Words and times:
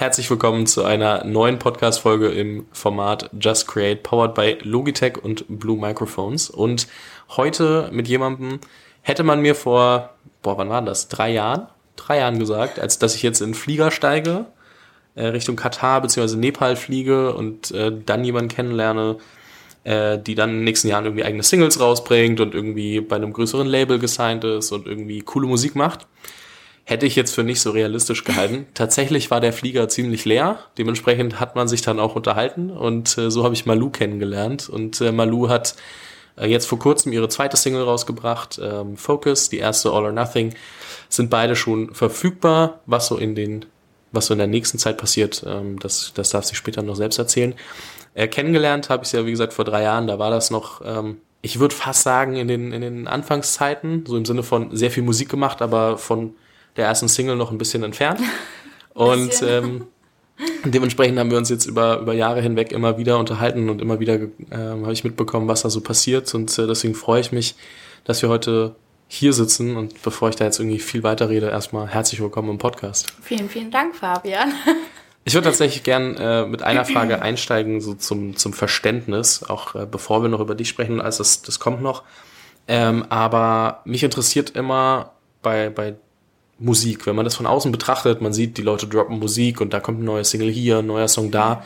Herzlich 0.00 0.30
willkommen 0.30 0.66
zu 0.66 0.82
einer 0.82 1.24
neuen 1.24 1.58
Podcast-Folge 1.58 2.28
im 2.28 2.64
Format 2.72 3.28
Just 3.38 3.68
Create, 3.68 4.02
powered 4.02 4.34
by 4.34 4.56
Logitech 4.62 5.22
und 5.22 5.44
Blue 5.46 5.78
Microphones. 5.78 6.48
Und 6.48 6.88
heute 7.36 7.90
mit 7.92 8.08
jemandem 8.08 8.60
hätte 9.02 9.24
man 9.24 9.42
mir 9.42 9.54
vor, 9.54 10.14
boah, 10.40 10.56
wann 10.56 10.70
war 10.70 10.80
das? 10.80 11.08
Drei 11.08 11.30
Jahren? 11.30 11.66
Drei 11.96 12.16
Jahren 12.16 12.38
gesagt, 12.38 12.78
als 12.78 12.98
dass 12.98 13.14
ich 13.14 13.22
jetzt 13.22 13.42
in 13.42 13.48
den 13.48 13.54
Flieger 13.54 13.90
steige, 13.90 14.46
äh, 15.16 15.26
Richtung 15.26 15.56
Katar 15.56 16.00
bzw. 16.00 16.34
Nepal 16.36 16.76
fliege 16.76 17.34
und 17.34 17.70
äh, 17.72 17.92
dann 18.06 18.24
jemanden 18.24 18.48
kennenlerne, 18.48 19.18
äh, 19.84 20.18
die 20.18 20.34
dann 20.34 20.48
in 20.48 20.56
den 20.56 20.64
nächsten 20.64 20.88
Jahren 20.88 21.04
irgendwie 21.04 21.24
eigene 21.24 21.42
Singles 21.42 21.78
rausbringt 21.78 22.40
und 22.40 22.54
irgendwie 22.54 23.02
bei 23.02 23.16
einem 23.16 23.34
größeren 23.34 23.66
Label 23.66 23.98
gesigned 23.98 24.44
ist 24.44 24.72
und 24.72 24.86
irgendwie 24.86 25.20
coole 25.20 25.46
Musik 25.46 25.76
macht 25.76 26.06
hätte 26.90 27.06
ich 27.06 27.14
jetzt 27.16 27.34
für 27.34 27.44
nicht 27.44 27.60
so 27.60 27.70
realistisch 27.70 28.24
gehalten. 28.24 28.66
Tatsächlich 28.74 29.30
war 29.30 29.40
der 29.40 29.52
Flieger 29.52 29.88
ziemlich 29.88 30.24
leer. 30.24 30.58
Dementsprechend 30.76 31.38
hat 31.38 31.54
man 31.54 31.68
sich 31.68 31.82
dann 31.82 32.00
auch 32.00 32.16
unterhalten 32.16 32.70
und 32.70 33.16
äh, 33.16 33.30
so 33.30 33.44
habe 33.44 33.54
ich 33.54 33.64
Malu 33.64 33.90
kennengelernt. 33.90 34.68
Und 34.68 35.00
äh, 35.00 35.12
Malu 35.12 35.48
hat 35.48 35.76
äh, 36.36 36.46
jetzt 36.46 36.66
vor 36.66 36.80
kurzem 36.80 37.12
ihre 37.12 37.28
zweite 37.28 37.56
Single 37.56 37.84
rausgebracht, 37.84 38.60
ähm, 38.62 38.96
Focus, 38.96 39.48
die 39.48 39.58
erste 39.58 39.90
All 39.92 40.04
or 40.04 40.12
Nothing. 40.12 40.54
Sind 41.08 41.30
beide 41.30 41.54
schon 41.54 41.94
verfügbar. 41.94 42.80
Was 42.86 43.06
so 43.06 43.16
in 43.16 43.36
den, 43.36 43.66
was 44.10 44.26
so 44.26 44.34
in 44.34 44.38
der 44.38 44.48
nächsten 44.48 44.78
Zeit 44.78 44.98
passiert, 44.98 45.44
ähm, 45.46 45.78
das, 45.78 46.12
das 46.14 46.30
darf 46.30 46.44
sie 46.44 46.56
später 46.56 46.82
noch 46.82 46.96
selbst 46.96 47.18
erzählen. 47.18 47.54
Äh, 48.14 48.26
kennengelernt 48.26 48.90
habe 48.90 49.04
ich 49.04 49.10
sie 49.10 49.16
ja, 49.16 49.26
wie 49.26 49.30
gesagt, 49.30 49.52
vor 49.52 49.64
drei 49.64 49.82
Jahren. 49.82 50.08
Da 50.08 50.18
war 50.18 50.30
das 50.30 50.50
noch, 50.50 50.82
ähm, 50.84 51.18
ich 51.40 51.60
würde 51.60 51.74
fast 51.74 52.02
sagen, 52.02 52.34
in 52.34 52.48
den, 52.48 52.72
in 52.72 52.80
den 52.80 53.06
Anfangszeiten, 53.06 54.04
so 54.06 54.16
im 54.16 54.24
Sinne 54.24 54.42
von 54.42 54.76
sehr 54.76 54.90
viel 54.90 55.04
Musik 55.04 55.28
gemacht, 55.28 55.62
aber 55.62 55.96
von 55.96 56.34
der 56.76 56.86
ersten 56.86 57.08
Single 57.08 57.36
noch 57.36 57.50
ein 57.50 57.58
bisschen 57.58 57.82
entfernt. 57.82 58.20
Und 58.94 59.42
ähm, 59.42 59.86
dementsprechend 60.64 61.18
haben 61.18 61.30
wir 61.30 61.38
uns 61.38 61.48
jetzt 61.48 61.66
über, 61.66 62.00
über 62.00 62.12
Jahre 62.12 62.40
hinweg 62.40 62.72
immer 62.72 62.98
wieder 62.98 63.18
unterhalten 63.18 63.68
und 63.70 63.80
immer 63.80 64.00
wieder 64.00 64.14
äh, 64.14 64.28
habe 64.50 64.92
ich 64.92 65.04
mitbekommen, 65.04 65.48
was 65.48 65.62
da 65.62 65.70
so 65.70 65.80
passiert. 65.80 66.34
Und 66.34 66.58
äh, 66.58 66.66
deswegen 66.66 66.94
freue 66.94 67.20
ich 67.20 67.32
mich, 67.32 67.54
dass 68.04 68.20
wir 68.20 68.28
heute 68.28 68.74
hier 69.08 69.32
sitzen. 69.32 69.76
Und 69.76 70.02
bevor 70.02 70.28
ich 70.28 70.36
da 70.36 70.44
jetzt 70.44 70.58
irgendwie 70.58 70.78
viel 70.78 71.02
weiter 71.02 71.28
rede, 71.28 71.48
erstmal 71.48 71.88
herzlich 71.88 72.20
willkommen 72.20 72.50
im 72.50 72.58
Podcast. 72.58 73.12
Vielen, 73.22 73.48
vielen 73.48 73.70
Dank, 73.70 73.96
Fabian. 73.96 74.52
Ich 75.24 75.34
würde 75.34 75.46
tatsächlich 75.48 75.82
gern 75.82 76.16
äh, 76.16 76.46
mit 76.46 76.62
einer 76.62 76.84
Frage 76.86 77.20
einsteigen, 77.22 77.80
so 77.80 77.94
zum, 77.94 78.36
zum 78.36 78.52
Verständnis, 78.52 79.42
auch 79.42 79.74
äh, 79.74 79.86
bevor 79.86 80.22
wir 80.22 80.28
noch 80.28 80.40
über 80.40 80.54
dich 80.54 80.68
sprechen, 80.68 81.00
als 81.00 81.18
das, 81.18 81.42
das 81.42 81.58
kommt 81.58 81.82
noch. 81.82 82.04
Ähm, 82.68 83.04
aber 83.08 83.82
mich 83.84 84.02
interessiert 84.02 84.50
immer 84.50 85.12
bei, 85.42 85.70
bei 85.70 85.96
Musik. 86.60 87.06
Wenn 87.06 87.16
man 87.16 87.24
das 87.24 87.34
von 87.34 87.46
außen 87.46 87.72
betrachtet, 87.72 88.20
man 88.20 88.32
sieht, 88.32 88.58
die 88.58 88.62
Leute 88.62 88.86
droppen 88.86 89.18
Musik 89.18 89.60
und 89.60 89.72
da 89.72 89.80
kommt 89.80 90.00
ein 90.00 90.04
neuer 90.04 90.24
Single 90.24 90.50
hier, 90.50 90.78
ein 90.78 90.86
neuer 90.86 91.08
Song 91.08 91.30
da. 91.30 91.64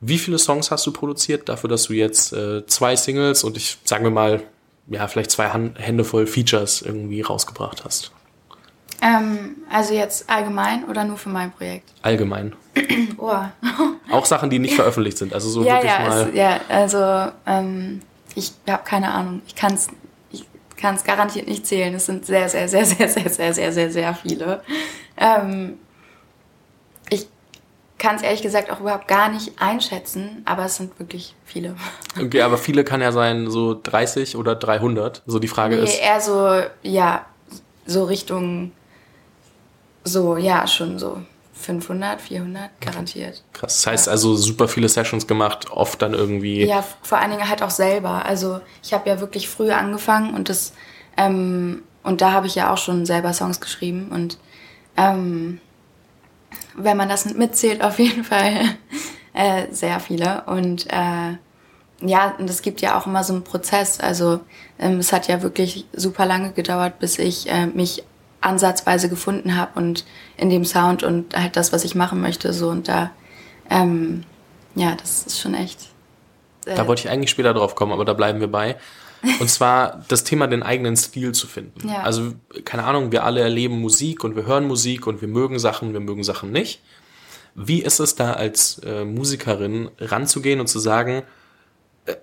Wie 0.00 0.18
viele 0.18 0.38
Songs 0.38 0.70
hast 0.70 0.86
du 0.86 0.92
produziert 0.92 1.48
dafür, 1.48 1.68
dass 1.68 1.84
du 1.84 1.94
jetzt 1.94 2.32
äh, 2.32 2.66
zwei 2.66 2.96
Singles 2.96 3.44
und 3.44 3.56
ich 3.56 3.78
sagen 3.84 4.04
wir 4.04 4.10
mal, 4.10 4.42
ja, 4.88 5.06
vielleicht 5.08 5.30
zwei 5.30 5.48
Hände 5.48 6.04
voll 6.04 6.26
Features 6.26 6.82
irgendwie 6.82 7.22
rausgebracht 7.22 7.84
hast? 7.84 8.12
Ähm, 9.02 9.56
also 9.70 9.94
jetzt 9.94 10.28
allgemein 10.28 10.84
oder 10.84 11.04
nur 11.04 11.16
für 11.16 11.30
mein 11.30 11.52
Projekt? 11.52 11.90
Allgemein. 12.02 12.54
oh. 13.18 13.32
Auch 14.10 14.26
Sachen, 14.26 14.50
die 14.50 14.58
nicht 14.58 14.74
veröffentlicht 14.74 15.18
sind. 15.18 15.32
Also 15.32 15.48
so 15.48 15.64
ja, 15.64 15.74
wirklich 15.74 15.92
ja, 15.92 16.08
mal. 16.08 16.28
Es, 16.28 16.34
ja, 16.34 16.60
also 16.68 17.32
ähm, 17.46 18.02
ich 18.34 18.52
habe 18.68 18.82
keine 18.84 19.12
Ahnung. 19.12 19.42
Ich 19.46 19.54
kann 19.54 19.74
es 19.74 19.88
kann 20.80 20.94
es 20.94 21.04
garantiert 21.04 21.46
nicht 21.46 21.66
zählen. 21.66 21.94
Es 21.94 22.06
sind 22.06 22.26
sehr, 22.26 22.48
sehr, 22.48 22.68
sehr, 22.68 22.84
sehr, 22.84 23.08
sehr, 23.08 23.28
sehr, 23.28 23.54
sehr, 23.54 23.72
sehr, 23.72 23.90
sehr 23.90 24.14
viele. 24.14 24.62
Ähm, 25.16 25.78
ich 27.10 27.26
kann 27.98 28.16
es 28.16 28.22
ehrlich 28.22 28.42
gesagt 28.42 28.70
auch 28.70 28.80
überhaupt 28.80 29.06
gar 29.06 29.28
nicht 29.28 29.60
einschätzen, 29.60 30.42
aber 30.46 30.64
es 30.64 30.76
sind 30.76 30.98
wirklich 30.98 31.34
viele. 31.44 31.76
Okay, 32.20 32.42
aber 32.42 32.58
viele 32.58 32.82
kann 32.82 33.00
ja 33.00 33.12
sein 33.12 33.48
so 33.50 33.78
30 33.80 34.36
oder 34.36 34.56
300. 34.56 35.22
So 35.26 35.38
die 35.38 35.46
Frage 35.46 35.76
nee, 35.76 35.84
ist. 35.84 36.00
eher 36.00 36.20
so, 36.20 36.60
ja, 36.82 37.24
so 37.86 38.04
Richtung, 38.04 38.72
so, 40.02 40.36
ja, 40.36 40.66
schon 40.66 40.98
so 40.98 41.22
500, 41.60 42.20
400 42.20 42.70
garantiert. 42.80 43.44
Krass. 43.52 43.82
Das 43.82 43.86
heißt 43.86 44.08
also 44.08 44.34
super 44.34 44.66
viele 44.68 44.88
Sessions 44.88 45.26
gemacht, 45.26 45.70
oft 45.70 46.00
dann 46.02 46.14
irgendwie. 46.14 46.64
Ja, 46.64 46.84
vor 47.02 47.18
allen 47.18 47.30
Dingen 47.30 47.48
halt 47.48 47.62
auch 47.62 47.70
selber. 47.70 48.24
Also 48.24 48.60
ich 48.82 48.92
habe 48.92 49.08
ja 49.08 49.20
wirklich 49.20 49.48
früh 49.48 49.70
angefangen 49.70 50.34
und 50.34 50.48
das 50.48 50.72
ähm, 51.16 51.82
und 52.02 52.20
da 52.20 52.32
habe 52.32 52.46
ich 52.46 52.54
ja 52.54 52.72
auch 52.72 52.78
schon 52.78 53.04
selber 53.04 53.32
Songs 53.32 53.60
geschrieben 53.60 54.08
und 54.10 54.38
ähm, 54.96 55.60
wenn 56.74 56.96
man 56.96 57.08
das 57.08 57.26
mitzählt, 57.26 57.82
auf 57.82 57.98
jeden 57.98 58.24
Fall 58.24 58.54
äh, 59.34 59.66
sehr 59.70 60.00
viele 60.00 60.44
und 60.46 60.86
äh, 60.90 61.36
ja, 62.02 62.34
und 62.38 62.48
es 62.48 62.62
gibt 62.62 62.80
ja 62.80 62.98
auch 62.98 63.06
immer 63.06 63.24
so 63.24 63.34
einen 63.34 63.44
Prozess. 63.44 64.00
Also 64.00 64.40
ähm, 64.78 64.98
es 64.98 65.12
hat 65.12 65.28
ja 65.28 65.42
wirklich 65.42 65.86
super 65.92 66.24
lange 66.24 66.52
gedauert, 66.52 66.98
bis 66.98 67.18
ich 67.18 67.50
äh, 67.50 67.66
mich 67.66 68.04
ansatzweise 68.40 69.08
gefunden 69.08 69.56
habe 69.56 69.78
und 69.78 70.04
in 70.36 70.50
dem 70.50 70.64
Sound 70.64 71.02
und 71.02 71.36
halt 71.36 71.56
das, 71.56 71.72
was 71.72 71.84
ich 71.84 71.94
machen 71.94 72.20
möchte, 72.20 72.52
so 72.52 72.68
und 72.68 72.88
da, 72.88 73.10
ähm, 73.68 74.24
ja, 74.74 74.94
das 74.94 75.26
ist 75.26 75.40
schon 75.40 75.54
echt. 75.54 75.88
Äh 76.66 76.74
da 76.74 76.86
wollte 76.86 77.02
ich 77.02 77.10
eigentlich 77.10 77.30
später 77.30 77.54
drauf 77.54 77.74
kommen, 77.74 77.92
aber 77.92 78.04
da 78.04 78.14
bleiben 78.14 78.40
wir 78.40 78.48
bei. 78.48 78.76
Und 79.38 79.50
zwar 79.50 80.02
das 80.08 80.24
Thema, 80.24 80.46
den 80.46 80.62
eigenen 80.62 80.96
Stil 80.96 81.32
zu 81.32 81.46
finden. 81.46 81.88
Ja. 81.88 82.02
Also, 82.02 82.32
keine 82.64 82.84
Ahnung, 82.84 83.12
wir 83.12 83.24
alle 83.24 83.40
erleben 83.40 83.80
Musik 83.80 84.24
und 84.24 84.36
wir 84.36 84.46
hören 84.46 84.66
Musik 84.66 85.06
und 85.06 85.20
wir 85.20 85.28
mögen 85.28 85.58
Sachen, 85.58 85.92
wir 85.92 86.00
mögen 86.00 86.24
Sachen 86.24 86.52
nicht. 86.52 86.80
Wie 87.54 87.82
ist 87.82 88.00
es 88.00 88.14
da 88.14 88.32
als 88.32 88.78
äh, 88.78 89.04
Musikerin 89.04 89.90
ranzugehen 89.98 90.60
und 90.60 90.68
zu 90.68 90.78
sagen, 90.78 91.22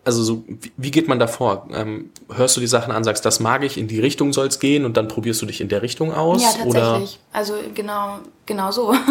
also 0.05 0.23
so, 0.23 0.43
wie 0.77 0.91
geht 0.91 1.07
man 1.07 1.19
da 1.19 1.27
vor? 1.27 1.67
Ähm, 1.73 2.11
hörst 2.33 2.55
du 2.57 2.61
die 2.61 2.67
Sachen 2.67 2.91
an, 2.91 3.03
sagst, 3.03 3.25
das 3.25 3.39
mag 3.39 3.63
ich, 3.63 3.77
in 3.77 3.87
die 3.87 3.99
Richtung 3.99 4.33
soll 4.33 4.47
es 4.47 4.59
gehen 4.59 4.85
und 4.85 4.97
dann 4.97 5.07
probierst 5.07 5.41
du 5.41 5.45
dich 5.45 5.61
in 5.61 5.69
der 5.69 5.81
Richtung 5.81 6.13
aus? 6.13 6.41
Ja, 6.41 6.49
tatsächlich. 6.49 6.69
Oder? 6.69 7.09
Also 7.33 7.53
genau, 7.73 8.19
genau 8.45 8.71
so. 8.71 8.93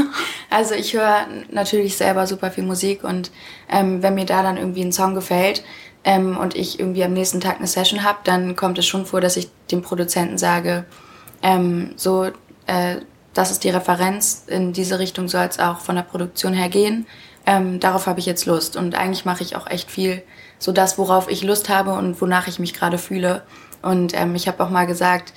Also 0.49 0.75
ich 0.75 0.95
höre 0.95 1.27
natürlich 1.51 1.97
selber 1.97 2.25
super 2.29 2.53
viel 2.53 2.63
Musik 2.63 3.03
und 3.03 3.33
ähm, 3.69 4.01
wenn 4.03 4.15
mir 4.15 4.27
da 4.27 4.45
dann 4.45 4.57
irgendwie 4.57 4.83
ein 4.83 4.93
Song 4.93 5.17
gefällt 5.17 5.65
ähm, 6.05 6.37
und 6.39 6.55
ich 6.55 6.79
irgendwie 6.79 7.03
am 7.03 7.13
nächsten 7.13 7.41
Tag 7.41 7.57
eine 7.59 7.67
Session 7.67 8.05
habe, 8.05 8.19
dann 8.23 8.55
kommt 8.55 8.79
es 8.79 8.87
schon 8.87 9.07
vor, 9.07 9.21
dass 9.21 9.37
ich 9.37 9.49
dem 9.73 9.83
Produzenten 9.83 10.39
sage, 10.39 10.85
ähm, 11.43 11.91
so, 11.97 12.27
äh, 12.67 12.97
das 13.35 13.51
ist 13.51 13.65
die 13.65 13.71
Referenz, 13.71 14.45
in 14.47 14.73
diese 14.73 14.99
Richtung 14.99 15.29
soll 15.29 15.45
es 15.45 15.59
auch 15.59 15.81
von 15.81 15.97
der 15.97 16.03
Produktion 16.03 16.55
her 16.55 16.69
gehen. 16.69 17.07
Ähm, 17.47 17.81
darauf 17.81 18.07
habe 18.07 18.19
ich 18.19 18.27
jetzt 18.27 18.47
Lust 18.47 18.77
und 18.77 18.97
eigentlich 18.97 19.25
mache 19.25 19.43
ich 19.43 19.57
auch 19.57 19.69
echt 19.69 19.91
viel 19.91 20.23
so 20.59 20.73
das, 20.73 20.99
worauf 20.99 21.31
ich 21.31 21.43
Lust 21.43 21.69
habe 21.69 21.93
und 21.93 22.21
wonach 22.21 22.49
ich 22.49 22.59
mich 22.59 22.75
gerade 22.75 22.99
fühle. 22.99 23.43
Und 23.83 24.19
ähm, 24.19 24.35
ich 24.35 24.49
habe 24.49 24.63
auch 24.65 24.71
mal 24.71 24.87
gesagt, 24.87 25.33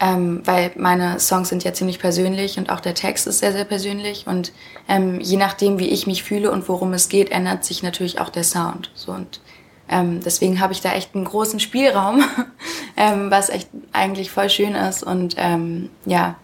ähm, 0.00 0.42
weil 0.44 0.72
meine 0.76 1.20
Songs 1.20 1.48
sind 1.48 1.62
ja 1.62 1.72
ziemlich 1.72 2.00
persönlich 2.00 2.58
und 2.58 2.70
auch 2.70 2.80
der 2.80 2.94
Text 2.94 3.26
ist 3.28 3.38
sehr, 3.38 3.52
sehr 3.52 3.64
persönlich. 3.64 4.26
Und 4.26 4.52
ähm, 4.88 5.20
je 5.20 5.36
nachdem, 5.36 5.78
wie 5.78 5.88
ich 5.88 6.06
mich 6.06 6.24
fühle 6.24 6.50
und 6.50 6.68
worum 6.68 6.92
es 6.92 7.08
geht, 7.08 7.30
ändert 7.30 7.64
sich 7.64 7.82
natürlich 7.82 8.18
auch 8.18 8.28
der 8.28 8.44
Sound. 8.44 8.90
So 8.94 9.12
und 9.12 9.40
ähm, 9.88 10.20
deswegen 10.24 10.60
habe 10.60 10.72
ich 10.72 10.80
da 10.80 10.92
echt 10.92 11.14
einen 11.14 11.24
großen 11.24 11.60
Spielraum, 11.60 12.24
ähm, 12.96 13.30
was 13.30 13.50
echt 13.50 13.68
eigentlich 13.92 14.30
voll 14.30 14.50
schön 14.50 14.74
ist. 14.74 15.04
Und 15.04 15.36
ähm, 15.38 15.90
ja, 16.06 16.36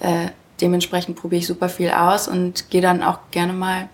äh, 0.00 0.28
dementsprechend 0.60 1.16
probiere 1.16 1.40
ich 1.40 1.46
super 1.46 1.68
viel 1.68 1.90
aus 1.90 2.26
und 2.26 2.70
gehe 2.70 2.80
dann 2.80 3.02
auch 3.02 3.18
gerne 3.30 3.52
mal 3.52 3.88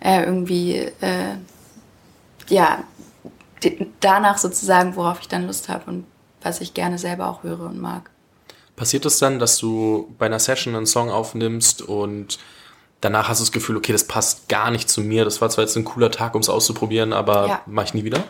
äh, 0.00 0.24
irgendwie 0.24 0.76
äh, 1.00 1.36
ja 2.48 2.84
danach 4.00 4.38
sozusagen, 4.38 4.96
worauf 4.96 5.20
ich 5.20 5.28
dann 5.28 5.46
Lust 5.46 5.68
habe 5.68 5.90
und 5.90 6.06
was 6.42 6.60
ich 6.60 6.74
gerne 6.74 6.98
selber 6.98 7.28
auch 7.28 7.42
höre 7.42 7.60
und 7.60 7.78
mag. 7.78 8.10
Passiert 8.76 9.04
es 9.04 9.18
dann, 9.18 9.38
dass 9.38 9.58
du 9.58 10.14
bei 10.18 10.26
einer 10.26 10.38
Session 10.38 10.74
einen 10.74 10.86
Song 10.86 11.10
aufnimmst 11.10 11.82
und 11.82 12.38
danach 13.02 13.28
hast 13.28 13.40
du 13.40 13.44
das 13.44 13.52
Gefühl, 13.52 13.76
okay, 13.76 13.92
das 13.92 14.04
passt 14.04 14.48
gar 14.48 14.70
nicht 14.70 14.88
zu 14.88 15.02
mir. 15.02 15.24
Das 15.24 15.40
war 15.42 15.50
zwar 15.50 15.64
jetzt 15.64 15.76
ein 15.76 15.84
cooler 15.84 16.10
Tag, 16.10 16.34
um 16.34 16.40
es 16.40 16.48
auszuprobieren, 16.48 17.12
aber 17.12 17.46
ja. 17.46 17.60
mache 17.66 17.86
ich 17.86 17.94
nie 17.94 18.04
wieder? 18.04 18.24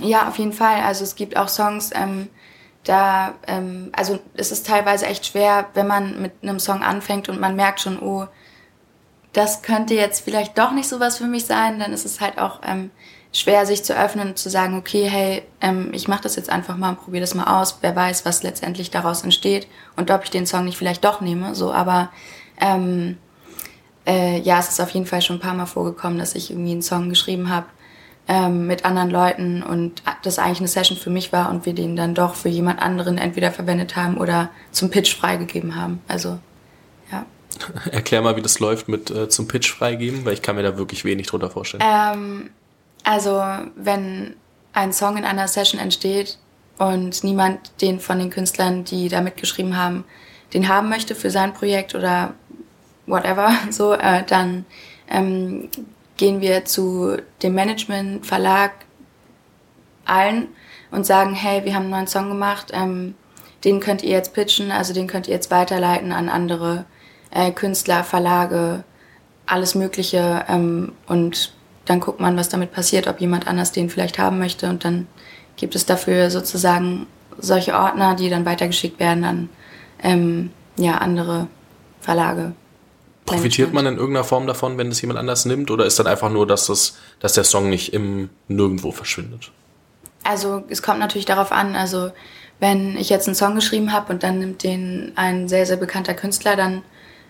Ja, 0.00 0.28
auf 0.28 0.38
jeden 0.38 0.52
Fall. 0.52 0.82
Also 0.82 1.02
es 1.02 1.16
gibt 1.16 1.36
auch 1.36 1.48
Songs, 1.48 1.90
ähm, 1.94 2.28
da, 2.84 3.34
ähm, 3.46 3.90
also 3.92 4.20
es 4.34 4.52
ist 4.52 4.66
teilweise 4.66 5.06
echt 5.06 5.26
schwer, 5.26 5.66
wenn 5.74 5.88
man 5.88 6.22
mit 6.22 6.32
einem 6.42 6.60
Song 6.60 6.82
anfängt 6.82 7.28
und 7.28 7.40
man 7.40 7.56
merkt 7.56 7.80
schon, 7.80 7.98
oh, 7.98 8.26
das 9.38 9.62
könnte 9.62 9.94
jetzt 9.94 10.24
vielleicht 10.24 10.58
doch 10.58 10.72
nicht 10.72 10.88
so 10.88 10.98
was 10.98 11.18
für 11.18 11.28
mich 11.28 11.46
sein, 11.46 11.78
dann 11.78 11.92
ist 11.92 12.04
es 12.04 12.20
halt 12.20 12.38
auch 12.38 12.58
ähm, 12.66 12.90
schwer, 13.32 13.66
sich 13.66 13.84
zu 13.84 13.96
öffnen 13.96 14.30
und 14.30 14.38
zu 14.38 14.50
sagen, 14.50 14.76
okay, 14.76 15.04
hey, 15.08 15.42
ähm, 15.60 15.90
ich 15.92 16.08
mache 16.08 16.22
das 16.22 16.34
jetzt 16.34 16.50
einfach 16.50 16.76
mal 16.76 16.90
und 16.90 17.00
probiere 17.00 17.20
das 17.20 17.36
mal 17.36 17.60
aus. 17.60 17.78
Wer 17.80 17.94
weiß, 17.94 18.24
was 18.24 18.42
letztendlich 18.42 18.90
daraus 18.90 19.22
entsteht 19.22 19.68
und 19.94 20.10
ob 20.10 20.24
ich 20.24 20.30
den 20.30 20.44
Song 20.44 20.64
nicht 20.64 20.76
vielleicht 20.76 21.04
doch 21.04 21.20
nehme. 21.20 21.54
So, 21.54 21.72
aber 21.72 22.10
ähm, 22.60 23.16
äh, 24.08 24.40
ja, 24.40 24.58
es 24.58 24.70
ist 24.70 24.80
auf 24.80 24.90
jeden 24.90 25.06
Fall 25.06 25.22
schon 25.22 25.36
ein 25.36 25.40
paar 25.40 25.54
Mal 25.54 25.66
vorgekommen, 25.66 26.18
dass 26.18 26.34
ich 26.34 26.50
irgendwie 26.50 26.72
einen 26.72 26.82
Song 26.82 27.08
geschrieben 27.08 27.48
habe 27.48 27.66
ähm, 28.26 28.66
mit 28.66 28.84
anderen 28.84 29.10
Leuten 29.10 29.62
und 29.62 30.02
das 30.24 30.40
eigentlich 30.40 30.58
eine 30.58 30.68
Session 30.68 30.98
für 30.98 31.10
mich 31.10 31.32
war 31.32 31.48
und 31.48 31.64
wir 31.64 31.74
den 31.74 31.94
dann 31.94 32.16
doch 32.16 32.34
für 32.34 32.48
jemand 32.48 32.82
anderen 32.82 33.18
entweder 33.18 33.52
verwendet 33.52 33.94
haben 33.94 34.16
oder 34.16 34.50
zum 34.72 34.90
Pitch 34.90 35.14
freigegeben 35.14 35.76
haben. 35.76 36.02
Also 36.08 36.40
ja. 37.12 37.24
Erklär 37.92 38.22
mal, 38.22 38.36
wie 38.36 38.42
das 38.42 38.60
läuft 38.60 38.88
mit 38.88 39.10
äh, 39.10 39.28
zum 39.28 39.48
Pitch 39.48 39.70
freigeben, 39.70 40.24
weil 40.24 40.34
ich 40.34 40.42
kann 40.42 40.56
mir 40.56 40.62
da 40.62 40.76
wirklich 40.76 41.04
wenig 41.04 41.26
drunter 41.26 41.50
vorstellen. 41.50 41.82
Ähm, 41.84 42.50
also 43.04 43.42
wenn 43.76 44.34
ein 44.72 44.92
Song 44.92 45.16
in 45.16 45.24
einer 45.24 45.48
Session 45.48 45.80
entsteht 45.80 46.38
und 46.78 47.24
niemand 47.24 47.72
den 47.80 48.00
von 48.00 48.18
den 48.18 48.30
Künstlern, 48.30 48.84
die 48.84 49.08
da 49.08 49.20
mitgeschrieben 49.20 49.76
haben, 49.76 50.04
den 50.54 50.68
haben 50.68 50.88
möchte 50.88 51.14
für 51.14 51.30
sein 51.30 51.52
Projekt 51.54 51.94
oder 51.94 52.34
whatever, 53.06 53.50
so, 53.70 53.92
äh, 53.92 54.22
dann 54.24 54.66
ähm, 55.08 55.68
gehen 56.16 56.40
wir 56.40 56.64
zu 56.64 57.16
dem 57.42 57.54
Management, 57.54 58.26
Verlag, 58.26 58.72
allen 60.04 60.48
und 60.90 61.04
sagen, 61.06 61.34
hey, 61.34 61.64
wir 61.64 61.74
haben 61.74 61.82
einen 61.82 61.90
neuen 61.90 62.06
Song 62.06 62.28
gemacht, 62.28 62.70
ähm, 62.72 63.14
den 63.64 63.80
könnt 63.80 64.02
ihr 64.02 64.10
jetzt 64.10 64.34
pitchen, 64.34 64.70
also 64.70 64.94
den 64.94 65.06
könnt 65.06 65.28
ihr 65.28 65.34
jetzt 65.34 65.50
weiterleiten 65.50 66.12
an 66.12 66.28
andere 66.28 66.84
äh, 67.30 67.50
Künstler, 67.50 68.04
Verlage, 68.04 68.84
alles 69.46 69.74
Mögliche 69.74 70.44
ähm, 70.48 70.92
und 71.06 71.52
dann 71.84 72.00
guckt 72.00 72.20
man, 72.20 72.36
was 72.36 72.48
damit 72.48 72.72
passiert, 72.72 73.06
ob 73.06 73.20
jemand 73.20 73.46
anders 73.46 73.72
den 73.72 73.88
vielleicht 73.88 74.18
haben 74.18 74.38
möchte 74.38 74.68
und 74.68 74.84
dann 74.84 75.06
gibt 75.56 75.74
es 75.74 75.86
dafür 75.86 76.30
sozusagen 76.30 77.06
solche 77.38 77.74
Ordner, 77.74 78.14
die 78.14 78.30
dann 78.30 78.44
weitergeschickt 78.44 79.00
werden 79.00 79.24
an 79.24 79.48
ähm, 80.02 80.50
ja, 80.76 80.98
andere 80.98 81.48
Verlage. 82.00 82.52
Profitiert 83.26 83.74
man 83.74 83.84
in 83.84 83.96
irgendeiner 83.96 84.24
Form 84.24 84.46
davon, 84.46 84.78
wenn 84.78 84.88
es 84.88 85.00
jemand 85.02 85.18
anders 85.18 85.44
nimmt, 85.44 85.70
oder 85.70 85.84
ist 85.84 85.98
dann 85.98 86.06
einfach 86.06 86.30
nur, 86.30 86.46
dass, 86.46 86.66
das, 86.66 86.96
dass 87.20 87.34
der 87.34 87.44
Song 87.44 87.68
nicht 87.68 87.92
im 87.92 88.30
Nirgendwo 88.48 88.90
verschwindet? 88.90 89.50
Also 90.24 90.64
es 90.68 90.82
kommt 90.82 90.98
natürlich 90.98 91.26
darauf 91.26 91.52
an, 91.52 91.74
also 91.74 92.10
wenn 92.60 92.96
ich 92.96 93.08
jetzt 93.08 93.28
einen 93.28 93.34
Song 93.34 93.54
geschrieben 93.54 93.92
habe 93.92 94.12
und 94.12 94.22
dann 94.22 94.38
nimmt 94.38 94.62
den 94.62 95.12
ein 95.16 95.48
sehr, 95.48 95.66
sehr 95.66 95.76
bekannter 95.76 96.14
Künstler, 96.14 96.56
dann 96.56 96.82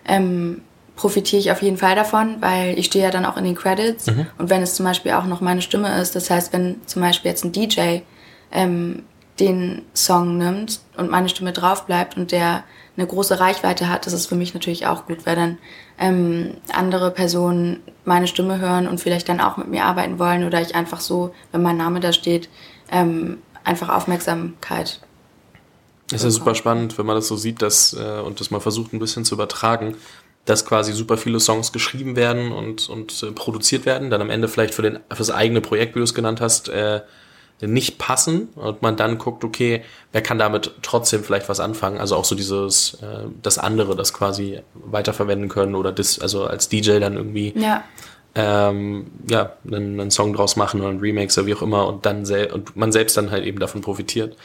ähm, 0.09 0.63
profitiere 0.97 1.41
ich 1.41 1.53
auf 1.53 1.63
jeden 1.63 1.77
Fall 1.77 1.95
davon, 1.95 2.37
weil 2.41 2.77
ich 2.79 2.87
stehe 2.87 3.05
ja 3.05 3.11
dann 3.11 3.25
auch 3.25 3.37
in 3.37 3.45
den 3.45 3.55
Credits. 3.55 4.07
Mhm. 4.07 4.27
Und 4.37 4.51
wenn 4.51 4.63
es 4.63 4.75
zum 4.75 4.85
Beispiel 4.85 5.13
auch 5.13 5.27
noch 5.27 5.41
meine 5.41 5.63
Stimme 5.63 6.01
ist, 6.01 6.17
das 6.17 6.29
heißt, 6.29 6.53
wenn 6.53 6.81
zum 6.87 7.03
Beispiel 7.03 7.31
jetzt 7.31 7.45
ein 7.45 7.53
DJ 7.53 8.01
ähm, 8.51 9.05
den 9.39 9.83
Song 9.95 10.37
nimmt 10.37 10.81
und 10.97 11.11
meine 11.11 11.29
Stimme 11.29 11.53
drauf 11.53 11.87
bleibt 11.87 12.17
und 12.17 12.33
der 12.33 12.65
eine 12.97 13.07
große 13.07 13.39
Reichweite 13.39 13.89
hat, 13.89 14.07
das 14.07 14.13
ist 14.13 14.27
für 14.27 14.35
mich 14.35 14.55
natürlich 14.55 14.87
auch 14.87 15.07
gut, 15.07 15.25
weil 15.25 15.37
dann 15.37 15.59
ähm, 16.01 16.55
andere 16.73 17.13
Personen 17.13 17.81
meine 18.05 18.27
Stimme 18.27 18.59
hören 18.59 18.89
und 18.89 19.01
vielleicht 19.01 19.29
dann 19.29 19.41
auch 19.41 19.57
mit 19.57 19.69
mir 19.69 19.85
arbeiten 19.85 20.19
wollen 20.19 20.45
oder 20.45 20.61
ich 20.61 20.75
einfach 20.75 20.99
so, 20.99 21.33
wenn 21.53 21.63
mein 21.63 21.77
Name 21.77 22.01
da 22.01 22.13
steht, 22.13 22.49
ähm, 22.91 23.39
einfach 23.63 23.89
Aufmerksamkeit. 23.89 25.01
Es 26.13 26.25
ist 26.25 26.35
super 26.35 26.55
spannend, 26.55 26.97
wenn 26.99 27.07
man 27.07 27.17
das 27.17 27.29
so 27.29 27.37
sieht, 27.37 27.61
dass 27.61 27.93
äh, 27.93 28.21
und 28.21 28.41
das 28.41 28.51
mal 28.51 28.61
versucht 28.61 28.93
ein 28.93 28.99
bisschen 28.99 29.25
zu 29.25 29.35
übertragen, 29.35 29.97
dass 30.47 30.65
quasi 30.65 30.93
super 30.93 31.19
viele 31.19 31.41
Songs 31.41 31.73
geschrieben 31.73 32.17
werden 32.17 32.53
und, 32.53 32.89
und 32.89 33.23
äh, 33.23 33.33
produziert 33.33 33.85
werden, 33.85 34.09
dann 34.09 34.23
am 34.23 34.31
Ende 34.31 34.49
vielleicht 34.49 34.75
für, 34.75 34.83
den, 34.83 34.97
für 35.11 35.19
das 35.19 35.31
eigene 35.31 35.61
Projekt, 35.61 35.95
wie 35.95 35.99
du 35.99 36.05
es 36.05 36.15
genannt 36.15 36.41
hast, 36.41 36.71
äh, 36.71 37.03
nicht 37.61 37.99
passen 37.99 38.49
und 38.55 38.83
man 38.83 38.97
dann 38.97 39.19
guckt, 39.19 39.43
okay, 39.43 39.83
wer 40.13 40.23
kann 40.23 40.39
damit 40.39 40.75
trotzdem 40.83 41.25
vielleicht 41.25 41.49
was 41.49 41.59
anfangen? 41.61 41.99
Also 41.99 42.15
auch 42.15 42.25
so 42.25 42.35
dieses, 42.35 42.95
äh, 43.03 43.27
das 43.43 43.59
andere, 43.59 43.97
das 43.97 44.13
quasi 44.13 44.61
weiterverwenden 44.75 45.49
können 45.49 45.75
oder 45.75 45.93
das, 45.93 46.21
also 46.21 46.45
als 46.47 46.69
DJ 46.69 47.01
dann 47.01 47.17
irgendwie 47.17 47.53
ja, 47.59 47.85
ähm, 48.35 49.11
ja 49.29 49.55
einen, 49.67 50.01
einen 50.01 50.11
Song 50.11 50.33
draus 50.33 50.57
machen 50.57 50.81
oder 50.81 50.91
einen 50.91 51.01
Remix 51.01 51.37
oder 51.37 51.49
wie 51.49 51.55
auch 51.55 51.63
immer 51.63 51.89
und 51.89 52.07
dann 52.07 52.25
sel 52.25 52.53
und 52.53 52.77
man 52.77 52.93
selbst 52.93 53.17
dann 53.17 53.31
halt 53.31 53.45
eben 53.45 53.59
davon 53.59 53.81
profitiert. 53.81 54.37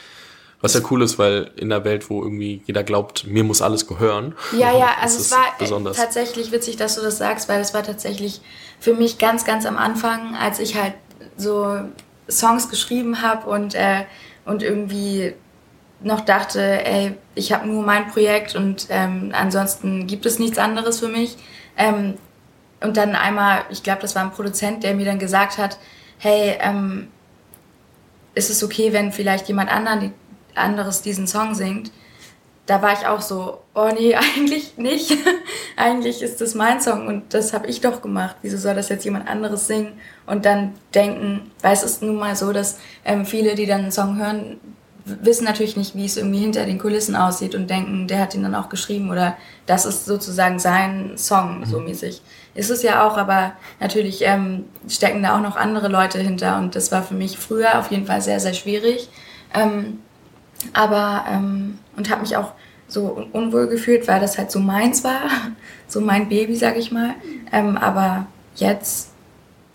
Was 0.63 0.75
ja 0.75 0.79
cool 0.89 1.01
ist, 1.01 1.19
weil 1.19 1.51
in 1.57 1.67
der 1.67 1.83
Welt, 1.83 2.09
wo 2.09 2.23
irgendwie 2.23 2.61
jeder 2.65 2.83
glaubt, 2.83 3.27
mir 3.27 3.43
muss 3.43 3.61
alles 3.61 3.85
gehören. 3.85 4.33
Ja, 4.53 4.71
ja, 4.71 4.91
also 5.01 5.19
es 5.19 5.29
war 5.29 5.43
besonders. 5.59 5.97
tatsächlich 5.97 6.53
witzig, 6.53 6.77
dass 6.77 6.95
du 6.95 7.01
das 7.01 7.17
sagst, 7.17 7.49
weil 7.49 7.59
es 7.59 7.73
war 7.73 7.83
tatsächlich 7.83 8.39
für 8.79 8.93
mich 8.93 9.17
ganz, 9.17 9.43
ganz 9.43 9.65
am 9.65 9.75
Anfang, 9.75 10.37
als 10.37 10.59
ich 10.59 10.81
halt 10.81 10.93
so 11.35 11.81
Songs 12.29 12.69
geschrieben 12.69 13.21
habe 13.21 13.49
und, 13.49 13.75
äh, 13.75 14.05
und 14.45 14.63
irgendwie 14.63 15.33
noch 15.99 16.21
dachte, 16.21 16.85
ey, 16.85 17.15
ich 17.35 17.51
habe 17.51 17.67
nur 17.67 17.83
mein 17.83 18.07
Projekt 18.07 18.55
und 18.55 18.87
ähm, 18.89 19.33
ansonsten 19.33 20.07
gibt 20.07 20.25
es 20.25 20.39
nichts 20.39 20.57
anderes 20.57 21.01
für 21.01 21.09
mich. 21.09 21.35
Ähm, 21.77 22.13
und 22.79 22.95
dann 22.95 23.15
einmal, 23.15 23.63
ich 23.69 23.83
glaube, 23.83 24.01
das 24.01 24.15
war 24.15 24.23
ein 24.23 24.31
Produzent, 24.31 24.83
der 24.83 24.93
mir 24.93 25.05
dann 25.05 25.19
gesagt 25.19 25.57
hat, 25.57 25.77
hey, 26.19 26.55
ähm, 26.61 27.09
ist 28.33 28.49
es 28.49 28.63
okay, 28.63 28.93
wenn 28.93 29.11
vielleicht 29.11 29.49
jemand 29.49 29.69
anderen, 29.69 30.13
anderes 30.55 31.01
diesen 31.01 31.27
Song 31.27 31.55
singt? 31.55 31.91
Da 32.65 32.81
war 32.81 32.93
ich 32.93 33.05
auch 33.05 33.21
so, 33.21 33.59
oh 33.75 33.89
nee, 33.93 34.15
eigentlich 34.35 34.77
nicht. 34.77 35.17
eigentlich 35.75 36.21
ist 36.21 36.41
das 36.41 36.55
mein 36.55 36.81
Song 36.81 37.07
und 37.07 37.33
das 37.33 37.53
habe 37.53 37.67
ich 37.67 37.81
doch 37.81 38.01
gemacht. 38.01 38.37
Wieso 38.41 38.57
soll 38.57 38.75
das 38.75 38.89
jetzt 38.89 39.05
jemand 39.05 39.27
anderes 39.27 39.67
singen? 39.67 39.93
Und 40.25 40.45
dann 40.45 40.73
denken, 40.93 41.51
weil 41.61 41.73
es 41.73 41.83
ist 41.83 42.01
nun 42.01 42.15
mal 42.15 42.35
so, 42.35 42.53
dass 42.53 42.79
ähm, 43.05 43.25
viele, 43.25 43.55
die 43.55 43.65
dann 43.65 43.81
einen 43.81 43.91
Song 43.91 44.17
hören, 44.17 44.59
wissen 45.05 45.43
natürlich 45.43 45.75
nicht, 45.75 45.95
wie 45.95 46.05
es 46.05 46.17
irgendwie 46.17 46.39
hinter 46.39 46.65
den 46.65 46.79
Kulissen 46.79 47.15
aussieht 47.15 47.55
und 47.55 47.69
denken, 47.69 48.07
der 48.07 48.19
hat 48.19 48.35
ihn 48.35 48.43
dann 48.43 48.55
auch 48.55 48.69
geschrieben 48.69 49.09
oder 49.11 49.35
das 49.65 49.85
ist 49.85 50.05
sozusagen 50.05 50.59
sein 50.59 51.17
Song, 51.17 51.59
mhm. 51.59 51.65
so 51.65 51.79
mäßig. 51.79 52.21
Ist 52.55 52.69
es 52.69 52.83
ja 52.83 53.05
auch, 53.05 53.17
aber 53.17 53.53
natürlich 53.79 54.21
ähm, 54.21 54.65
stecken 54.87 55.23
da 55.23 55.35
auch 55.35 55.41
noch 55.41 55.55
andere 55.55 55.87
Leute 55.87 56.19
hinter 56.19 56.57
und 56.57 56.75
das 56.75 56.91
war 56.91 57.03
für 57.03 57.15
mich 57.15 57.37
früher 57.37 57.79
auf 57.79 57.91
jeden 57.91 58.05
Fall 58.05 58.21
sehr, 58.21 58.39
sehr 58.39 58.53
schwierig. 58.53 59.09
Ähm, 59.53 59.99
aber, 60.73 61.25
ähm, 61.29 61.79
und 61.95 62.09
habe 62.09 62.21
mich 62.21 62.37
auch 62.37 62.53
so 62.87 63.27
unwohl 63.31 63.67
gefühlt, 63.67 64.07
weil 64.07 64.19
das 64.19 64.37
halt 64.37 64.51
so 64.51 64.59
meins 64.59 65.03
war, 65.03 65.21
so 65.87 66.01
mein 66.01 66.29
Baby, 66.29 66.55
sag 66.55 66.77
ich 66.77 66.91
mal. 66.91 67.15
Ähm, 67.51 67.77
aber 67.77 68.27
jetzt 68.55 69.09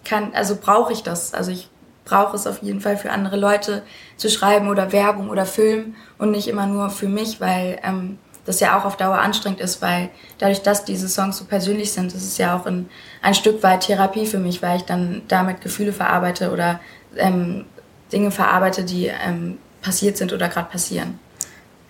kann, 0.05 0.33
also 0.35 0.57
brauche 0.57 0.93
ich 0.93 1.03
das. 1.03 1.35
Also 1.35 1.51
ich 1.51 1.69
brauche 2.05 2.35
es 2.35 2.47
auf 2.47 2.63
jeden 2.63 2.81
Fall 2.81 2.97
für 2.97 3.11
andere 3.11 3.37
Leute 3.37 3.83
zu 4.17 4.31
schreiben 4.31 4.69
oder 4.69 4.93
Werbung 4.93 5.29
oder 5.29 5.45
Film 5.45 5.95
und 6.17 6.31
nicht 6.31 6.49
immer 6.49 6.67
nur 6.67 6.91
für 6.91 7.09
mich, 7.09 7.41
weil 7.41 7.79
ähm, 7.83 8.19
das 8.47 8.61
ja 8.61 8.79
auch 8.79 8.87
auf 8.87 8.97
Dauer 8.97 9.19
anstrengend 9.19 9.61
ist, 9.61 9.83
weil 9.83 10.09
dadurch, 10.39 10.63
dass 10.63 10.87
diese 10.87 11.09
Songs 11.09 11.37
so 11.37 11.45
persönlich 11.45 11.93
sind, 11.93 12.15
ist 12.15 12.39
ja 12.39 12.57
auch 12.57 12.65
ein, 12.65 12.89
ein 13.21 13.35
Stück 13.35 13.63
weit 13.63 13.83
Therapie 13.83 14.25
für 14.25 14.39
mich, 14.39 14.63
weil 14.63 14.79
ich 14.79 14.85
dann 14.85 15.21
damit 15.29 15.61
Gefühle 15.61 15.93
verarbeite 15.93 16.51
oder 16.51 16.81
ähm, 17.17 17.67
Dinge 18.11 18.31
verarbeite, 18.31 18.85
die 18.85 19.07
ähm, 19.07 19.59
passiert 19.89 20.19
sind 20.19 20.35
oder 20.35 20.49
gerade 20.49 20.71
passieren. 20.71 21.19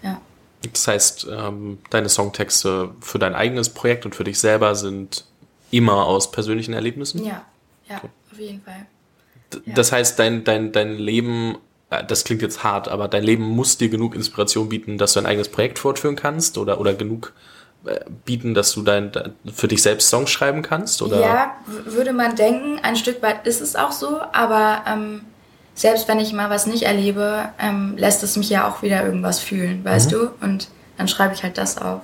Ja. 0.05 0.21
Das 0.73 0.87
heißt, 0.87 1.27
ähm, 1.29 1.79
deine 1.91 2.09
Songtexte 2.09 2.91
für 3.00 3.19
dein 3.19 3.35
eigenes 3.35 3.71
Projekt 3.71 4.06
und 4.06 4.15
für 4.15 4.23
dich 4.23 4.39
selber 4.39 4.77
sind 4.77 5.25
immer 5.73 6.06
aus 6.06 6.31
persönlichen 6.31 6.75
Erlebnissen? 6.75 7.25
Ja, 7.25 7.45
ja, 7.89 7.97
okay. 7.97 8.09
auf 8.33 8.38
jeden 8.38 8.62
Fall. 8.62 8.87
Das 9.67 9.90
heißt, 9.90 10.17
dein, 10.17 10.45
dein, 10.45 10.71
dein 10.71 10.97
Leben, 10.97 11.59
äh, 11.90 12.05
das 12.05 12.23
klingt 12.23 12.43
jetzt 12.43 12.62
hart, 12.62 12.87
aber 12.87 13.09
dein 13.09 13.25
Leben 13.25 13.43
muss 13.43 13.78
dir 13.78 13.88
genug 13.88 14.14
Inspiration 14.14 14.69
bieten, 14.69 14.97
dass 14.97 15.14
du 15.14 15.21
ein 15.21 15.26
eigenes 15.26 15.49
Projekt 15.49 15.81
fortführen 15.81 16.14
kannst 16.14 16.57
oder, 16.57 16.78
oder 16.78 16.95
genug 16.95 17.33
äh, 17.85 17.99
bieten, 18.25 18.55
dass 18.55 18.73
du 18.73 18.83
dein, 18.83 19.11
für 19.52 19.67
dich 19.67 19.83
selbst 19.83 20.09
Songs 20.09 20.31
schreiben 20.31 20.62
kannst? 20.62 21.02
Oder? 21.02 21.21
Ja, 21.21 21.57
würde 21.67 22.12
man 22.12 22.37
denken. 22.37 22.78
Ein 22.81 22.95
Stück 22.95 23.23
weit 23.23 23.45
ist 23.45 23.61
es 23.61 23.75
auch 23.75 23.93
so, 23.93 24.21
aber 24.33 24.85
ähm, 24.87 25.23
selbst 25.78 26.08
wenn 26.08 26.18
ich 26.18 26.32
mal 26.32 26.50
was 26.50 26.66
nicht 26.66 26.82
erlebe, 26.82 27.50
ähm, 27.61 27.94
lässt 27.97 28.25
es 28.25 28.37
mich 28.37 28.50
ja 28.50 28.68
auch 28.68 28.82
wieder 28.82 29.04
irgendwas 29.04 29.38
fühlen, 29.38 29.85
weißt 29.85 30.11
mhm. 30.11 30.14
du? 30.14 30.30
Und 30.40 30.68
dann 30.97 31.06
schreibe 31.06 31.35
ich 31.35 31.44
halt 31.44 31.56
das 31.56 31.78
auf. 31.78 32.00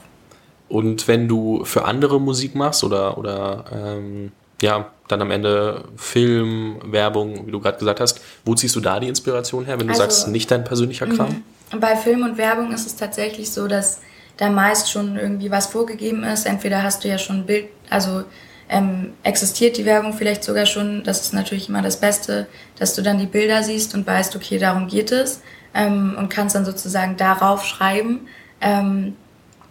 Und 0.68 1.08
wenn 1.08 1.26
du 1.26 1.64
für 1.64 1.84
andere 1.84 2.20
Musik 2.20 2.54
machst 2.54 2.84
oder, 2.84 3.18
oder 3.18 3.64
ähm, 3.72 4.30
ja, 4.62 4.90
dann 5.08 5.20
am 5.20 5.30
Ende 5.30 5.84
Film, 5.96 6.78
Werbung, 6.84 7.46
wie 7.46 7.50
du 7.50 7.60
gerade 7.60 7.78
gesagt 7.78 8.00
hast. 8.00 8.20
Wo 8.44 8.54
ziehst 8.54 8.74
du 8.76 8.80
da 8.80 9.00
die 9.00 9.08
Inspiration 9.08 9.64
her, 9.64 9.78
wenn 9.78 9.88
du 9.88 9.92
also, 9.92 10.02
sagst, 10.02 10.28
nicht 10.28 10.50
dein 10.50 10.64
persönlicher 10.64 11.06
Kram? 11.06 11.42
Mhm. 11.72 11.80
Bei 11.80 11.96
Film 11.96 12.22
und 12.22 12.38
Werbung 12.38 12.72
ist 12.72 12.86
es 12.86 12.96
tatsächlich 12.96 13.50
so, 13.50 13.66
dass 13.66 14.00
da 14.36 14.50
meist 14.50 14.90
schon 14.90 15.16
irgendwie 15.16 15.50
was 15.50 15.66
vorgegeben 15.66 16.22
ist. 16.22 16.46
Entweder 16.46 16.82
hast 16.82 17.04
du 17.04 17.08
ja 17.08 17.18
schon 17.18 17.40
ein 17.40 17.46
Bild, 17.46 17.66
also 17.90 18.24
ähm, 18.68 19.12
existiert 19.22 19.76
die 19.76 19.84
Werbung 19.84 20.14
vielleicht 20.14 20.44
sogar 20.44 20.66
schon. 20.66 21.02
Das 21.04 21.20
ist 21.20 21.32
natürlich 21.32 21.68
immer 21.68 21.82
das 21.82 22.00
Beste, 22.00 22.46
dass 22.78 22.94
du 22.94 23.02
dann 23.02 23.18
die 23.18 23.26
Bilder 23.26 23.62
siehst 23.62 23.94
und 23.94 24.06
weißt, 24.06 24.34
okay, 24.36 24.58
darum 24.58 24.88
geht 24.88 25.12
es 25.12 25.42
ähm, 25.74 26.14
und 26.18 26.28
kannst 26.28 26.54
dann 26.54 26.64
sozusagen 26.64 27.16
darauf 27.16 27.64
schreiben. 27.64 28.26
Ähm, 28.60 29.16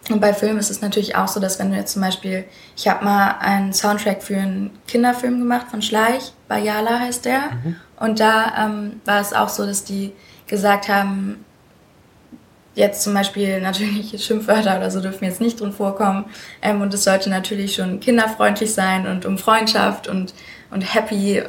und 0.09 0.19
bei 0.19 0.33
Filmen 0.33 0.59
ist 0.59 0.69
es 0.69 0.81
natürlich 0.81 1.15
auch 1.15 1.29
so, 1.29 1.39
dass 1.39 1.59
wenn 1.59 1.71
du 1.71 1.77
jetzt 1.77 1.93
zum 1.93 2.01
Beispiel, 2.01 2.43
ich 2.75 2.87
habe 2.87 3.05
mal 3.05 3.37
einen 3.39 3.71
Soundtrack 3.71 4.21
für 4.21 4.35
einen 4.35 4.71
Kinderfilm 4.87 5.39
gemacht 5.39 5.67
von 5.71 5.81
Schleich, 5.81 6.33
Bayala 6.49 6.99
heißt 6.99 7.25
der. 7.25 7.39
Mhm. 7.63 7.75
Und 7.97 8.19
da 8.19 8.65
ähm, 8.65 9.01
war 9.05 9.21
es 9.21 9.31
auch 9.31 9.47
so, 9.47 9.65
dass 9.65 9.85
die 9.85 10.11
gesagt 10.47 10.89
haben, 10.89 11.45
jetzt 12.75 13.03
zum 13.03 13.13
Beispiel 13.13 13.61
natürlich 13.61 14.23
Schimpfwörter 14.23 14.77
oder 14.77 14.91
so 14.91 15.01
dürfen 15.01 15.25
jetzt 15.25 15.41
nicht 15.41 15.59
drin 15.59 15.73
vorkommen. 15.73 16.25
Ähm, 16.61 16.81
und 16.81 16.93
es 16.93 17.03
sollte 17.03 17.29
natürlich 17.29 17.75
schon 17.75 17.99
kinderfreundlich 17.99 18.73
sein 18.73 19.07
und 19.07 19.25
um 19.25 19.37
Freundschaft 19.37 20.07
und, 20.07 20.33
und 20.71 20.81
happy 20.93 21.43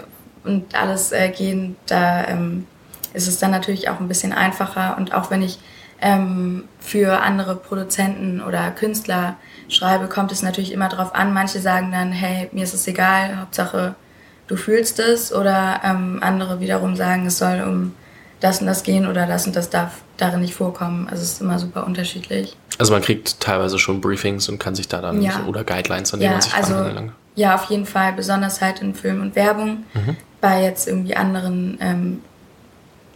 und 0.44 0.74
alles 0.74 1.12
äh, 1.12 1.30
gehen. 1.30 1.76
Da 1.86 2.26
ähm, 2.28 2.66
ist 3.12 3.28
es 3.28 3.38
dann 3.38 3.50
natürlich 3.50 3.88
auch 3.88 4.00
ein 4.00 4.08
bisschen 4.08 4.32
einfacher. 4.32 4.96
Und 4.96 5.14
auch 5.14 5.30
wenn 5.30 5.42
ich 5.42 5.58
ähm, 6.00 6.64
für 6.80 7.22
andere 7.22 7.56
Produzenten 7.56 8.42
oder 8.42 8.70
Künstler 8.70 9.36
schreibe, 9.68 10.08
kommt 10.08 10.32
es 10.32 10.42
natürlich 10.42 10.72
immer 10.72 10.88
drauf 10.88 11.14
an. 11.14 11.32
Manche 11.32 11.60
sagen 11.60 11.92
dann, 11.92 12.12
hey, 12.12 12.48
mir 12.52 12.64
ist 12.64 12.74
es 12.74 12.86
egal, 12.86 13.38
Hauptsache 13.40 13.94
du 14.46 14.56
fühlst 14.56 14.98
es. 14.98 15.32
Oder 15.32 15.80
ähm, 15.84 16.18
andere 16.20 16.60
wiederum 16.60 16.96
sagen, 16.96 17.26
es 17.26 17.38
soll 17.38 17.62
um 17.66 17.94
das 18.44 18.60
und 18.60 18.66
das 18.66 18.82
gehen 18.82 19.06
oder 19.06 19.26
das 19.26 19.46
und 19.46 19.56
das 19.56 19.70
darf 19.70 20.02
darin 20.18 20.40
nicht 20.40 20.54
vorkommen. 20.54 21.08
Also 21.08 21.22
es 21.22 21.32
ist 21.32 21.40
immer 21.40 21.58
super 21.58 21.86
unterschiedlich. 21.86 22.56
Also 22.78 22.92
man 22.92 23.00
kriegt 23.00 23.40
teilweise 23.40 23.78
schon 23.78 24.00
Briefings 24.00 24.48
und 24.48 24.58
kann 24.58 24.74
sich 24.74 24.86
da 24.86 25.00
dann 25.00 25.22
ja. 25.22 25.44
oder 25.46 25.64
Guidelines, 25.64 26.12
an 26.12 26.20
denen 26.20 26.32
ja, 26.32 26.34
man 26.34 26.42
sich 26.42 26.54
also, 26.54 26.74
lang. 26.74 27.12
Ja, 27.36 27.54
auf 27.54 27.64
jeden 27.64 27.86
Fall, 27.86 28.12
besonders 28.12 28.60
halt 28.60 28.82
in 28.82 28.94
Film 28.94 29.22
und 29.22 29.34
Werbung. 29.34 29.84
Mhm. 29.94 30.16
Bei 30.40 30.62
jetzt 30.62 30.86
irgendwie 30.86 31.16
anderen 31.16 31.78
ähm, 31.80 32.22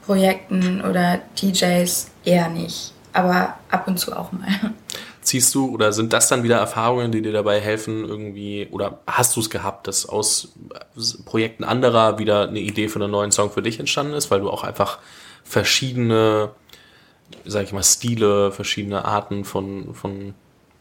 Projekten 0.07 0.81
oder 0.81 1.21
DJs 1.41 2.11
eher 2.25 2.49
nicht. 2.49 2.95
Aber 3.13 3.55
ab 3.71 3.87
und 3.87 3.99
zu 3.99 4.17
auch 4.17 4.33
mal. 4.33 4.49
Ziehst 5.29 5.55
du 5.55 5.75
oder 5.75 5.93
sind 5.93 6.15
das 6.15 6.29
dann 6.29 6.43
wieder 6.43 6.57
Erfahrungen, 6.57 7.13
die 7.13 7.21
dir 7.21 7.33
dabei 7.33 7.61
helfen, 7.61 8.03
irgendwie, 8.07 8.67
oder 8.71 9.01
hast 9.07 9.37
du 9.37 9.41
es 9.41 9.51
gehabt, 9.51 9.87
dass 9.87 10.09
aus 10.09 10.55
Projekten 11.27 11.65
anderer 11.65 12.19
wieder 12.19 12.49
eine 12.49 12.61
Idee 12.61 12.89
für 12.89 12.99
einen 12.99 13.11
neuen 13.11 13.31
Song 13.31 13.51
für 13.51 13.61
dich 13.61 13.79
entstanden 13.79 14.15
ist, 14.15 14.31
weil 14.31 14.41
du 14.41 14.49
auch 14.49 14.65
einfach 14.65 15.01
verschiedene, 15.45 16.53
sag 17.45 17.65
ich 17.65 17.73
mal, 17.73 17.83
Stile, 17.83 18.53
verschiedene 18.53 19.05
Arten 19.05 19.45
von, 19.45 19.93
von 19.93 20.33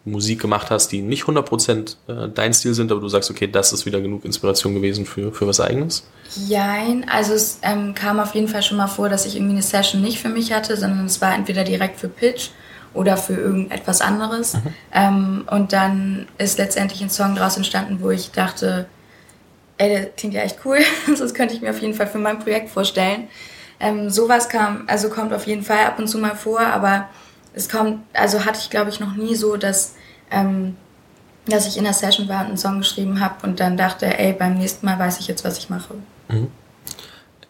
Musik 0.05 0.39
gemacht 0.39 0.71
hast, 0.71 0.93
die 0.93 1.01
nicht 1.01 1.23
100% 1.25 1.97
äh, 2.07 2.29
dein 2.33 2.53
Stil 2.53 2.73
sind, 2.73 2.89
aber 2.89 3.01
du 3.01 3.09
sagst, 3.09 3.29
okay, 3.29 3.47
das 3.47 3.73
ist 3.73 3.85
wieder 3.85 3.99
genug 3.99 4.23
Inspiration 4.23 4.75
gewesen 4.75 5.05
für, 5.05 5.33
für 5.33 5.45
was 5.45 5.59
Eigenes? 5.59 6.07
Jein, 6.47 7.05
also 7.09 7.33
es 7.33 7.59
ähm, 7.63 7.95
kam 7.95 8.21
auf 8.21 8.33
jeden 8.33 8.47
Fall 8.47 8.63
schon 8.63 8.77
mal 8.77 8.87
vor, 8.87 9.09
dass 9.09 9.25
ich 9.25 9.35
irgendwie 9.35 9.55
eine 9.55 9.61
Session 9.61 10.01
nicht 10.01 10.19
für 10.19 10.29
mich 10.29 10.53
hatte, 10.53 10.77
sondern 10.77 11.05
es 11.05 11.19
war 11.19 11.35
entweder 11.35 11.65
direkt 11.65 11.99
für 11.99 12.07
Pitch 12.07 12.51
oder 12.93 13.17
für 13.17 13.33
irgendetwas 13.33 14.01
anderes. 14.01 14.55
Mhm. 14.55 14.61
Ähm, 14.93 15.47
und 15.49 15.73
dann 15.73 16.27
ist 16.37 16.57
letztendlich 16.57 17.01
ein 17.01 17.09
Song 17.09 17.35
daraus 17.35 17.57
entstanden, 17.57 17.99
wo 18.01 18.09
ich 18.09 18.31
dachte, 18.31 18.87
ey, 19.77 19.89
der 19.89 20.05
klingt 20.05 20.33
ja 20.33 20.41
echt 20.41 20.59
cool, 20.65 20.79
das 21.19 21.33
könnte 21.33 21.53
ich 21.53 21.61
mir 21.61 21.69
auf 21.69 21.81
jeden 21.81 21.93
Fall 21.93 22.07
für 22.07 22.17
mein 22.17 22.39
Projekt 22.39 22.69
vorstellen. 22.69 23.27
Ähm, 23.79 24.09
sowas 24.09 24.49
kam, 24.49 24.83
also 24.87 25.09
kommt 25.09 25.33
auf 25.33 25.45
jeden 25.45 25.63
Fall 25.63 25.85
ab 25.85 25.99
und 25.99 26.07
zu 26.07 26.17
mal 26.17 26.35
vor, 26.35 26.59
aber 26.59 27.09
es 27.53 27.69
kommt, 27.69 27.99
also 28.13 28.45
hatte 28.45 28.59
ich 28.59 28.69
glaube 28.69 28.89
ich 28.89 28.99
noch 28.99 29.15
nie 29.15 29.35
so, 29.35 29.55
dass, 29.55 29.95
ähm, 30.31 30.75
dass 31.45 31.67
ich 31.67 31.77
in 31.77 31.83
der 31.83 31.93
Session 31.93 32.27
war 32.27 32.41
und 32.41 32.47
einen 32.47 32.57
Song 32.57 32.79
geschrieben 32.79 33.19
habe 33.19 33.45
und 33.45 33.59
dann 33.59 33.77
dachte, 33.77 34.17
ey, 34.17 34.33
beim 34.33 34.57
nächsten 34.57 34.85
Mal 34.85 34.97
weiß 34.97 35.19
ich 35.19 35.27
jetzt, 35.27 35.45
was 35.45 35.59
ich 35.59 35.69
mache. 35.69 35.93
Mhm. 36.29 36.47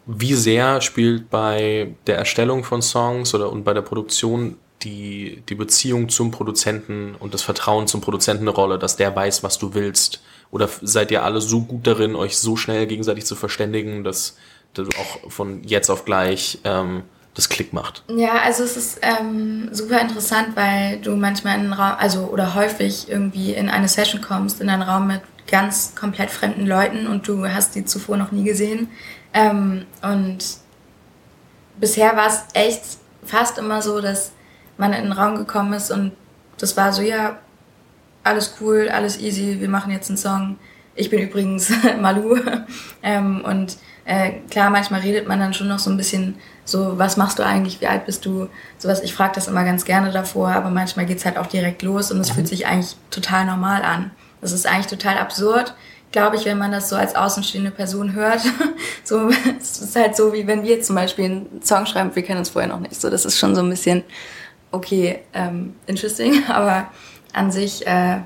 Wie 0.04 0.34
sehr 0.34 0.80
spielt 0.80 1.28
bei 1.28 1.94
der 2.06 2.16
Erstellung 2.16 2.64
von 2.64 2.80
Songs 2.80 3.34
oder 3.34 3.50
und 3.50 3.64
bei 3.64 3.74
der 3.74 3.82
Produktion 3.82 4.56
die, 4.82 5.42
die 5.48 5.54
Beziehung 5.54 6.08
zum 6.08 6.30
Produzenten 6.30 7.14
und 7.18 7.34
das 7.34 7.42
Vertrauen 7.42 7.86
zum 7.86 8.00
Produzenten 8.00 8.44
eine 8.44 8.50
Rolle, 8.50 8.78
dass 8.78 8.96
der 8.96 9.14
weiß, 9.14 9.42
was 9.42 9.58
du 9.58 9.74
willst? 9.74 10.20
Oder 10.50 10.68
seid 10.82 11.10
ihr 11.10 11.24
alle 11.24 11.40
so 11.40 11.62
gut 11.62 11.86
darin, 11.86 12.14
euch 12.14 12.38
so 12.38 12.56
schnell 12.56 12.86
gegenseitig 12.86 13.26
zu 13.26 13.34
verständigen, 13.34 14.04
dass, 14.04 14.36
dass 14.74 14.88
auch 14.88 15.30
von 15.30 15.62
jetzt 15.64 15.90
auf 15.90 16.04
gleich 16.04 16.58
ähm, 16.64 17.02
das 17.34 17.48
Klick 17.48 17.72
macht? 17.72 18.04
Ja, 18.08 18.38
also 18.44 18.62
es 18.62 18.76
ist 18.76 19.00
ähm, 19.02 19.68
super 19.72 20.00
interessant, 20.00 20.50
weil 20.54 21.00
du 21.00 21.16
manchmal 21.16 21.54
in 21.56 21.64
einen 21.64 21.72
Raum, 21.72 21.96
also 21.98 22.20
oder 22.26 22.54
häufig 22.54 23.08
irgendwie 23.08 23.52
in 23.52 23.68
eine 23.68 23.88
Session 23.88 24.20
kommst, 24.20 24.60
in 24.60 24.70
einen 24.70 24.82
Raum 24.82 25.08
mit 25.08 25.20
ganz 25.46 25.94
komplett 25.94 26.30
fremden 26.30 26.66
Leuten 26.66 27.06
und 27.06 27.26
du 27.26 27.46
hast 27.48 27.74
die 27.74 27.84
zuvor 27.84 28.16
noch 28.16 28.32
nie 28.32 28.44
gesehen. 28.44 28.88
Ähm, 29.34 29.86
und 30.02 30.38
bisher 31.80 32.16
war 32.16 32.28
es 32.28 32.44
echt 32.54 32.82
fast 33.24 33.58
immer 33.58 33.82
so, 33.82 34.00
dass 34.00 34.32
man 34.78 34.92
in 34.92 35.04
den 35.04 35.12
Raum 35.12 35.36
gekommen 35.36 35.72
ist 35.72 35.90
und 35.90 36.12
das 36.58 36.76
war 36.76 36.92
so, 36.92 37.02
ja, 37.02 37.38
alles 38.24 38.56
cool, 38.60 38.88
alles 38.88 39.18
easy, 39.20 39.60
wir 39.60 39.68
machen 39.68 39.92
jetzt 39.92 40.10
einen 40.10 40.18
Song. 40.18 40.58
Ich 40.94 41.10
bin 41.10 41.20
übrigens 41.20 41.70
Malu. 42.00 42.38
ähm, 43.02 43.44
und 43.44 43.78
äh, 44.04 44.40
klar, 44.50 44.70
manchmal 44.70 45.00
redet 45.00 45.28
man 45.28 45.38
dann 45.38 45.54
schon 45.54 45.68
noch 45.68 45.78
so 45.78 45.90
ein 45.90 45.96
bisschen 45.96 46.36
so, 46.64 46.98
was 46.98 47.16
machst 47.16 47.38
du 47.38 47.44
eigentlich, 47.44 47.80
wie 47.80 47.86
alt 47.86 48.06
bist 48.06 48.26
du? 48.26 48.48
Sowas, 48.76 49.02
ich 49.02 49.14
frage 49.14 49.34
das 49.34 49.48
immer 49.48 49.64
ganz 49.64 49.84
gerne 49.84 50.10
davor, 50.10 50.50
aber 50.50 50.70
manchmal 50.70 51.06
geht 51.06 51.18
es 51.18 51.24
halt 51.24 51.38
auch 51.38 51.46
direkt 51.46 51.82
los 51.82 52.10
und 52.10 52.20
es 52.20 52.30
mhm. 52.30 52.34
fühlt 52.34 52.48
sich 52.48 52.66
eigentlich 52.66 52.96
total 53.10 53.46
normal 53.46 53.82
an. 53.82 54.10
Das 54.40 54.52
ist 54.52 54.66
eigentlich 54.66 54.86
total 54.86 55.18
absurd, 55.18 55.74
glaube 56.12 56.36
ich, 56.36 56.44
wenn 56.44 56.58
man 56.58 56.72
das 56.72 56.88
so 56.88 56.96
als 56.96 57.14
außenstehende 57.14 57.70
Person 57.70 58.12
hört. 58.14 58.40
so, 59.04 59.30
es 59.58 59.80
ist 59.80 59.96
halt 59.96 60.16
so, 60.16 60.32
wie 60.32 60.46
wenn 60.46 60.62
wir 60.62 60.80
zum 60.82 60.96
Beispiel 60.96 61.24
einen 61.24 61.62
Song 61.62 61.86
schreiben, 61.86 62.14
wir 62.14 62.22
kennen 62.22 62.38
uns 62.38 62.50
vorher 62.50 62.68
noch 62.68 62.80
nicht. 62.80 63.00
So, 63.00 63.10
das 63.10 63.24
ist 63.24 63.38
schon 63.38 63.54
so 63.54 63.62
ein 63.62 63.70
bisschen 63.70 64.04
okay, 64.70 65.20
ähm, 65.32 65.76
interesting, 65.86 66.44
aber 66.48 66.88
an 67.32 67.50
sich 67.50 67.86
äh, 67.86 68.18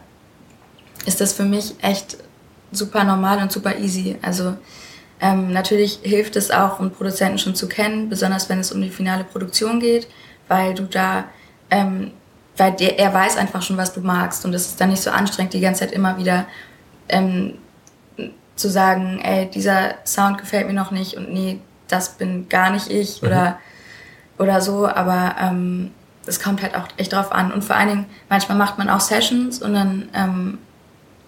ist 1.06 1.20
das 1.20 1.32
für 1.32 1.44
mich 1.44 1.74
echt 1.82 2.16
super 2.70 3.04
normal 3.04 3.38
und 3.38 3.52
super 3.52 3.78
easy. 3.78 4.16
Also 4.22 4.54
ähm, 5.20 5.52
natürlich 5.52 6.00
hilft 6.02 6.36
es 6.36 6.50
auch, 6.50 6.80
einen 6.80 6.90
Produzenten 6.90 7.38
schon 7.38 7.54
zu 7.54 7.68
kennen, 7.68 8.08
besonders 8.08 8.48
wenn 8.48 8.58
es 8.58 8.72
um 8.72 8.80
die 8.80 8.90
finale 8.90 9.24
Produktion 9.24 9.78
geht, 9.78 10.08
weil 10.48 10.74
du 10.74 10.84
da, 10.84 11.24
ähm, 11.70 12.12
weil 12.56 12.72
der, 12.72 12.98
er 12.98 13.12
weiß 13.14 13.36
einfach 13.36 13.62
schon, 13.62 13.76
was 13.76 13.92
du 13.92 14.00
magst 14.00 14.44
und 14.44 14.54
es 14.54 14.66
ist 14.66 14.80
dann 14.80 14.90
nicht 14.90 15.02
so 15.02 15.10
anstrengend, 15.10 15.54
die 15.54 15.60
ganze 15.60 15.80
Zeit 15.80 15.92
immer 15.92 16.18
wieder 16.18 16.46
ähm, 17.08 17.58
zu 18.56 18.68
sagen, 18.68 19.20
ey, 19.22 19.48
dieser 19.50 19.94
Sound 20.04 20.38
gefällt 20.38 20.66
mir 20.66 20.72
noch 20.72 20.90
nicht 20.90 21.16
und 21.16 21.32
nee, 21.32 21.60
das 21.88 22.10
bin 22.16 22.48
gar 22.48 22.70
nicht 22.70 22.90
ich 22.90 23.22
mhm. 23.22 23.28
oder, 23.28 23.58
oder 24.38 24.60
so, 24.60 24.88
aber 24.88 25.36
ähm, 25.40 25.92
es 26.26 26.40
kommt 26.40 26.62
halt 26.62 26.74
auch 26.74 26.88
echt 26.96 27.12
drauf 27.12 27.32
an. 27.32 27.52
Und 27.52 27.64
vor 27.64 27.76
allen 27.76 27.88
Dingen, 27.88 28.06
manchmal 28.28 28.58
macht 28.58 28.78
man 28.78 28.88
auch 28.88 29.00
Sessions 29.00 29.60
und 29.62 29.74
dann 29.74 30.08
ähm, 30.14 30.58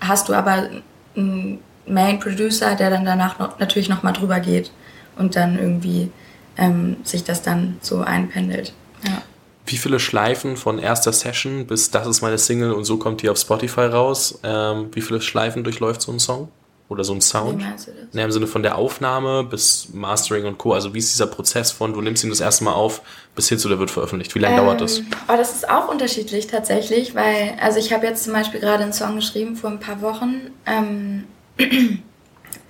hast 0.01 0.29
du 0.29 0.35
aber 0.35 0.69
einen 1.17 1.61
Main 1.87 2.21
Producer, 2.21 2.75
der 2.75 2.91
dann 2.91 3.05
danach 3.05 3.39
noch, 3.39 3.59
natürlich 3.59 3.89
nochmal 3.89 4.13
drüber 4.13 4.41
geht 4.41 4.71
und 5.17 5.37
dann 5.37 5.59
irgendwie 5.59 6.11
ähm, 6.57 6.97
sich 7.05 7.25
das 7.25 7.43
dann 7.43 7.79
so 7.81 8.01
einpendelt. 8.01 8.73
Ja. 9.05 9.23
Wie 9.67 9.77
viele 9.77 9.99
Schleifen 9.99 10.57
von 10.57 10.79
erster 10.79 11.13
Session 11.13 11.67
bis 11.67 11.91
das 11.91 12.07
ist 12.07 12.23
meine 12.23 12.39
Single 12.39 12.73
und 12.73 12.85
so 12.85 12.99
kommt 12.99 13.23
die 13.23 13.29
auf 13.29 13.39
Spotify 13.39 13.87
raus? 13.87 14.39
Ähm, 14.43 14.91
wie 14.93 15.01
viele 15.01 15.21
Schleifen 15.21 15.65
durchläuft 15.65 16.03
so 16.03 16.13
ein 16.13 16.19
Song? 16.19 16.49
Oder 16.91 17.03
so 17.03 17.14
ein 17.14 17.23
Sound? 17.23 17.61
Wie 17.61 17.64
meinst 17.64 17.87
du 17.87 17.93
das? 17.93 18.25
Im 18.25 18.31
Sinne 18.31 18.47
von 18.47 18.62
der 18.62 18.76
Aufnahme 18.76 19.43
bis 19.43 19.88
Mastering 19.95 20.45
und 20.45 20.59
Co. 20.59 20.75
Also 20.75 20.93
wie 20.93 20.99
ist 20.99 21.14
dieser 21.14 21.26
Prozess 21.26 21.71
von, 21.71 21.95
du 21.95 22.03
nimmst 22.03 22.23
ihn 22.25 22.31
das 22.31 22.41
erste 22.41 22.64
Mal 22.64 22.75
auf, 22.75 23.00
bis 23.35 23.49
hin 23.49 23.59
zu 23.59 23.69
der 23.69 23.79
wird 23.79 23.91
veröffentlicht? 23.91 24.35
Wie 24.35 24.38
lange 24.38 24.59
ähm, 24.59 24.67
dauert 24.67 24.83
das? 24.83 25.00
Oh, 25.29 25.37
das 25.37 25.55
ist 25.55 25.69
auch 25.69 25.88
unterschiedlich 25.88 26.47
tatsächlich, 26.47 27.14
weil, 27.14 27.55
also 27.61 27.79
ich 27.79 27.93
habe 27.93 28.07
jetzt 28.07 28.25
zum 28.25 28.35
Beispiel 28.35 28.61
gerade 28.61 28.83
einen 28.83 28.93
Song 28.93 29.17
geschrieben 29.17 29.57
vor 29.57 29.71
ein 29.71 29.81
paar 29.81 30.03
Wochen, 30.03 30.50
ähm, 30.67 31.25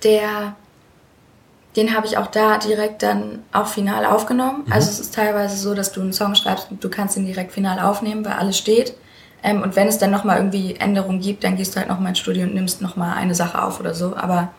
der, 0.03 0.55
den 1.75 1.93
habe 1.93 2.07
ich 2.07 2.17
auch 2.17 2.27
da 2.27 2.57
direkt 2.57 3.03
dann 3.03 3.43
auch 3.51 3.67
final 3.67 4.05
aufgenommen. 4.05 4.63
Mhm. 4.65 4.71
Also 4.71 4.91
es 4.91 4.99
ist 5.01 5.13
teilweise 5.13 5.57
so, 5.57 5.73
dass 5.73 5.91
du 5.91 5.99
einen 5.99 6.13
Song 6.13 6.35
schreibst 6.35 6.71
und 6.71 6.81
du 6.81 6.89
kannst 6.89 7.17
ihn 7.17 7.25
direkt 7.25 7.51
final 7.51 7.81
aufnehmen, 7.81 8.23
weil 8.23 8.33
alles 8.33 8.57
steht. 8.57 8.93
Ähm, 9.45 9.61
und 9.61 9.75
wenn 9.75 9.87
es 9.87 9.99
dann 9.99 10.09
nochmal 10.09 10.37
irgendwie 10.37 10.75
Änderungen 10.75 11.21
gibt, 11.21 11.43
dann 11.43 11.55
gehst 11.55 11.75
du 11.75 11.79
halt 11.79 11.87
nochmal 11.87 12.09
ins 12.09 12.19
Studio 12.19 12.43
und 12.43 12.55
nimmst 12.55 12.81
nochmal 12.81 13.15
eine 13.15 13.35
Sache 13.35 13.61
auf 13.61 13.79
oder 13.79 13.93
so. 13.93 14.17
Aber 14.17 14.51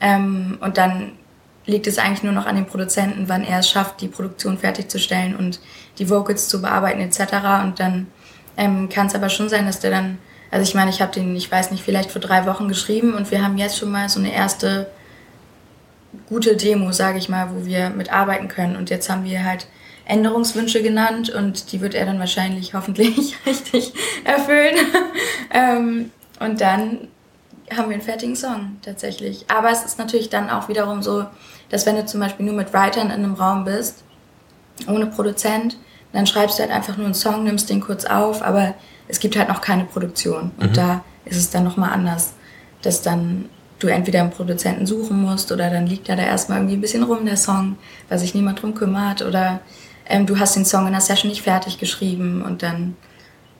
ähm, 0.00 0.56
und 0.60 0.78
dann 0.78 1.12
liegt 1.66 1.88
es 1.88 1.98
eigentlich 1.98 2.22
nur 2.22 2.32
noch 2.32 2.46
an 2.46 2.54
dem 2.54 2.66
Produzenten, 2.66 3.28
wann 3.28 3.42
er 3.42 3.58
es 3.58 3.68
schafft, 3.68 4.00
die 4.00 4.06
Produktion 4.06 4.56
fertigzustellen 4.56 5.34
und 5.34 5.58
die 5.98 6.08
Vocals 6.08 6.48
zu 6.48 6.62
bearbeiten 6.62 7.00
etc. 7.00 7.20
Und 7.64 7.80
dann 7.80 8.06
ähm, 8.56 8.88
kann 8.88 9.08
es 9.08 9.16
aber 9.16 9.30
schon 9.30 9.48
sein, 9.48 9.66
dass 9.66 9.80
der 9.80 9.90
dann, 9.90 10.18
also 10.52 10.62
ich 10.62 10.76
meine, 10.76 10.90
ich 10.90 11.02
habe 11.02 11.12
den, 11.12 11.34
ich 11.34 11.50
weiß 11.50 11.72
nicht, 11.72 11.82
vielleicht 11.82 12.12
vor 12.12 12.20
drei 12.20 12.46
Wochen 12.46 12.68
geschrieben 12.68 13.14
und 13.14 13.32
wir 13.32 13.42
haben 13.42 13.58
jetzt 13.58 13.78
schon 13.78 13.90
mal 13.90 14.08
so 14.08 14.20
eine 14.20 14.32
erste 14.32 14.86
gute 16.28 16.56
Demo, 16.56 16.92
sage 16.92 17.18
ich 17.18 17.28
mal, 17.28 17.48
wo 17.52 17.66
wir 17.66 17.90
mitarbeiten 17.90 18.46
können. 18.46 18.76
Und 18.76 18.90
jetzt 18.90 19.10
haben 19.10 19.24
wir 19.24 19.44
halt 19.44 19.66
Änderungswünsche 20.04 20.82
genannt 20.82 21.30
und 21.30 21.72
die 21.72 21.80
wird 21.80 21.94
er 21.94 22.06
dann 22.06 22.18
wahrscheinlich 22.18 22.74
hoffentlich 22.74 23.36
richtig 23.46 23.92
erfüllen. 24.24 24.76
ähm, 25.52 26.10
und 26.40 26.60
dann 26.60 27.08
haben 27.76 27.88
wir 27.88 27.94
einen 27.94 28.02
fertigen 28.02 28.36
Song 28.36 28.76
tatsächlich. 28.82 29.44
Aber 29.48 29.70
es 29.70 29.84
ist 29.84 29.98
natürlich 29.98 30.28
dann 30.28 30.50
auch 30.50 30.68
wiederum 30.68 31.02
so, 31.02 31.26
dass 31.68 31.86
wenn 31.86 31.96
du 31.96 32.04
zum 32.04 32.20
Beispiel 32.20 32.46
nur 32.46 32.54
mit 32.54 32.72
Writern 32.72 33.08
in 33.08 33.24
einem 33.24 33.34
Raum 33.34 33.64
bist, 33.64 34.02
ohne 34.88 35.06
Produzent, 35.06 35.76
dann 36.12 36.26
schreibst 36.26 36.58
du 36.58 36.62
halt 36.62 36.72
einfach 36.72 36.96
nur 36.96 37.06
einen 37.06 37.14
Song, 37.14 37.44
nimmst 37.44 37.70
den 37.70 37.80
kurz 37.80 38.04
auf, 38.04 38.42
aber 38.42 38.74
es 39.06 39.20
gibt 39.20 39.36
halt 39.36 39.48
noch 39.48 39.60
keine 39.60 39.84
Produktion. 39.84 40.50
Und 40.58 40.70
mhm. 40.70 40.74
da 40.74 41.04
ist 41.24 41.36
es 41.36 41.50
dann 41.50 41.64
nochmal 41.64 41.92
anders, 41.92 42.34
dass 42.82 43.02
dann 43.02 43.48
du 43.78 43.88
entweder 43.88 44.20
einen 44.20 44.30
Produzenten 44.30 44.86
suchen 44.86 45.22
musst 45.22 45.52
oder 45.52 45.70
dann 45.70 45.86
liegt 45.86 46.08
er 46.08 46.16
da 46.16 46.22
erstmal 46.22 46.58
irgendwie 46.58 46.76
ein 46.76 46.80
bisschen 46.80 47.02
rum, 47.02 47.24
der 47.24 47.36
Song, 47.36 47.78
weil 48.08 48.18
sich 48.18 48.34
niemand 48.34 48.62
drum 48.62 48.74
kümmert 48.74 49.22
oder 49.22 49.60
ähm, 50.10 50.26
du 50.26 50.38
hast 50.38 50.56
den 50.56 50.64
Song 50.64 50.86
in 50.86 50.92
der 50.92 51.00
Session 51.00 51.30
nicht 51.30 51.42
fertig 51.42 51.78
geschrieben 51.78 52.42
und 52.42 52.62
dann, 52.62 52.96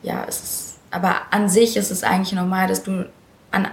ja, 0.02 0.25
es 0.28 0.42
ist, 0.42 0.78
aber 0.90 1.14
an 1.30 1.49
sich 1.49 1.76
ist 1.76 1.90
es 1.90 2.02
eigentlich 2.02 2.33
normal, 2.33 2.66
dass 2.66 2.83
du 2.83 3.09
an 3.52 3.69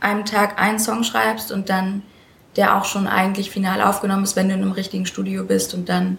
einem 0.00 0.24
Tag 0.24 0.60
einen 0.60 0.80
Song 0.80 1.04
schreibst 1.04 1.52
und 1.52 1.70
dann 1.70 2.02
der 2.56 2.76
auch 2.76 2.84
schon 2.84 3.06
eigentlich 3.06 3.48
final 3.48 3.80
aufgenommen 3.80 4.24
ist, 4.24 4.34
wenn 4.34 4.48
du 4.48 4.54
in 4.54 4.62
einem 4.62 4.72
richtigen 4.72 5.06
Studio 5.06 5.44
bist 5.44 5.72
und 5.72 5.88
dann, 5.88 6.18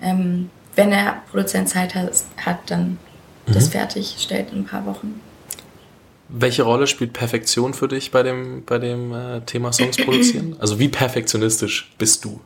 ähm, 0.00 0.48
wenn 0.76 0.90
der 0.90 1.22
Produzent 1.30 1.68
Zeit 1.68 1.94
hat, 1.94 2.10
hat 2.38 2.70
dann 2.70 2.98
mhm. 3.46 3.52
das 3.52 3.68
fertig 3.68 4.16
stellt 4.18 4.50
in 4.50 4.60
ein 4.60 4.64
paar 4.64 4.86
Wochen. 4.86 5.20
Welche 6.30 6.62
Rolle 6.62 6.86
spielt 6.86 7.12
Perfektion 7.12 7.74
für 7.74 7.86
dich 7.86 8.10
bei 8.10 8.22
dem, 8.22 8.64
bei 8.64 8.78
dem 8.78 9.12
äh, 9.12 9.40
Thema 9.42 9.72
Songs 9.72 9.98
produzieren? 9.98 10.56
Also 10.58 10.78
wie 10.78 10.88
perfektionistisch 10.88 11.92
bist 11.98 12.24
du? 12.24 12.40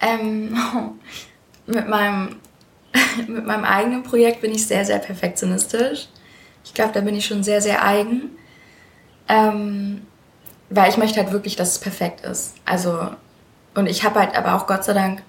Ähm, 0.00 0.56
mit, 1.68 1.88
meinem, 1.88 2.36
mit 3.28 3.46
meinem 3.46 3.64
eigenen 3.64 4.02
Projekt 4.02 4.40
bin 4.40 4.52
ich 4.52 4.66
sehr, 4.66 4.84
sehr 4.84 4.98
perfektionistisch. 4.98 6.08
Ich 6.64 6.74
glaube, 6.74 6.92
da 6.92 7.00
bin 7.00 7.14
ich 7.14 7.26
schon 7.26 7.42
sehr, 7.42 7.60
sehr 7.60 7.84
eigen. 7.84 8.30
Ähm, 9.28 10.02
weil 10.70 10.90
ich 10.90 10.96
möchte 10.96 11.20
halt 11.20 11.32
wirklich, 11.32 11.56
dass 11.56 11.72
es 11.72 11.78
perfekt 11.78 12.22
ist. 12.22 12.54
Also, 12.64 13.10
und 13.74 13.86
ich 13.86 14.04
habe 14.04 14.20
halt 14.20 14.36
aber 14.36 14.54
auch 14.54 14.66
Gott 14.66 14.84
sei 14.84 14.92
Dank 14.92 15.22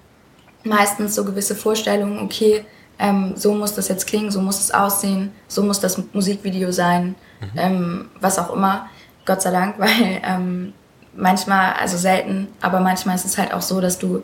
meistens 0.63 1.15
so 1.15 1.23
gewisse 1.23 1.55
Vorstellungen, 1.55 2.19
okay, 2.19 2.65
ähm, 2.97 3.33
so 3.35 3.53
muss 3.53 3.73
das 3.73 3.87
jetzt 3.87 4.07
klingen, 4.07 4.31
so 4.31 4.41
muss 4.41 4.59
es 4.59 4.71
aussehen, 4.71 5.31
so 5.47 5.63
muss 5.63 5.79
das 5.79 6.01
Musikvideo 6.13 6.71
sein, 6.71 7.15
mhm. 7.39 7.57
ähm, 7.57 8.09
was 8.19 8.37
auch 8.37 8.53
immer. 8.53 8.89
Gott 9.25 9.41
sei 9.41 9.51
Dank, 9.51 9.75
weil 9.79 10.21
ähm, 10.23 10.73
manchmal, 11.15 11.73
also 11.73 11.97
selten, 11.97 12.49
aber 12.61 12.81
manchmal 12.81 13.15
ist 13.15 13.25
es 13.25 13.37
halt 13.37 13.53
auch 13.53 13.61
so, 13.61 13.79
dass 13.79 13.97
du 13.99 14.23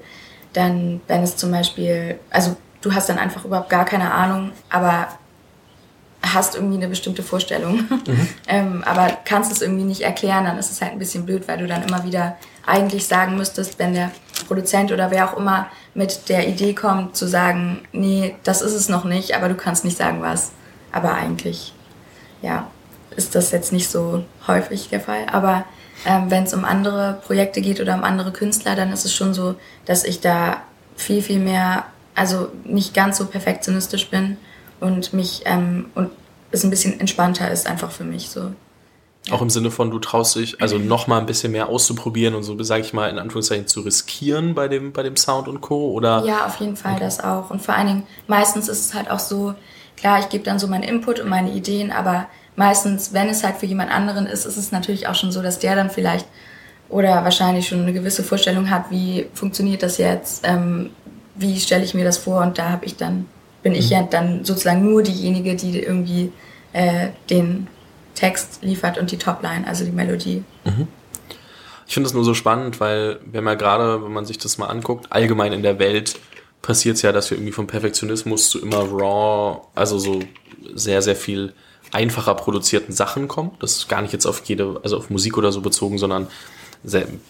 dann, 0.56 1.02
wenn 1.08 1.24
es 1.24 1.36
zum 1.36 1.52
Beispiel, 1.52 2.20
also 2.30 2.56
du 2.82 2.94
hast 2.94 3.10
dann 3.10 3.18
einfach 3.18 3.46
überhaupt 3.46 3.70
gar 3.70 3.86
keine 3.86 4.12
Ahnung, 4.12 4.52
aber 4.70 5.08
hast 6.22 6.56
irgendwie 6.56 6.78
eine 6.78 6.88
bestimmte 6.88 7.24
Vorstellung, 7.24 7.86
mhm. 8.08 8.30
ähm, 8.48 8.84
aber 8.86 9.18
kannst 9.26 9.52
es 9.52 9.62
irgendwie 9.62 9.84
nicht 9.84 10.02
erklären, 10.02 10.46
dann 10.46 10.58
ist 10.58 10.72
es 10.72 10.82
halt 10.82 10.94
ein 10.94 11.00
bisschen 11.00 11.26
blöd, 11.26 11.48
weil 11.48 11.60
du 11.60 11.68
dann 11.68 11.84
immer 11.84 12.04
wieder 12.04 12.38
eigentlich 12.66 13.06
sagen 13.06 13.38
müsstest, 13.38 13.78
wenn 13.78 13.94
der 13.94 14.12
Produzent 14.48 14.92
oder 14.92 15.12
wer 15.12 15.30
auch 15.30 15.38
immer 15.38 15.68
mit 15.94 16.30
der 16.30 16.48
Idee 16.48 16.74
kommt, 16.74 17.16
zu 17.16 17.28
sagen, 17.28 17.82
nee, 17.92 18.36
das 18.44 18.62
ist 18.62 18.74
es 18.74 18.90
noch 18.90 19.04
nicht, 19.04 19.36
aber 19.36 19.50
du 19.50 19.56
kannst 19.56 19.86
nicht 19.86 19.98
sagen 19.98 20.22
was. 20.22 20.52
Aber 20.92 21.14
eigentlich, 21.14 21.74
ja, 22.42 22.68
ist 23.16 23.36
das 23.36 23.52
jetzt 23.52 23.72
nicht 23.72 23.90
so 23.90 24.24
häufig 24.48 24.90
der 24.90 25.00
Fall. 25.00 25.26
Aber 25.32 25.66
ähm, 26.06 26.30
wenn 26.30 26.44
es 26.44 26.54
um 26.54 26.66
andere 26.66 27.20
Projekte 27.26 27.62
geht 27.62 27.82
oder 27.82 27.96
um 27.96 28.04
andere 28.04 28.32
Künstler, 28.32 28.76
dann 28.76 28.92
ist 28.92 29.06
es 29.06 29.14
schon 29.14 29.34
so, 29.34 29.56
dass 29.86 30.04
ich 30.04 30.22
da 30.22 30.62
viel, 30.96 31.22
viel 31.22 31.40
mehr, 31.40 31.86
also 32.14 32.52
nicht 32.64 32.94
ganz 32.94 33.18
so 33.18 33.26
perfektionistisch 33.26 34.10
bin 34.10 34.38
und 34.80 35.14
mich 35.14 35.42
ähm, 35.46 35.88
und 35.96 36.12
es 36.52 36.64
ein 36.64 36.70
bisschen 36.70 37.00
entspannter 37.00 37.52
ist 37.52 37.68
einfach 37.68 37.92
für 37.92 38.04
mich 38.04 38.30
so. 38.30 38.52
Auch 39.32 39.42
im 39.42 39.50
Sinne 39.50 39.72
von, 39.72 39.90
du 39.90 39.98
traust 39.98 40.36
dich, 40.36 40.62
also 40.62 40.78
noch 40.78 41.08
mal 41.08 41.20
ein 41.20 41.26
bisschen 41.26 41.52
mehr 41.52 41.68
auszuprobieren 41.68 42.36
und 42.36 42.44
so, 42.44 42.62
sage 42.62 42.82
ich 42.82 42.94
mal, 42.94 43.10
in 43.10 43.18
Anführungszeichen 43.18 43.66
zu 43.66 43.82
riskieren 43.82 44.54
bei 44.54 44.68
dem, 44.68 44.94
bei 44.94 45.02
dem 45.02 45.16
Sound 45.16 45.48
und 45.48 45.62
Co. 45.62 45.92
Oder? 45.92 46.24
Ja, 46.26 46.46
auf 46.46 46.60
jeden 46.60 46.76
Fall 46.76 46.94
okay. 46.94 47.04
das 47.04 47.20
auch. 47.20 47.50
Und 47.50 47.62
vor 47.62 47.76
allen 47.76 47.88
Dingen, 47.88 48.04
meistens 48.28 48.68
ist 48.68 48.86
es 48.86 48.94
halt 48.94 49.10
auch 49.10 49.20
so, 49.20 49.56
klar, 49.98 50.20
ich 50.20 50.30
gebe 50.30 50.44
dann 50.44 50.60
so 50.60 50.68
meinen 50.68 50.84
Input 50.84 51.20
und 51.20 51.28
meine 51.28 51.52
Ideen, 51.52 51.92
aber 51.92 52.28
meistens, 52.56 53.14
wenn 53.14 53.28
es 53.28 53.44
halt 53.44 53.58
für 53.58 53.66
jemand 53.66 53.92
anderen 53.92 54.28
ist, 54.28 54.46
ist 54.46 54.58
es 54.58 54.72
natürlich 54.72 55.08
auch 55.08 55.16
schon 55.16 55.32
so, 55.32 55.42
dass 55.42 55.58
der 55.58 55.76
dann 55.76 55.90
vielleicht 55.90 56.28
oder 56.90 57.24
wahrscheinlich 57.24 57.68
schon 57.68 57.82
eine 57.82 57.94
gewisse 57.94 58.24
Vorstellung 58.24 58.70
hat, 58.70 58.92
wie 58.92 59.28
funktioniert 59.34 59.82
das 59.82 59.98
jetzt, 59.98 60.46
ähm, 60.48 60.92
wie 61.34 61.60
stelle 61.60 61.84
ich 61.84 61.96
mir 61.96 62.06
das 62.06 62.20
vor 62.20 62.42
und 62.42 62.58
da 62.58 62.70
habe 62.70 62.86
ich 62.86 62.96
dann, 62.96 63.26
bin 63.64 63.74
mhm. 63.74 63.80
ich 63.80 63.90
ja 63.90 64.04
dann 64.04 64.46
sozusagen 64.46 64.84
nur 64.84 65.02
diejenige, 65.02 65.56
die 65.56 65.80
irgendwie 65.80 66.32
äh, 66.74 67.10
den 67.30 67.68
Text 68.16 68.60
liefert 68.62 68.98
und 68.98 69.12
die 69.12 69.18
Topline, 69.18 69.68
also 69.68 69.86
die 69.86 69.92
Melodie. 69.92 70.44
Mhm. 70.64 70.88
Ich 71.88 71.94
finde 71.94 72.08
das 72.08 72.16
nur 72.16 72.24
so 72.24 72.34
spannend, 72.34 72.80
weil 72.80 73.20
wenn 73.26 73.44
man 73.44 73.58
gerade, 73.58 74.04
wenn 74.04 74.12
man 74.12 74.26
sich 74.26 74.40
das 74.40 74.58
mal 74.58 74.68
anguckt, 74.68 75.12
allgemein 75.12 75.54
in 75.54 75.62
der 75.62 75.78
Welt 75.78 76.18
passiert 76.64 76.96
es 76.96 77.04
ja, 77.04 77.12
dass 77.12 77.30
wir 77.30 77.38
irgendwie 77.38 77.52
vom 77.52 77.68
Perfektionismus 77.68 78.50
zu 78.50 78.60
immer 78.60 78.80
raw, 78.80 79.62
also 79.76 80.00
so 80.00 80.20
sehr, 80.74 81.04
sehr 81.04 81.16
viel 81.16 81.54
einfacher 81.92 82.34
produzierten 82.34 82.92
Sachen 82.92 83.28
kommen. 83.28 83.52
Das 83.60 83.78
ist 83.78 83.88
gar 83.88 84.02
nicht 84.02 84.14
jetzt 84.14 84.26
auf 84.26 84.42
jede, 84.46 84.80
also 84.84 84.98
auf 84.98 85.12
Musik 85.12 85.38
oder 85.38 85.52
so 85.52 85.62
bezogen, 85.62 86.00
sondern 86.00 86.28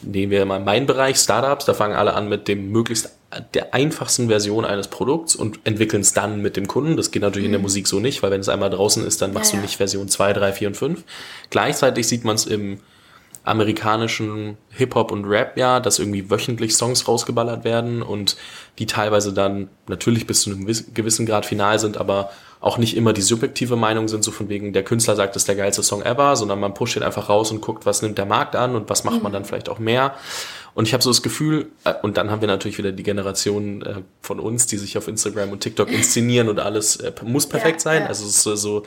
nehmen 0.01 0.32
wir 0.32 0.46
mal 0.46 0.60
meinen 0.60 0.86
Bereich, 0.86 1.18
Startups, 1.18 1.65
da 1.65 1.74
fangen 1.74 1.96
alle 1.96 2.13
an 2.13 2.30
mit 2.30 2.48
dem 2.48 2.72
möglichst 2.72 3.12
der 3.54 3.74
einfachsten 3.74 4.28
Version 4.28 4.65
eines 4.65 4.88
Produkts 4.88 5.36
und 5.36 5.60
entwickeln 5.63 6.02
es 6.02 6.13
dann 6.13 6.41
mit 6.41 6.58
dem 6.58 6.67
Kunden. 6.67 6.98
Das 6.98 7.12
geht 7.12 7.21
natürlich 7.21 7.43
mhm. 7.43 7.48
in 7.48 7.52
der 7.54 7.60
mhm. 7.60 7.65
Musik 7.65 7.88
so 7.88 8.00
nicht, 8.00 8.24
weil 8.24 8.32
wenn 8.32 8.41
es 8.41 8.50
einmal 8.50 8.69
draußen 8.69 9.06
ist, 9.06 9.21
dann 9.21 9.34
machst 9.34 9.54
ja, 9.54 9.60
du 9.60 9.63
nicht 9.63 9.78
Version 9.78 10.08
2, 10.08 10.34
3, 10.34 10.54
4 10.54 10.67
und 10.69 10.78
5. 10.78 11.04
Gleichzeitig 11.50 12.08
sieht 12.08 12.24
man 12.24 12.36
es 12.36 12.45
im 12.45 12.80
amerikanischen 13.45 14.58
Hip-Hop 14.71 15.12
und 15.12 15.26
Rap 15.26 15.56
ja, 15.56 15.80
dass 15.80 16.00
irgendwie 16.00 16.32
wöchentlich 16.32 16.76
Songs 16.76 17.08
rausgeballert 17.08 17.63
werden 17.63 18.02
und 18.02 18.38
die 18.80 18.88
teilweise 18.88 19.34
dann 19.34 19.69
natürlich 19.88 20.26
bis 20.26 20.41
zu 20.41 20.52
einem 20.52 20.65
gewissen 20.65 21.26
Grad 21.28 21.45
final 21.45 21.78
sind, 21.78 21.98
aber 21.98 22.32
auch 22.60 22.80
nicht 22.80 22.98
immer 22.98 23.13
die 23.13 23.21
subjektive 23.21 23.76
Meinung 23.76 24.08
sind, 24.08 24.24
so 24.24 24.32
von 24.32 24.50
wegen, 24.50 24.74
der 24.74 24.84
Künstler 24.84 25.15
sagt, 25.15 25.36
das 25.36 25.43
ist 25.43 25.48
der 25.48 25.56
geilste 25.56 25.84
Song 25.84 26.02
ever, 26.02 26.36
sondern 26.36 26.60
man 26.60 26.74
pusht 26.74 26.95
ihn 26.95 27.04
einfach 27.04 27.30
raus 27.30 27.52
und 27.52 27.62
guckt, 27.62 27.86
was 27.86 28.02
nimmt 28.02 28.17
der 28.17 28.26
Markt 28.26 28.56
an 28.56 28.76
und 28.76 28.89
was 28.89 29.04
macht 29.04 29.21
man 29.21 29.32
mhm. 29.32 29.34
dann 29.34 29.45
vielleicht 29.45 29.69
auch 29.69 29.78
mehr. 29.78 30.15
Und 30.75 30.88
ich 30.88 30.93
habe 30.93 31.01
so 31.01 31.09
das 31.09 31.23
Gefühl, 31.23 31.71
äh, 31.85 31.93
und 32.03 32.17
dann 32.17 32.29
haben 32.29 32.41
wir 32.41 32.47
natürlich 32.47 32.77
wieder 32.77 32.91
die 32.91 33.01
Generation 33.01 33.81
äh, 33.81 33.95
von 34.21 34.39
uns, 34.39 34.67
die 34.67 34.77
sich 34.77 34.97
auf 34.97 35.07
Instagram 35.07 35.51
und 35.51 35.61
TikTok 35.61 35.89
inszenieren 35.89 36.49
und 36.49 36.59
alles 36.59 36.97
äh, 36.97 37.13
muss 37.23 37.47
perfekt 37.47 37.77
ja, 37.77 37.83
sein. 37.83 38.01
Ja. 38.03 38.07
Also 38.09 38.25
es 38.25 38.45
ist 38.45 38.61
so 38.61 38.83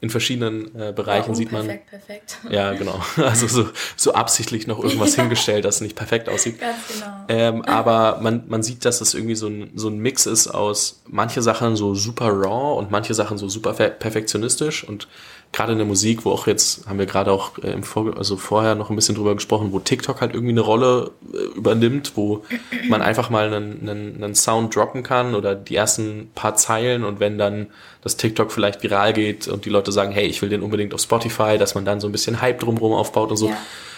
in 0.00 0.10
verschiedenen 0.10 0.74
äh, 0.74 0.92
Bereichen 0.92 1.30
ja, 1.30 1.34
sieht 1.34 1.52
man. 1.52 1.66
Perfekt, 1.66 1.90
perfekt. 1.90 2.38
Ja, 2.48 2.72
genau. 2.74 3.00
Also 3.16 3.48
so, 3.48 3.68
so 3.96 4.14
absichtlich 4.14 4.68
noch 4.68 4.82
irgendwas 4.82 5.16
ja. 5.16 5.22
hingestellt, 5.22 5.64
dass 5.64 5.76
es 5.76 5.80
nicht 5.80 5.96
perfekt 5.96 6.28
aussieht. 6.28 6.60
Ganz 6.60 6.76
genau. 6.92 7.24
Ähm, 7.28 7.62
aber 7.62 8.20
man, 8.20 8.44
man 8.46 8.62
sieht, 8.62 8.84
dass 8.84 9.00
es 9.00 9.14
irgendwie 9.14 9.34
so 9.34 9.48
ein, 9.48 9.70
so 9.74 9.88
ein 9.88 9.98
Mix 9.98 10.26
ist 10.26 10.46
aus 10.46 11.02
manche 11.06 11.42
Sachen 11.42 11.74
so 11.74 11.94
super 11.94 12.30
raw 12.30 12.78
und 12.78 12.92
manche 12.92 13.14
Sachen 13.14 13.36
so 13.36 13.48
super 13.48 13.72
perfektionistisch 13.72 14.82
und 14.84 15.08
gerade 15.52 15.72
in 15.72 15.78
der 15.78 15.86
Musik, 15.86 16.24
wo 16.24 16.30
auch 16.30 16.46
jetzt, 16.46 16.86
haben 16.86 16.98
wir 16.98 17.04
gerade 17.04 17.30
auch 17.30 17.58
äh, 17.58 17.72
im 17.72 17.82
Vor 17.82 18.16
also 18.16 18.36
vorher 18.36 18.74
noch 18.74 18.88
ein 18.88 18.96
bisschen 18.96 19.14
drüber 19.14 19.34
gesprochen, 19.34 19.72
wo 19.72 19.78
TikTok 19.78 20.22
halt 20.22 20.32
irgendwie 20.32 20.52
eine 20.52 20.62
Rolle 20.62 21.10
äh, 21.32 21.36
übernimmt, 21.56 22.12
wo 22.14 22.42
man 22.88 23.02
einfach 23.02 23.28
mal 23.28 23.52
einen, 23.52 23.88
einen, 23.88 24.24
einen 24.24 24.34
Sound 24.34 24.74
droppen 24.74 25.02
kann 25.02 25.34
oder 25.34 25.54
die 25.54 25.76
ersten 25.76 26.30
paar 26.34 26.56
Zeilen 26.56 27.04
und 27.04 27.20
wenn 27.20 27.36
dann 27.36 27.68
das 28.00 28.16
TikTok 28.16 28.50
vielleicht 28.50 28.82
viral 28.82 29.12
geht 29.12 29.46
und 29.46 29.66
die 29.66 29.70
Leute 29.70 29.92
sagen, 29.92 30.12
hey, 30.12 30.26
ich 30.26 30.40
will 30.40 30.48
den 30.48 30.62
unbedingt 30.62 30.94
auf 30.94 31.00
Spotify, 31.00 31.58
dass 31.58 31.74
man 31.74 31.84
dann 31.84 32.00
so 32.00 32.08
ein 32.08 32.12
bisschen 32.12 32.40
Hype 32.40 32.60
drumherum 32.60 32.94
aufbaut 32.94 33.30
und 33.30 33.36
so. 33.36 33.50
Ja. 33.50 33.56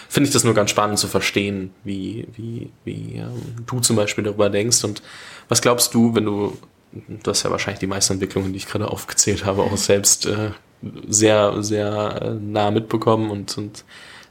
Finde 0.09 0.27
ich 0.27 0.33
das 0.33 0.43
nur 0.43 0.53
ganz 0.53 0.69
spannend 0.69 0.99
zu 0.99 1.07
verstehen, 1.07 1.73
wie, 1.83 2.27
wie, 2.35 2.69
wie 2.83 3.15
ähm, 3.15 3.41
du 3.65 3.79
zum 3.79 3.95
Beispiel 3.95 4.23
darüber 4.23 4.49
denkst. 4.49 4.83
Und 4.83 5.01
was 5.49 5.61
glaubst 5.61 5.93
du, 5.95 6.13
wenn 6.13 6.25
du, 6.25 6.57
du 6.91 7.31
hast 7.31 7.41
ja 7.43 7.49
wahrscheinlich 7.49 7.79
die 7.79 7.87
meisten 7.87 8.13
Entwicklungen, 8.13 8.53
die 8.53 8.57
ich 8.57 8.67
gerade 8.67 8.87
aufgezählt 8.87 9.45
habe, 9.45 9.63
auch 9.63 9.75
selbst 9.77 10.27
äh, 10.27 10.51
sehr, 11.07 11.63
sehr 11.63 12.21
äh, 12.21 12.29
nah 12.33 12.71
mitbekommen 12.71 13.31
und, 13.31 13.57
und 13.57 13.83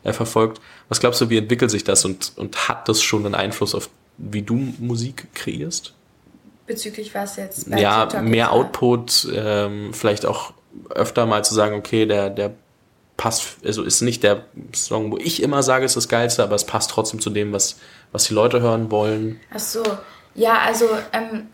äh, 0.05 0.13
verfolgt. 0.13 0.61
Was 0.89 1.01
glaubst 1.01 1.21
du, 1.21 1.31
wie 1.31 1.39
entwickelt 1.39 1.71
sich 1.71 1.85
das 1.85 2.05
und, 2.05 2.33
und 2.37 2.69
hat 2.69 2.89
das 2.89 3.03
schon 3.03 3.25
einen 3.25 3.35
Einfluss 3.35 3.75
auf, 3.75 3.89
wie 4.19 4.43
du 4.43 4.55
Musik 4.79 5.29
kreierst? 5.35 5.95
Bezüglich 6.67 7.15
was 7.15 7.37
jetzt? 7.37 7.67
ja, 7.69 8.07
TikTok 8.07 8.29
mehr 8.29 8.53
Output, 8.53 9.29
ähm, 9.35 9.93
vielleicht 9.93 10.25
auch 10.25 10.53
öfter 10.91 11.27
mal 11.27 11.45
zu 11.45 11.55
sagen, 11.55 11.77
okay, 11.77 12.07
der, 12.07 12.31
der 12.31 12.55
passt, 13.17 13.59
also 13.65 13.83
ist 13.83 14.01
nicht 14.01 14.23
der 14.23 14.45
Song, 14.75 15.13
wo 15.13 15.19
ich 15.19 15.43
immer 15.43 15.63
sage, 15.63 15.85
ist 15.85 15.97
das 15.97 16.09
Geilste, 16.09 16.43
aber 16.43 16.55
es 16.55 16.65
passt 16.65 16.91
trotzdem 16.91 17.21
zu 17.21 17.31
dem, 17.31 17.53
was, 17.53 17.77
was 18.13 18.25
die 18.25 18.35
Leute 18.35 18.61
hören 18.61 18.91
wollen. 18.91 19.41
Ach 19.55 19.59
so, 19.59 19.83
ja, 20.35 20.59
also 20.59 20.87
ähm, 21.13 21.49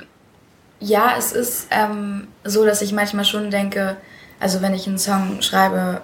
ja, 0.79 1.15
es 1.19 1.33
ist 1.33 1.69
ähm, 1.71 2.29
so, 2.45 2.65
dass 2.65 2.81
ich 2.83 2.93
manchmal 2.93 3.25
schon 3.25 3.51
denke, 3.51 3.99
also 4.41 4.63
wenn 4.63 4.75
ich 4.75 4.89
einen 4.89 4.99
Song 4.99 5.43
schreibe, 5.43 6.03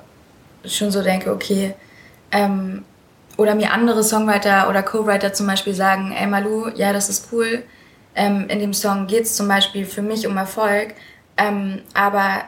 schon 0.65 0.91
so 0.91 1.03
denke, 1.03 1.33
okay, 1.33 1.75
ähm, 2.31 2.85
oder 3.37 3.55
mir 3.55 3.73
andere 3.73 4.03
Songwriter 4.03 4.69
oder 4.69 4.83
Co-Writer 4.83 5.33
zum 5.33 5.47
Beispiel 5.47 5.75
sagen, 5.75 6.13
ey 6.13 6.27
Malu, 6.27 6.69
ja, 6.75 6.93
das 6.93 7.09
ist 7.09 7.29
cool, 7.33 7.65
ähm, 8.15 8.47
in 8.49 8.61
dem 8.61 8.75
Song 8.75 9.07
geht 9.07 9.25
es 9.25 9.37
zum 9.37 9.49
Beispiel 9.49 9.85
für 9.85 10.03
mich 10.03 10.27
um 10.27 10.37
Erfolg, 10.37 10.95
ähm, 11.37 11.83
aber 11.93 12.45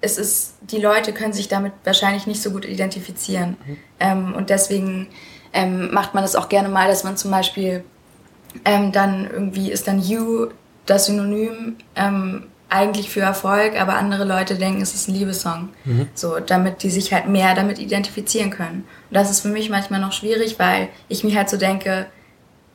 es 0.00 0.18
ist, 0.18 0.54
die 0.62 0.78
Leute 0.78 1.12
können 1.12 1.32
sich 1.32 1.48
damit 1.48 1.72
wahrscheinlich 1.84 2.26
nicht 2.26 2.42
so 2.42 2.50
gut 2.50 2.64
identifizieren. 2.64 3.56
Mhm. 3.64 3.76
Ähm, 4.00 4.34
und 4.34 4.50
deswegen 4.50 5.08
ähm, 5.52 5.92
macht 5.92 6.14
man 6.14 6.24
das 6.24 6.34
auch 6.34 6.48
gerne 6.48 6.68
mal, 6.68 6.88
dass 6.88 7.04
man 7.04 7.16
zum 7.16 7.30
Beispiel 7.30 7.84
ähm, 8.64 8.90
dann 8.90 9.30
irgendwie 9.30 9.70
ist 9.70 9.86
dann 9.86 10.02
You 10.02 10.48
das 10.86 11.06
Synonym 11.06 11.76
ähm, 11.94 12.48
eigentlich 12.72 13.10
für 13.10 13.20
Erfolg, 13.20 13.78
aber 13.78 13.94
andere 13.94 14.24
Leute 14.24 14.54
denken, 14.54 14.80
es 14.80 14.94
ist 14.94 15.08
ein 15.08 15.14
Liebessong. 15.14 15.68
Mhm. 15.84 16.08
So, 16.14 16.40
damit 16.40 16.82
die 16.82 16.90
sich 16.90 17.12
halt 17.12 17.28
mehr 17.28 17.54
damit 17.54 17.78
identifizieren 17.78 18.50
können. 18.50 18.84
Und 19.10 19.14
das 19.14 19.30
ist 19.30 19.40
für 19.40 19.48
mich 19.48 19.68
manchmal 19.68 20.00
noch 20.00 20.12
schwierig, 20.12 20.58
weil 20.58 20.88
ich 21.08 21.22
mir 21.22 21.36
halt 21.36 21.50
so 21.50 21.58
denke, 21.58 22.06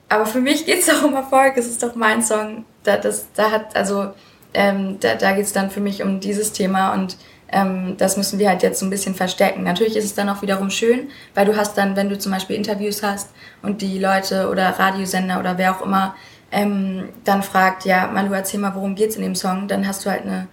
aber 0.09 0.25
für 0.25 0.39
mich 0.39 0.65
geht 0.65 0.79
es 0.79 0.85
doch 0.85 1.03
um 1.03 1.15
Erfolg, 1.15 1.57
es 1.57 1.67
ist 1.67 1.81
doch 1.83 1.95
mein 1.95 2.21
Song. 2.21 2.63
Da, 2.83 2.97
das, 2.97 3.27
da 3.35 3.51
hat, 3.51 3.75
also, 3.75 4.11
ähm, 4.53 4.97
da, 4.99 5.15
da 5.15 5.33
geht 5.33 5.45
es 5.45 5.53
dann 5.53 5.69
für 5.69 5.81
mich 5.81 6.03
um 6.03 6.19
dieses 6.19 6.53
Thema 6.53 6.93
und 6.93 7.17
ähm, 7.49 7.95
das 7.97 8.17
müssen 8.17 8.39
wir 8.39 8.49
halt 8.49 8.63
jetzt 8.63 8.79
so 8.79 8.85
ein 8.85 8.89
bisschen 8.89 9.15
verstecken. 9.15 9.63
Natürlich 9.63 9.95
ist 9.95 10.05
es 10.05 10.15
dann 10.15 10.29
auch 10.29 10.41
wiederum 10.41 10.69
schön, 10.69 11.09
weil 11.33 11.45
du 11.45 11.55
hast 11.55 11.77
dann, 11.77 11.95
wenn 11.95 12.09
du 12.09 12.17
zum 12.17 12.31
Beispiel 12.31 12.55
Interviews 12.55 13.03
hast 13.03 13.31
und 13.61 13.81
die 13.81 13.99
Leute 13.99 14.49
oder 14.49 14.69
Radiosender 14.69 15.39
oder 15.39 15.57
wer 15.57 15.75
auch 15.75 15.81
immer 15.81 16.15
ähm, 16.51 17.09
dann 17.23 17.43
fragt, 17.43 17.85
ja, 17.85 18.07
Malu, 18.07 18.33
erzähl 18.33 18.59
mal, 18.59 18.75
worum 18.75 18.95
geht's 18.95 19.15
in 19.15 19.21
dem 19.21 19.35
Song, 19.35 19.67
dann 19.67 19.87
hast 19.87 20.05
du 20.05 20.09
halt 20.09 20.23
eine 20.23 20.47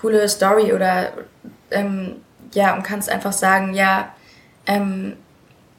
coole 0.00 0.28
Story 0.28 0.72
oder 0.72 1.12
ähm, 1.70 2.16
ja, 2.52 2.74
und 2.74 2.82
kannst 2.82 3.10
einfach 3.10 3.32
sagen, 3.32 3.74
ja, 3.74 4.10
ähm, 4.66 5.14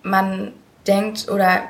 man 0.04 0.54
denkt 0.88 1.30
oder 1.30 1.64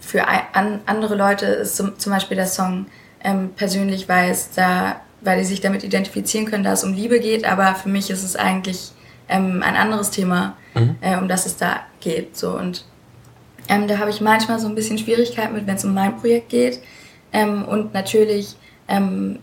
für 0.00 0.26
an, 0.26 0.80
andere 0.86 1.14
Leute 1.14 1.46
ist 1.46 1.76
zum, 1.76 1.98
zum 1.98 2.12
Beispiel 2.12 2.36
der 2.36 2.46
Song 2.46 2.86
ähm, 3.24 3.50
persönlich, 3.54 4.08
weil 4.08 4.30
es 4.30 4.50
da, 4.50 5.00
weil 5.20 5.38
die 5.38 5.44
sich 5.44 5.60
damit 5.60 5.84
identifizieren 5.84 6.46
können, 6.46 6.64
dass 6.64 6.80
es 6.80 6.84
um 6.84 6.94
Liebe 6.94 7.20
geht, 7.20 7.44
aber 7.44 7.74
für 7.74 7.88
mich 7.88 8.10
ist 8.10 8.24
es 8.24 8.36
eigentlich 8.36 8.92
ähm, 9.28 9.62
ein 9.62 9.76
anderes 9.76 10.10
Thema, 10.10 10.56
mhm. 10.74 10.96
äh, 11.00 11.16
um 11.16 11.28
das 11.28 11.46
es 11.46 11.56
da 11.56 11.80
geht. 12.00 12.36
So 12.36 12.56
und 12.56 12.84
ähm, 13.68 13.86
da 13.86 13.98
habe 13.98 14.10
ich 14.10 14.20
manchmal 14.20 14.58
so 14.58 14.68
ein 14.68 14.74
bisschen 14.74 14.98
Schwierigkeiten 14.98 15.54
mit, 15.54 15.66
wenn 15.66 15.76
es 15.76 15.84
um 15.84 15.94
mein 15.94 16.16
Projekt 16.16 16.48
geht. 16.48 16.80
Ähm, 17.32 17.64
und 17.64 17.94
natürlich 17.94 18.56
ähm, 18.88 19.38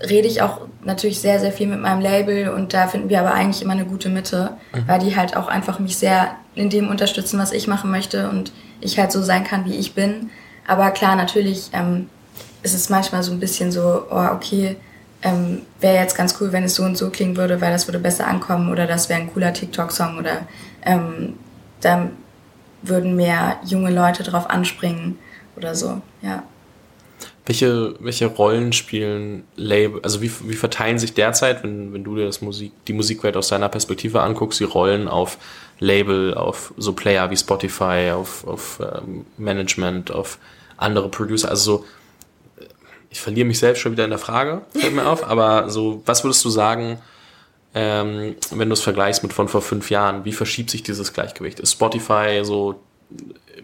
rede 0.00 0.28
ich 0.28 0.42
auch 0.42 0.60
natürlich 0.84 1.20
sehr, 1.20 1.40
sehr 1.40 1.52
viel 1.52 1.66
mit 1.66 1.80
meinem 1.80 2.00
Label 2.00 2.48
und 2.48 2.74
da 2.74 2.88
finden 2.88 3.08
wir 3.08 3.20
aber 3.20 3.34
eigentlich 3.34 3.62
immer 3.62 3.72
eine 3.72 3.84
gute 3.84 4.08
Mitte, 4.08 4.56
mhm. 4.72 4.88
weil 4.88 4.98
die 4.98 5.16
halt 5.16 5.36
auch 5.36 5.48
einfach 5.48 5.78
mich 5.78 5.96
sehr 5.96 6.36
in 6.54 6.70
dem 6.70 6.88
unterstützen, 6.88 7.38
was 7.38 7.52
ich 7.52 7.68
machen 7.68 7.90
möchte 7.90 8.28
und 8.28 8.52
ich 8.80 8.98
halt 8.98 9.12
so 9.12 9.22
sein 9.22 9.44
kann, 9.44 9.64
wie 9.64 9.76
ich 9.76 9.94
bin. 9.94 10.30
Aber 10.66 10.90
klar, 10.90 11.16
natürlich 11.16 11.70
ähm, 11.72 12.08
ist 12.62 12.74
es 12.74 12.88
manchmal 12.88 13.22
so 13.22 13.32
ein 13.32 13.40
bisschen 13.40 13.72
so, 13.72 14.04
oh, 14.10 14.28
okay, 14.32 14.76
ähm, 15.22 15.62
wäre 15.80 15.96
jetzt 15.96 16.16
ganz 16.16 16.36
cool, 16.40 16.52
wenn 16.52 16.64
es 16.64 16.74
so 16.74 16.82
und 16.82 16.96
so 16.98 17.10
klingen 17.10 17.36
würde, 17.36 17.60
weil 17.60 17.72
das 17.72 17.86
würde 17.86 18.00
besser 18.00 18.26
ankommen 18.26 18.70
oder 18.70 18.86
das 18.86 19.08
wäre 19.08 19.20
ein 19.20 19.32
cooler 19.32 19.52
TikTok-Song 19.52 20.18
oder 20.18 20.46
ähm, 20.84 21.34
dann 21.80 22.10
würden 22.82 23.14
mehr 23.14 23.58
junge 23.64 23.90
Leute 23.90 24.24
drauf 24.24 24.50
anspringen 24.50 25.18
oder 25.56 25.74
so, 25.74 26.00
ja. 26.22 26.44
Welche, 27.44 27.96
welche 27.98 28.26
Rollen 28.26 28.72
spielen 28.72 29.44
Label, 29.56 30.00
also 30.02 30.22
wie, 30.22 30.30
wie 30.44 30.54
verteilen 30.54 30.98
sich 30.98 31.14
derzeit, 31.14 31.64
wenn, 31.64 31.92
wenn 31.92 32.04
du 32.04 32.14
dir 32.14 32.24
das 32.24 32.40
Musik, 32.40 32.72
die 32.86 32.92
Musikwelt 32.92 33.36
aus 33.36 33.48
deiner 33.48 33.68
Perspektive 33.68 34.22
anguckst, 34.22 34.60
die 34.60 34.64
Rollen 34.64 35.08
auf 35.08 35.38
Label, 35.80 36.34
auf 36.34 36.72
so 36.76 36.92
Player 36.92 37.30
wie 37.30 37.36
Spotify, 37.36 38.12
auf, 38.14 38.46
auf 38.46 38.80
ähm, 38.80 39.26
Management, 39.38 40.12
auf 40.12 40.38
andere 40.76 41.08
Producer, 41.08 41.48
also 41.48 41.78
so, 41.78 41.84
ich 43.10 43.20
verliere 43.20 43.46
mich 43.46 43.58
selbst 43.58 43.80
schon 43.80 43.92
wieder 43.92 44.04
in 44.04 44.10
der 44.10 44.20
Frage, 44.20 44.62
fällt 44.70 44.94
mir 44.94 45.06
auf, 45.06 45.24
aber 45.28 45.68
so, 45.68 46.00
was 46.06 46.22
würdest 46.22 46.44
du 46.44 46.50
sagen, 46.50 47.00
ähm, 47.74 48.36
wenn 48.50 48.68
du 48.68 48.74
es 48.74 48.82
vergleichst 48.82 49.22
mit 49.22 49.32
von 49.32 49.48
vor 49.48 49.62
fünf 49.62 49.90
Jahren, 49.90 50.24
wie 50.24 50.32
verschiebt 50.32 50.70
sich 50.70 50.82
dieses 50.82 51.12
Gleichgewicht? 51.12 51.58
Ist 51.58 51.72
Spotify 51.72 52.40
so 52.42 52.80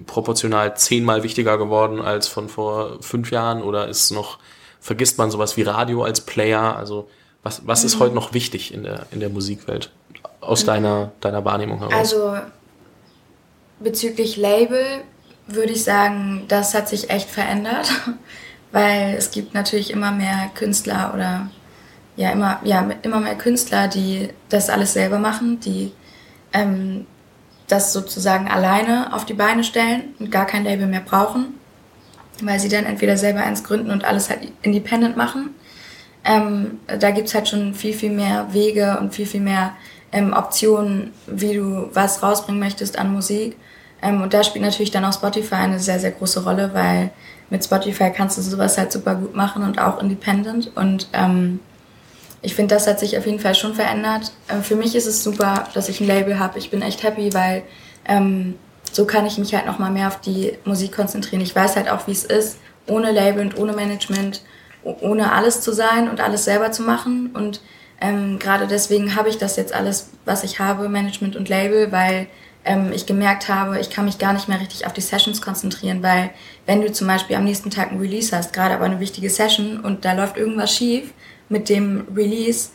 proportional 0.07 0.77
zehnmal 0.77 1.23
wichtiger 1.23 1.59
geworden 1.59 2.01
als 2.01 2.29
von 2.29 2.49
vor 2.49 2.99
fünf 3.03 3.31
Jahren 3.31 3.63
oder 3.63 3.89
ist 3.89 4.11
noch, 4.11 4.39
vergisst 4.81 5.19
man 5.19 5.31
sowas 5.31 5.57
wie 5.57 5.63
Radio 5.63 6.03
als 6.03 6.21
Player? 6.21 6.77
Also 6.77 7.09
was, 7.43 7.67
was 7.67 7.85
ist 7.85 7.97
mhm. 7.97 8.01
heute 8.01 8.15
noch 8.15 8.33
wichtig 8.35 8.75
in 8.75 8.83
der, 8.83 9.07
in 9.11 9.21
der 9.21 9.29
Musikwelt 9.29 9.91
aus 10.41 10.63
mhm. 10.63 10.67
deiner, 10.67 11.13
deiner 11.21 11.45
Wahrnehmung 11.45 11.79
heraus? 11.79 11.95
Also 11.95 12.37
bezüglich 13.81 14.37
Label 14.37 14.85
würde 15.47 15.73
ich 15.73 15.85
sagen, 15.85 16.45
das 16.49 16.75
hat 16.75 16.89
sich 16.89 17.11
echt 17.11 17.29
verändert, 17.29 17.91
weil 18.73 19.15
es 19.17 19.31
gibt 19.31 19.55
natürlich 19.55 19.91
immer 19.91 20.11
mehr 20.13 20.51
Künstler 20.55 21.13
oder 21.15 21.51
ja 22.17 22.31
immer, 22.31 22.61
ja, 22.65 22.89
immer 23.03 23.21
mehr 23.21 23.37
Künstler, 23.37 23.89
die 23.89 24.29
das 24.49 24.69
alles 24.69 24.93
selber 24.93 25.19
machen, 25.19 25.61
die 25.61 25.93
ähm, 26.53 27.07
das 27.69 27.93
sozusagen 27.93 28.49
alleine 28.49 29.15
auf 29.15 29.25
die 29.25 29.35
Beine 29.35 29.63
stellen 29.63 30.15
und 30.19 30.31
gar 30.31 30.47
kein 30.47 30.65
Label 30.65 30.87
mehr 30.87 31.01
brauchen, 31.01 31.55
weil 32.43 32.59
sie 32.59 32.69
dann 32.69 32.87
entweder 32.87 33.17
selber 33.17 33.41
eins 33.41 33.63
gründen 33.63 33.91
und 33.91 34.05
alles 34.05 34.31
halt 34.31 34.41
independent 34.63 35.17
machen. 35.17 35.55
Ähm, 36.25 36.81
da 36.87 37.11
gibt's 37.11 37.35
halt 37.35 37.49
schon 37.49 37.75
viel, 37.75 37.93
viel 37.95 38.11
mehr 38.11 38.53
Wege 38.53 38.99
und 39.01 39.15
viel, 39.15 39.27
viel 39.27 39.41
mehr 39.41 39.75
ähm, 40.13 40.33
Optionen, 40.33 41.13
wie 41.27 41.55
du 41.55 41.91
was 41.93 42.23
rausbringen 42.23 42.61
möchtest 42.61 42.99
an 42.99 43.13
Musik. 43.13 43.57
Ähm, 44.03 44.23
und 44.23 44.35
da 44.35 44.43
spielt 44.43 44.65
natürlich 44.65 44.91
dann 44.91 45.05
auch 45.05 45.13
Spotify 45.13 45.57
eine 45.57 45.79
sehr, 45.79 46.01
sehr 46.01 46.13
große 46.13 46.45
Rolle, 46.45 46.71
weil 46.73 47.11
mit 47.51 47.65
Spotify 47.65 48.11
kannst 48.11 48.39
du 48.39 48.43
sowas 48.43 48.79
halt 48.79 48.93
super 48.93 49.15
gut 49.15 49.35
machen 49.35 49.63
und 49.63 49.79
auch 49.79 50.01
independent. 50.01 50.71
Und 50.77 51.09
ähm, 51.13 51.61
ich 52.43 52.55
finde, 52.55 52.75
das 52.75 52.87
hat 52.87 53.01
sich 53.01 53.19
auf 53.19 53.27
jeden 53.27 53.41
Fall 53.41 53.55
schon 53.55 53.75
verändert. 53.75 54.33
Ähm, 54.49 54.63
für 54.63 54.77
mich 54.77 54.95
ist 54.95 55.07
es 55.07 55.23
super, 55.23 55.69
dass 55.75 55.89
ich 55.89 56.01
ein 56.01 56.07
Label 56.07 56.39
habe. 56.39 56.59
Ich 56.59 56.71
bin 56.71 56.83
echt 56.83 57.03
happy, 57.03 57.33
weil 57.35 57.63
ähm, 58.07 58.55
so 58.93 59.05
kann 59.05 59.27
ich 59.27 59.39
mich 59.39 59.55
halt 59.55 59.67
noch 59.67 59.79
mal 59.79 59.91
mehr 59.91 60.09
auf 60.09 60.21
die 60.21 60.53
Musik 60.65 60.93
konzentrieren. 60.93 61.43
Ich 61.43 61.55
weiß 61.55 61.77
halt 61.77 61.91
auch, 61.91 62.07
wie 62.07 62.13
es 62.13 62.25
ist, 62.25 62.59
ohne 62.87 63.11
Label 63.11 63.43
und 63.43 63.59
ohne 63.59 63.73
Management, 63.73 64.43
ohne 64.83 65.33
alles 65.33 65.61
zu 65.61 65.73
sein 65.73 66.09
und 66.09 66.21
alles 66.21 66.45
selber 66.45 66.73
zu 66.73 66.83
machen. 66.83 67.31
Und 67.35 67.61
ähm, 68.01 68.39
gerade 68.39 68.67
deswegen 68.67 69.17
habe 69.17 69.29
ich 69.29 69.39
das 69.39 69.57
jetzt 69.57 69.75
alles, 69.75 70.11
was 70.25 70.45
ich 70.45 70.61
habe, 70.61 70.89
Management 70.89 71.37
und 71.37 71.49
Label, 71.49 71.93
weil 71.93 72.29
ähm, 72.65 72.93
ich 72.93 73.07
gemerkt 73.07 73.49
habe, 73.49 73.79
ich 73.81 73.91
kann 73.91 74.05
mich 74.05 74.19
gar 74.19 74.33
nicht 74.33 74.49
mehr 74.49 74.61
richtig 74.61 74.87
auf 74.87 74.93
die 74.93 75.01
Sessions 75.01 75.43
konzentrieren, 75.43 76.03
weil 76.03 76.31
wenn 76.67 76.81
du 76.81 76.93
zum 76.93 77.07
Beispiel 77.07 77.37
am 77.37 77.45
nächsten 77.45 77.71
Tag 77.71 77.91
ein 77.91 77.99
Release 77.99 78.37
hast, 78.37 78.53
gerade 78.53 78.75
aber 78.75 78.85
eine 78.85 79.01
wichtige 79.01 79.31
Session 79.31 79.81
und 79.81 80.05
da 80.05 80.13
läuft 80.13 80.37
irgendwas 80.37 80.73
schief, 80.73 81.13
mit 81.49 81.69
dem 81.69 82.07
Release, 82.15 82.71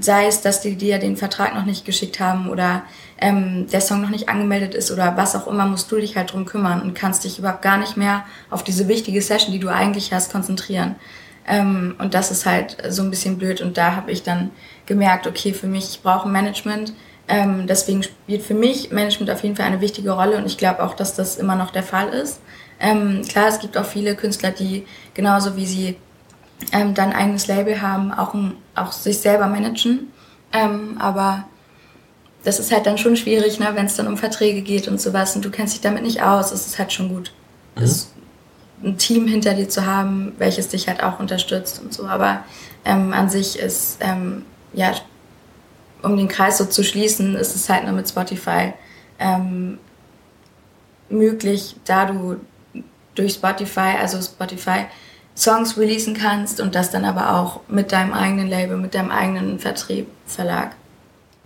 sei 0.00 0.26
es, 0.26 0.40
dass 0.40 0.60
die 0.60 0.76
dir 0.76 0.98
den 0.98 1.16
Vertrag 1.16 1.54
noch 1.54 1.64
nicht 1.64 1.84
geschickt 1.84 2.20
haben 2.20 2.48
oder 2.48 2.82
ähm, 3.18 3.66
der 3.70 3.80
Song 3.80 4.00
noch 4.00 4.10
nicht 4.10 4.28
angemeldet 4.28 4.74
ist 4.74 4.90
oder 4.90 5.16
was 5.16 5.36
auch 5.36 5.46
immer, 5.46 5.66
musst 5.66 5.90
du 5.92 5.96
dich 5.96 6.16
halt 6.16 6.32
drum 6.32 6.44
kümmern 6.44 6.82
und 6.82 6.94
kannst 6.94 7.24
dich 7.24 7.38
überhaupt 7.38 7.62
gar 7.62 7.78
nicht 7.78 7.96
mehr 7.96 8.24
auf 8.50 8.64
diese 8.64 8.88
wichtige 8.88 9.20
Session, 9.20 9.52
die 9.52 9.58
du 9.58 9.68
eigentlich 9.68 10.12
hast, 10.12 10.32
konzentrieren. 10.32 10.96
Ähm, 11.46 11.94
und 11.98 12.14
das 12.14 12.30
ist 12.30 12.46
halt 12.46 12.76
so 12.88 13.02
ein 13.02 13.10
bisschen 13.10 13.38
blöd 13.38 13.60
und 13.60 13.76
da 13.76 13.96
habe 13.96 14.12
ich 14.12 14.22
dann 14.22 14.50
gemerkt, 14.86 15.26
okay, 15.26 15.52
für 15.52 15.66
mich, 15.66 15.90
ich 15.90 16.02
brauche 16.02 16.28
Management. 16.28 16.92
Ähm, 17.28 17.66
deswegen 17.66 18.02
spielt 18.02 18.42
für 18.42 18.54
mich 18.54 18.90
Management 18.90 19.30
auf 19.30 19.42
jeden 19.42 19.56
Fall 19.56 19.66
eine 19.66 19.80
wichtige 19.80 20.12
Rolle 20.12 20.36
und 20.36 20.46
ich 20.46 20.58
glaube 20.58 20.82
auch, 20.82 20.94
dass 20.94 21.14
das 21.14 21.36
immer 21.36 21.56
noch 21.56 21.70
der 21.70 21.82
Fall 21.82 22.08
ist. 22.08 22.40
Ähm, 22.80 23.22
klar, 23.28 23.48
es 23.48 23.60
gibt 23.60 23.76
auch 23.76 23.84
viele 23.84 24.16
Künstler, 24.16 24.50
die 24.50 24.86
genauso 25.14 25.56
wie 25.56 25.66
sie 25.66 25.96
ähm, 26.72 26.94
dann 26.94 27.10
ein 27.10 27.16
eigenes 27.16 27.46
Label 27.46 27.80
haben, 27.80 28.12
auch, 28.12 28.34
ein, 28.34 28.54
auch 28.74 28.92
sich 28.92 29.18
selber 29.18 29.46
managen. 29.46 30.12
Ähm, 30.52 30.96
aber 30.98 31.44
das 32.44 32.58
ist 32.58 32.72
halt 32.72 32.86
dann 32.86 32.98
schon 32.98 33.16
schwierig, 33.16 33.58
ne, 33.58 33.70
wenn 33.74 33.86
es 33.86 33.96
dann 33.96 34.06
um 34.06 34.16
Verträge 34.16 34.62
geht 34.62 34.88
und 34.88 35.00
sowas 35.00 35.36
und 35.36 35.44
du 35.44 35.50
kennst 35.50 35.74
dich 35.74 35.80
damit 35.80 36.02
nicht 36.02 36.22
aus, 36.22 36.52
ist 36.52 36.78
halt 36.78 36.92
schon 36.92 37.08
gut. 37.08 37.32
Mhm. 37.76 37.90
ein 38.84 38.98
Team 38.98 39.26
hinter 39.28 39.54
dir 39.54 39.68
zu 39.68 39.86
haben, 39.86 40.32
welches 40.38 40.68
dich 40.68 40.88
halt 40.88 41.02
auch 41.02 41.20
unterstützt 41.20 41.80
und 41.82 41.94
so. 41.94 42.06
Aber 42.06 42.44
ähm, 42.84 43.12
an 43.12 43.30
sich 43.30 43.58
ist, 43.58 43.98
ähm, 44.00 44.44
ja, 44.72 44.92
um 46.02 46.16
den 46.16 46.28
Kreis 46.28 46.58
so 46.58 46.64
zu 46.64 46.82
schließen, 46.82 47.36
ist 47.36 47.54
es 47.54 47.68
halt 47.68 47.84
nur 47.84 47.92
mit 47.92 48.08
Spotify 48.08 48.72
ähm, 49.20 49.78
möglich, 51.08 51.76
da 51.84 52.06
du 52.06 52.36
durch 53.14 53.34
Spotify, 53.34 53.96
also 54.00 54.20
Spotify 54.20 54.86
Songs 55.36 55.78
releasen 55.78 56.14
kannst 56.14 56.60
und 56.60 56.74
das 56.74 56.90
dann 56.90 57.04
aber 57.04 57.36
auch 57.36 57.60
mit 57.68 57.92
deinem 57.92 58.12
eigenen 58.12 58.48
Label, 58.48 58.76
mit 58.76 58.94
deinem 58.94 59.10
eigenen 59.10 59.58
Vertrieb, 59.58 60.08
Verlag. 60.26 60.74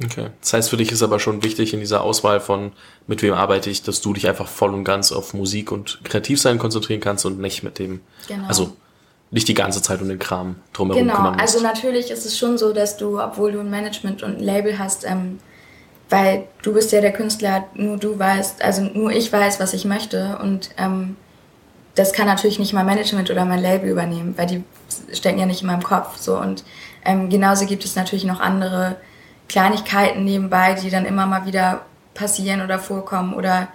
Okay. 0.05 0.29
Das 0.41 0.53
heißt, 0.53 0.71
für 0.71 0.77
dich 0.77 0.93
ist 0.93 1.03
aber 1.03 1.19
schon 1.19 1.43
wichtig 1.43 1.73
in 1.73 1.81
dieser 1.81 2.03
Auswahl 2.03 2.41
von, 2.41 2.73
mit 3.07 3.23
wem 3.23 3.33
arbeite 3.33 3.71
ich, 3.71 3.83
dass 3.83 4.03
du 4.03 4.13
dich 4.13 4.29
einfach 4.29 4.47
voll 4.47 4.75
und 4.75 4.85
ganz 4.85 5.11
auf 5.11 5.33
Musik 5.33 5.73
und 5.73 6.01
Kreativsein 6.05 6.59
konzentrieren 6.59 7.01
kannst 7.01 7.25
und 7.25 7.41
nicht 7.41 7.63
mit 7.63 7.79
dem, 7.79 8.01
genau. 8.29 8.47
also 8.47 8.77
nicht 9.31 9.49
die 9.49 9.55
ganze 9.55 9.81
Zeit 9.83 10.03
um 10.03 10.09
den 10.09 10.19
Kram 10.19 10.57
drumherum 10.73 11.03
genau. 11.03 11.17
kümmern 11.17 11.33
musst. 11.33 11.43
Also 11.43 11.61
natürlich 11.61 12.11
ist 12.11 12.27
es 12.27 12.39
schon 12.39 12.59
so, 12.59 12.73
dass 12.73 12.97
du, 12.97 13.21
obwohl 13.21 13.53
du 13.53 13.61
ein 13.61 13.71
Management 13.71 14.23
und 14.23 14.37
ein 14.37 14.43
Label 14.43 14.79
hast, 14.79 15.05
ähm, 15.05 15.39
weil 16.11 16.47
du 16.63 16.75
bist 16.75 16.93
ja 16.93 17.01
der 17.01 17.13
Künstler, 17.13 17.65
nur 17.75 17.97
du 17.97 18.19
weißt, 18.19 18.63
also 18.63 18.83
nur 18.83 19.11
ich 19.11 19.33
weiß, 19.33 19.59
was 19.61 19.73
ich 19.73 19.85
möchte 19.85 20.39
und 20.43 20.71
ähm, 20.77 21.17
das 21.97 22.13
kann 22.13 22.27
natürlich 22.27 22.59
nicht 22.59 22.73
mein 22.73 22.87
Management 22.87 23.31
oder 23.31 23.45
mein 23.45 23.61
Label 23.61 23.91
übernehmen, 23.91 24.35
weil 24.37 24.47
die 24.47 24.65
stecken 25.13 25.39
ja 25.39 25.47
nicht 25.47 25.63
in 25.63 25.67
meinem 25.67 25.83
Kopf. 25.83 26.19
So 26.19 26.39
und 26.39 26.63
ähm, 27.05 27.29
genauso 27.29 27.67
gibt 27.67 27.85
es 27.85 27.97
natürlich 27.97 28.25
noch 28.25 28.39
andere 28.39 28.97
Kleinigkeiten 29.49 30.25
nebenbei, 30.25 30.75
die 30.75 30.91
dann 30.91 31.07
immer 31.07 31.27
mal 31.27 31.47
wieder 31.47 31.83
passieren 32.15 32.61
oder 32.63 32.79
vorkommen 32.79 33.35
oder 33.35 33.69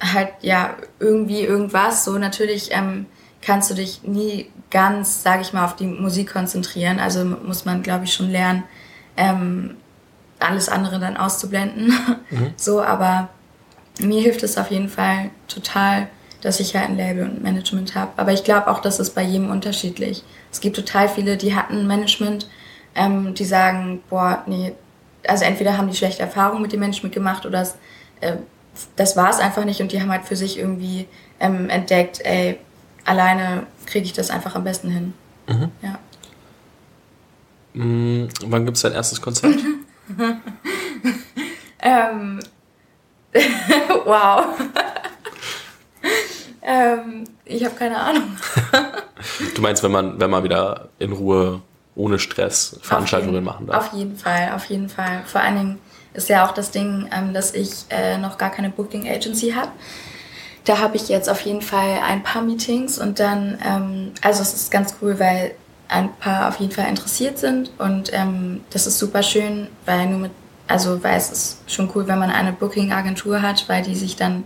halt 0.00 0.30
ja 0.40 0.74
irgendwie 0.98 1.42
irgendwas. 1.42 2.04
So 2.04 2.18
natürlich 2.18 2.70
ähm, 2.72 3.06
kannst 3.42 3.70
du 3.70 3.74
dich 3.74 4.02
nie 4.02 4.50
ganz, 4.70 5.22
sage 5.22 5.42
ich 5.42 5.52
mal, 5.52 5.64
auf 5.64 5.76
die 5.76 5.86
Musik 5.86 6.32
konzentrieren. 6.32 6.98
Also 6.98 7.24
muss 7.24 7.64
man, 7.64 7.82
glaube 7.82 8.04
ich, 8.04 8.14
schon 8.14 8.30
lernen, 8.30 8.64
ähm, 9.16 9.76
alles 10.38 10.68
andere 10.68 10.98
dann 10.98 11.16
auszublenden. 11.16 11.92
Mhm. 12.28 12.54
So, 12.56 12.82
aber 12.82 13.28
mir 14.00 14.20
hilft 14.20 14.42
es 14.42 14.58
auf 14.58 14.72
jeden 14.72 14.88
Fall 14.88 15.30
total 15.46 16.08
dass 16.40 16.60
ich 16.60 16.74
halt 16.76 16.90
ein 16.90 16.96
Label 16.96 17.24
und 17.24 17.42
Management 17.42 17.94
habe. 17.94 18.12
Aber 18.16 18.32
ich 18.32 18.44
glaube 18.44 18.68
auch, 18.68 18.80
das 18.80 19.00
ist 19.00 19.14
bei 19.14 19.22
jedem 19.22 19.50
unterschiedlich. 19.50 20.22
Es 20.52 20.60
gibt 20.60 20.76
total 20.76 21.08
viele, 21.08 21.36
die 21.36 21.54
hatten 21.54 21.86
Management, 21.86 22.48
ähm, 22.94 23.34
die 23.34 23.44
sagen, 23.44 24.02
boah, 24.08 24.42
nee, 24.46 24.72
also 25.26 25.44
entweder 25.44 25.76
haben 25.76 25.88
die 25.88 25.96
schlechte 25.96 26.22
Erfahrungen 26.22 26.62
mit 26.62 26.72
dem 26.72 26.80
Management 26.80 27.14
gemacht 27.14 27.46
oder 27.46 27.62
es, 27.62 27.76
äh, 28.20 28.36
das 28.96 29.16
war 29.16 29.30
es 29.30 29.38
einfach 29.38 29.64
nicht 29.64 29.80
und 29.80 29.92
die 29.92 30.00
haben 30.00 30.10
halt 30.10 30.24
für 30.24 30.36
sich 30.36 30.58
irgendwie 30.58 31.06
ähm, 31.40 31.68
entdeckt, 31.68 32.20
ey, 32.24 32.58
alleine 33.04 33.66
kriege 33.86 34.04
ich 34.04 34.12
das 34.12 34.30
einfach 34.30 34.54
am 34.54 34.64
besten 34.64 34.90
hin. 34.90 35.14
Mhm. 35.48 35.70
Ja. 35.82 35.98
Mhm, 37.74 38.28
wann 38.46 38.64
gibt 38.64 38.76
es 38.76 38.82
dein 38.82 38.92
erstes 38.92 39.20
Konzert? 39.20 39.54
ähm, 41.80 42.40
wow. 44.04 44.46
Ähm, 46.66 47.24
ich 47.44 47.64
habe 47.64 47.76
keine 47.76 47.96
Ahnung. 47.96 48.36
du 49.54 49.62
meinst, 49.62 49.82
wenn 49.84 49.92
man, 49.92 50.20
wenn 50.20 50.30
man 50.30 50.42
wieder 50.42 50.88
in 50.98 51.12
Ruhe, 51.12 51.62
ohne 51.94 52.18
Stress 52.18 52.78
Veranstaltungen 52.82 53.34
jeden, 53.34 53.44
machen 53.44 53.66
darf? 53.68 53.86
Auf 53.86 53.92
jeden 53.94 54.16
Fall, 54.16 54.52
auf 54.54 54.64
jeden 54.66 54.88
Fall. 54.88 55.22
Vor 55.26 55.40
allen 55.40 55.56
Dingen 55.56 55.78
ist 56.12 56.28
ja 56.28 56.46
auch 56.46 56.52
das 56.52 56.72
Ding, 56.72 57.08
ähm, 57.16 57.32
dass 57.32 57.54
ich 57.54 57.70
äh, 57.90 58.18
noch 58.18 58.36
gar 58.36 58.50
keine 58.50 58.70
Booking 58.70 59.08
Agency 59.08 59.52
habe. 59.52 59.70
Da 60.64 60.78
habe 60.78 60.96
ich 60.96 61.08
jetzt 61.08 61.30
auf 61.30 61.40
jeden 61.42 61.62
Fall 61.62 62.00
ein 62.04 62.24
paar 62.24 62.42
Meetings 62.42 62.98
und 62.98 63.20
dann, 63.20 63.58
ähm, 63.64 64.12
also 64.20 64.42
es 64.42 64.52
ist 64.52 64.70
ganz 64.72 64.96
cool, 65.00 65.20
weil 65.20 65.54
ein 65.88 66.12
paar 66.14 66.48
auf 66.48 66.58
jeden 66.58 66.72
Fall 66.72 66.88
interessiert 66.88 67.38
sind 67.38 67.70
und 67.78 68.10
ähm, 68.12 68.62
das 68.70 68.88
ist 68.88 68.98
super 68.98 69.22
schön, 69.22 69.68
weil 69.84 70.06
nur 70.08 70.18
mit, 70.18 70.32
also 70.66 71.04
weil 71.04 71.16
es 71.16 71.30
ist 71.30 71.58
schon 71.68 71.88
cool, 71.94 72.08
wenn 72.08 72.18
man 72.18 72.30
eine 72.30 72.52
Booking-Agentur 72.52 73.40
hat, 73.40 73.68
weil 73.68 73.84
die 73.84 73.94
sich 73.94 74.16
dann 74.16 74.42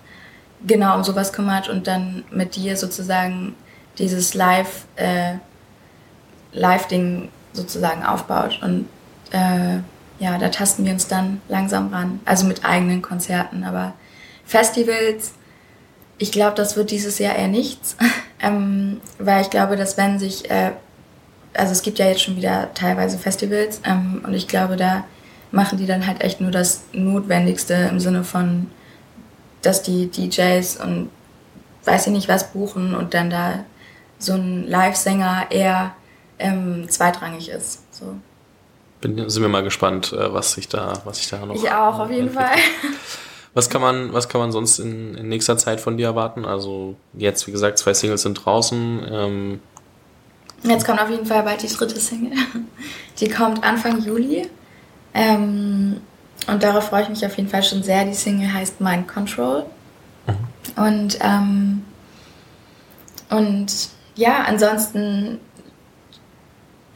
genau 0.66 0.96
um 0.96 1.05
sowas 1.05 1.33
kümmert 1.33 1.68
und 1.68 1.87
dann 1.87 2.25
mit 2.31 2.57
dir 2.57 2.77
sozusagen 2.77 3.55
dieses 3.99 4.35
Live, 4.35 4.87
äh, 4.96 5.35
Live-Ding 6.53 7.29
sozusagen 7.53 8.05
aufbaut. 8.05 8.61
Und 8.62 8.88
äh, 9.33 9.79
ja, 10.18 10.38
da 10.38 10.49
tasten 10.49 10.85
wir 10.85 10.92
uns 10.92 11.07
dann 11.07 11.40
langsam 11.49 11.92
ran, 11.92 12.20
also 12.25 12.46
mit 12.46 12.64
eigenen 12.64 13.03
Konzerten, 13.03 13.64
aber 13.64 13.94
Festivals, 14.44 15.33
ich 16.18 16.33
glaube, 16.33 16.57
das 16.57 16.77
wird 16.77 16.90
dieses 16.90 17.18
Jahr 17.18 17.37
eher 17.37 17.49
nichts, 17.49 17.96
ähm, 18.40 19.01
weil 19.18 19.42
ich 19.42 19.51
glaube, 19.51 19.77
dass 19.77 19.96
wenn 19.96 20.18
sich 20.18 20.51
äh, 20.51 20.73
also 21.55 21.73
es 21.73 21.83
gibt 21.83 21.99
ja 21.99 22.07
jetzt 22.07 22.23
schon 22.23 22.37
wieder 22.37 22.73
teilweise 22.75 23.18
Festivals 23.18 23.81
ähm, 23.85 24.23
und 24.25 24.35
ich 24.35 24.49
glaube, 24.49 24.77
da 24.77 25.05
machen 25.51 25.79
die 25.79 25.87
dann 25.87 26.07
halt 26.07 26.23
echt 26.23 26.40
nur 26.40 26.51
das 26.51 26.83
Notwendigste 26.92 27.75
im 27.75 27.99
Sinne 27.99 28.25
von, 28.25 28.70
dass 29.62 29.83
die 29.83 30.11
DJs 30.11 30.79
und 30.83 31.11
weiß 31.85 32.07
ich 32.07 32.12
nicht 32.12 32.29
was 32.29 32.53
buchen 32.53 32.94
und 32.94 33.14
dann 33.14 33.31
da 33.31 33.64
so 34.18 34.35
ein 34.35 34.66
Live-Sänger 34.68 35.46
eher 35.51 35.94
ähm, 36.38 36.88
zweitrangig 36.88 37.49
ist. 37.49 37.83
So. 37.94 38.16
Bin, 39.01 39.29
sind 39.29 39.42
wir 39.42 39.49
mal 39.49 39.62
gespannt, 39.62 40.12
äh, 40.12 40.33
was 40.33 40.53
sich 40.53 40.68
da, 40.68 40.94
was 41.05 41.18
sich 41.18 41.29
da 41.29 41.44
noch. 41.44 41.55
Ich 41.55 41.70
auch, 41.70 41.99
auf 41.99 42.11
jeden 42.11 42.31
Fall. 42.31 42.51
Was 43.53 43.68
kann 43.68 43.81
man, 43.81 44.12
was 44.12 44.29
kann 44.29 44.40
man 44.40 44.53
sonst 44.53 44.79
in, 44.79 45.16
in 45.16 45.29
nächster 45.29 45.59
Zeit 45.59 45.81
von 45.81 45.96
dir 45.96 46.07
erwarten? 46.07 46.44
Also 46.44 46.94
jetzt, 47.14 47.49
wie 47.49 47.51
gesagt, 47.51 47.79
zwei 47.79 47.94
Singles 47.94 48.23
sind 48.23 48.35
draußen. 48.35 49.05
Ähm, 49.11 49.61
Jetzt 50.62 50.87
kommt 50.87 51.01
auf 51.01 51.11
jeden 51.11 51.27
Fall 51.27 51.42
bald 51.42 51.61
die 51.61 51.66
dritte 51.66 51.99
Single. 51.99 52.38
Die 53.18 53.29
kommt 53.29 53.64
Anfang 53.64 54.01
Juli. 54.03 54.49
Ähm, 55.14 56.01
und 56.46 56.62
darauf 56.62 56.88
freue 56.88 57.03
ich 57.03 57.09
mich 57.09 57.24
auf 57.24 57.37
jeden 57.37 57.48
Fall 57.48 57.62
schon 57.62 57.83
sehr. 57.83 58.05
Die 58.05 58.14
Single 58.14 58.53
heißt 58.53 58.81
Mind 58.81 59.09
Control. 59.09 59.64
Mhm. 60.26 60.83
Und, 60.83 61.18
ähm, 61.20 61.85
und 63.31 63.72
ja, 64.16 64.44
ansonsten 64.46 65.38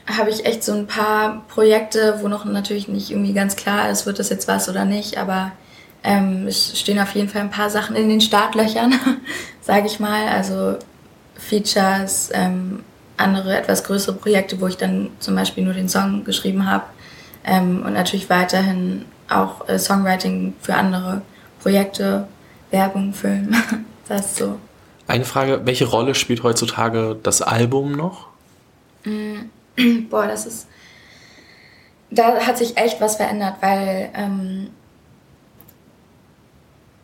habe 0.07 0.31
ich 0.31 0.45
echt 0.45 0.63
so 0.63 0.73
ein 0.73 0.87
paar 0.87 1.45
Projekte, 1.49 2.19
wo 2.21 2.29
noch 2.29 2.45
natürlich 2.45 2.89
nicht 2.89 3.11
irgendwie 3.11 3.33
ganz 3.33 3.57
klar 3.57 3.91
ist, 3.91 4.05
wird 4.07 4.19
das 4.19 4.29
jetzt 4.29 4.49
was 4.49 4.69
oder 4.69 4.85
nicht, 4.85 5.17
aber 5.17 5.53
ähm, 6.03 6.47
es 6.47 6.79
stehen 6.79 7.01
auf 7.01 7.15
jeden 7.15 7.31
Fall 7.31 7.41
ein 7.41 7.51
paar 7.51 7.71
Sachen 7.71 7.97
in 7.97 8.09
den 8.09 8.21
Startlöchern, 8.21 8.95
sage 9.63 9.87
ich 9.87 10.01
mal. 10.01 10.29
Also 10.29 10.77
Features, 11.37 12.31
ähm, 12.33 12.85
andere 13.17 13.57
etwas 13.57 13.85
größere 13.85 14.17
Projekte, 14.17 14.61
wo 14.61 14.67
ich 14.67 14.77
dann 14.77 15.11
zum 15.21 15.35
Beispiel 15.35 15.65
nur 15.65 15.73
den 15.73 15.89
Song 15.89 16.25
geschrieben 16.25 16.69
habe 16.69 16.85
ähm, 17.45 17.83
und 17.87 17.95
natürlich 17.95 18.29
weiterhin 18.29 19.07
auch 19.29 19.69
äh, 19.69 19.79
Songwriting 19.79 20.55
für 20.61 20.75
andere 20.75 21.23
Projekte, 21.61 22.27
Werbung, 22.71 23.13
Film, 23.13 23.55
das 24.09 24.27
ist 24.27 24.37
so. 24.37 24.59
Eine 25.07 25.25
Frage, 25.25 25.63
welche 25.65 25.87
Rolle 25.87 26.15
spielt 26.15 26.43
heutzutage 26.43 27.17
das 27.23 27.43
Album 27.43 27.93
noch? 27.93 28.29
Mm, 29.05 29.51
boah, 30.11 30.27
das 30.27 30.47
ist, 30.47 30.67
da 32.11 32.41
hat 32.41 32.59
sich 32.59 32.77
echt 32.77 33.01
was 33.01 33.17
verändert, 33.17 33.57
weil, 33.61 34.11
ähm, 34.15 34.71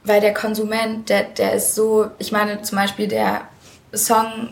weil 0.05 0.21
der 0.21 0.33
Konsument, 0.33 1.09
der, 1.09 1.25
der 1.25 1.53
ist 1.53 1.75
so, 1.75 2.11
ich 2.19 2.33
meine 2.33 2.63
zum 2.63 2.77
Beispiel 2.77 3.07
der 3.07 3.43
Song 3.95 4.51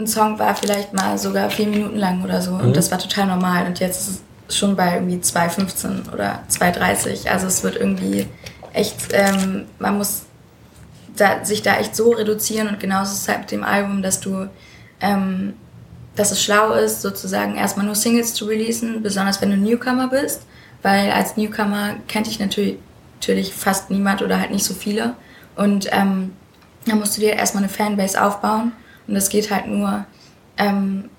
ein 0.00 0.06
Song 0.06 0.38
war 0.38 0.54
vielleicht 0.54 0.92
mal 0.94 1.18
sogar 1.18 1.50
vier 1.50 1.66
Minuten 1.66 1.96
lang 1.96 2.24
oder 2.24 2.40
so. 2.40 2.52
Mhm. 2.52 2.60
Und 2.60 2.76
das 2.76 2.90
war 2.90 2.98
total 2.98 3.26
normal. 3.26 3.66
Und 3.66 3.78
jetzt 3.80 4.00
ist 4.00 4.08
es 4.08 4.22
schon 4.50 4.76
bei 4.76 4.94
irgendwie 4.94 5.16
2,15 5.16 6.12
oder 6.12 6.42
2,30. 6.50 7.28
Also 7.28 7.46
es 7.46 7.62
wird 7.62 7.76
irgendwie 7.76 8.26
echt, 8.72 9.08
ähm, 9.12 9.66
man 9.78 9.98
muss 9.98 10.22
da, 11.16 11.44
sich 11.44 11.62
da 11.62 11.78
echt 11.78 11.94
so 11.94 12.10
reduzieren. 12.10 12.68
Und 12.68 12.80
genauso 12.80 13.12
ist 13.12 13.22
es 13.22 13.28
halt 13.28 13.40
mit 13.40 13.50
dem 13.52 13.64
Album, 13.64 14.02
dass 14.02 14.20
du, 14.20 14.48
ähm, 15.00 15.54
dass 16.16 16.30
es 16.30 16.42
schlau 16.42 16.72
ist, 16.72 17.02
sozusagen 17.02 17.56
erstmal 17.56 17.86
nur 17.86 17.94
Singles 17.94 18.34
zu 18.34 18.46
releasen, 18.46 19.02
besonders 19.02 19.40
wenn 19.40 19.50
du 19.50 19.56
Newcomer 19.56 20.08
bist. 20.08 20.42
Weil 20.82 21.10
als 21.10 21.36
Newcomer 21.36 21.96
kennt 22.08 22.26
dich 22.26 22.38
natürlich, 22.38 22.78
natürlich 23.16 23.54
fast 23.54 23.90
niemand 23.90 24.22
oder 24.22 24.40
halt 24.40 24.50
nicht 24.50 24.64
so 24.64 24.74
viele. 24.74 25.14
Und 25.56 25.88
ähm, 25.92 26.32
da 26.86 26.94
musst 26.94 27.16
du 27.16 27.20
dir 27.20 27.34
erstmal 27.34 27.62
eine 27.62 27.72
Fanbase 27.72 28.22
aufbauen. 28.22 28.72
Und 29.06 29.14
das 29.14 29.28
geht 29.28 29.50
halt 29.50 29.66
nur, 29.66 30.06
ähm, 30.56 31.10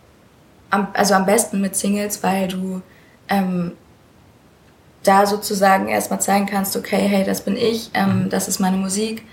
am, 0.70 0.88
also 0.94 1.14
am 1.14 1.26
besten 1.26 1.62
mit 1.62 1.76
Singles, 1.76 2.24
weil 2.24 2.48
du 2.48 2.82
ähm, 3.32 3.72
da 5.04 5.26
sozusagen 5.26 5.88
erstmal 5.88 6.22
zeigen 6.22 6.46
kannst, 6.46 6.76
okay, 6.76 7.08
hey, 7.08 7.24
das 7.24 7.42
bin 7.42 7.58
ich, 7.58 7.90
ähm, 7.96 8.26
mhm. 8.26 8.30
das 8.30 8.48
ist 8.48 8.60
meine 8.60 8.78
Musik. 8.78 9.24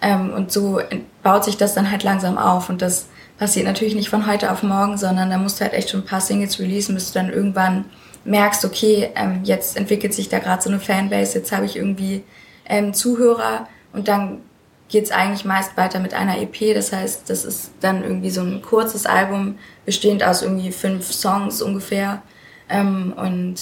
Ähm, 0.00 0.32
und 0.32 0.52
so 0.52 0.80
baut 1.24 1.44
sich 1.44 1.56
das 1.56 1.74
dann 1.74 1.90
halt 1.90 2.04
langsam 2.04 2.38
auf. 2.38 2.68
Und 2.68 2.82
das 2.82 3.06
passiert 3.36 3.66
natürlich 3.66 3.96
nicht 3.96 4.10
von 4.10 4.26
heute 4.30 4.52
auf 4.52 4.62
morgen, 4.62 4.96
sondern 4.96 5.30
da 5.30 5.38
musst 5.38 5.58
du 5.58 5.64
halt 5.64 5.74
echt 5.74 5.90
schon 5.90 6.00
ein 6.00 6.06
paar 6.06 6.20
Singles 6.20 6.60
releasen, 6.60 6.94
bis 6.94 7.12
du 7.12 7.18
dann 7.18 7.32
irgendwann 7.32 7.86
merkst, 8.24 8.64
okay, 8.64 9.10
ähm, 9.16 9.40
jetzt 9.42 9.76
entwickelt 9.76 10.14
sich 10.14 10.28
da 10.28 10.38
gerade 10.38 10.62
so 10.62 10.68
eine 10.68 10.78
Fanbase, 10.78 11.38
jetzt 11.38 11.50
habe 11.50 11.66
ich 11.66 11.76
irgendwie 11.76 12.22
ähm, 12.66 12.92
Zuhörer 12.94 13.66
und 13.92 14.06
dann 14.06 14.42
geht 14.88 15.04
es 15.04 15.10
eigentlich 15.10 15.44
meist 15.44 15.76
weiter 15.76 15.98
mit 15.98 16.14
einer 16.14 16.40
EP. 16.40 16.74
Das 16.74 16.92
heißt, 16.92 17.28
das 17.28 17.44
ist 17.44 17.72
dann 17.80 18.02
irgendwie 18.02 18.30
so 18.30 18.40
ein 18.40 18.62
kurzes 18.62 19.06
Album, 19.06 19.58
bestehend 19.84 20.22
aus 20.22 20.42
irgendwie 20.42 20.72
fünf 20.72 21.12
Songs 21.12 21.60
ungefähr. 21.62 22.22
Ähm, 22.68 23.14
und 23.16 23.56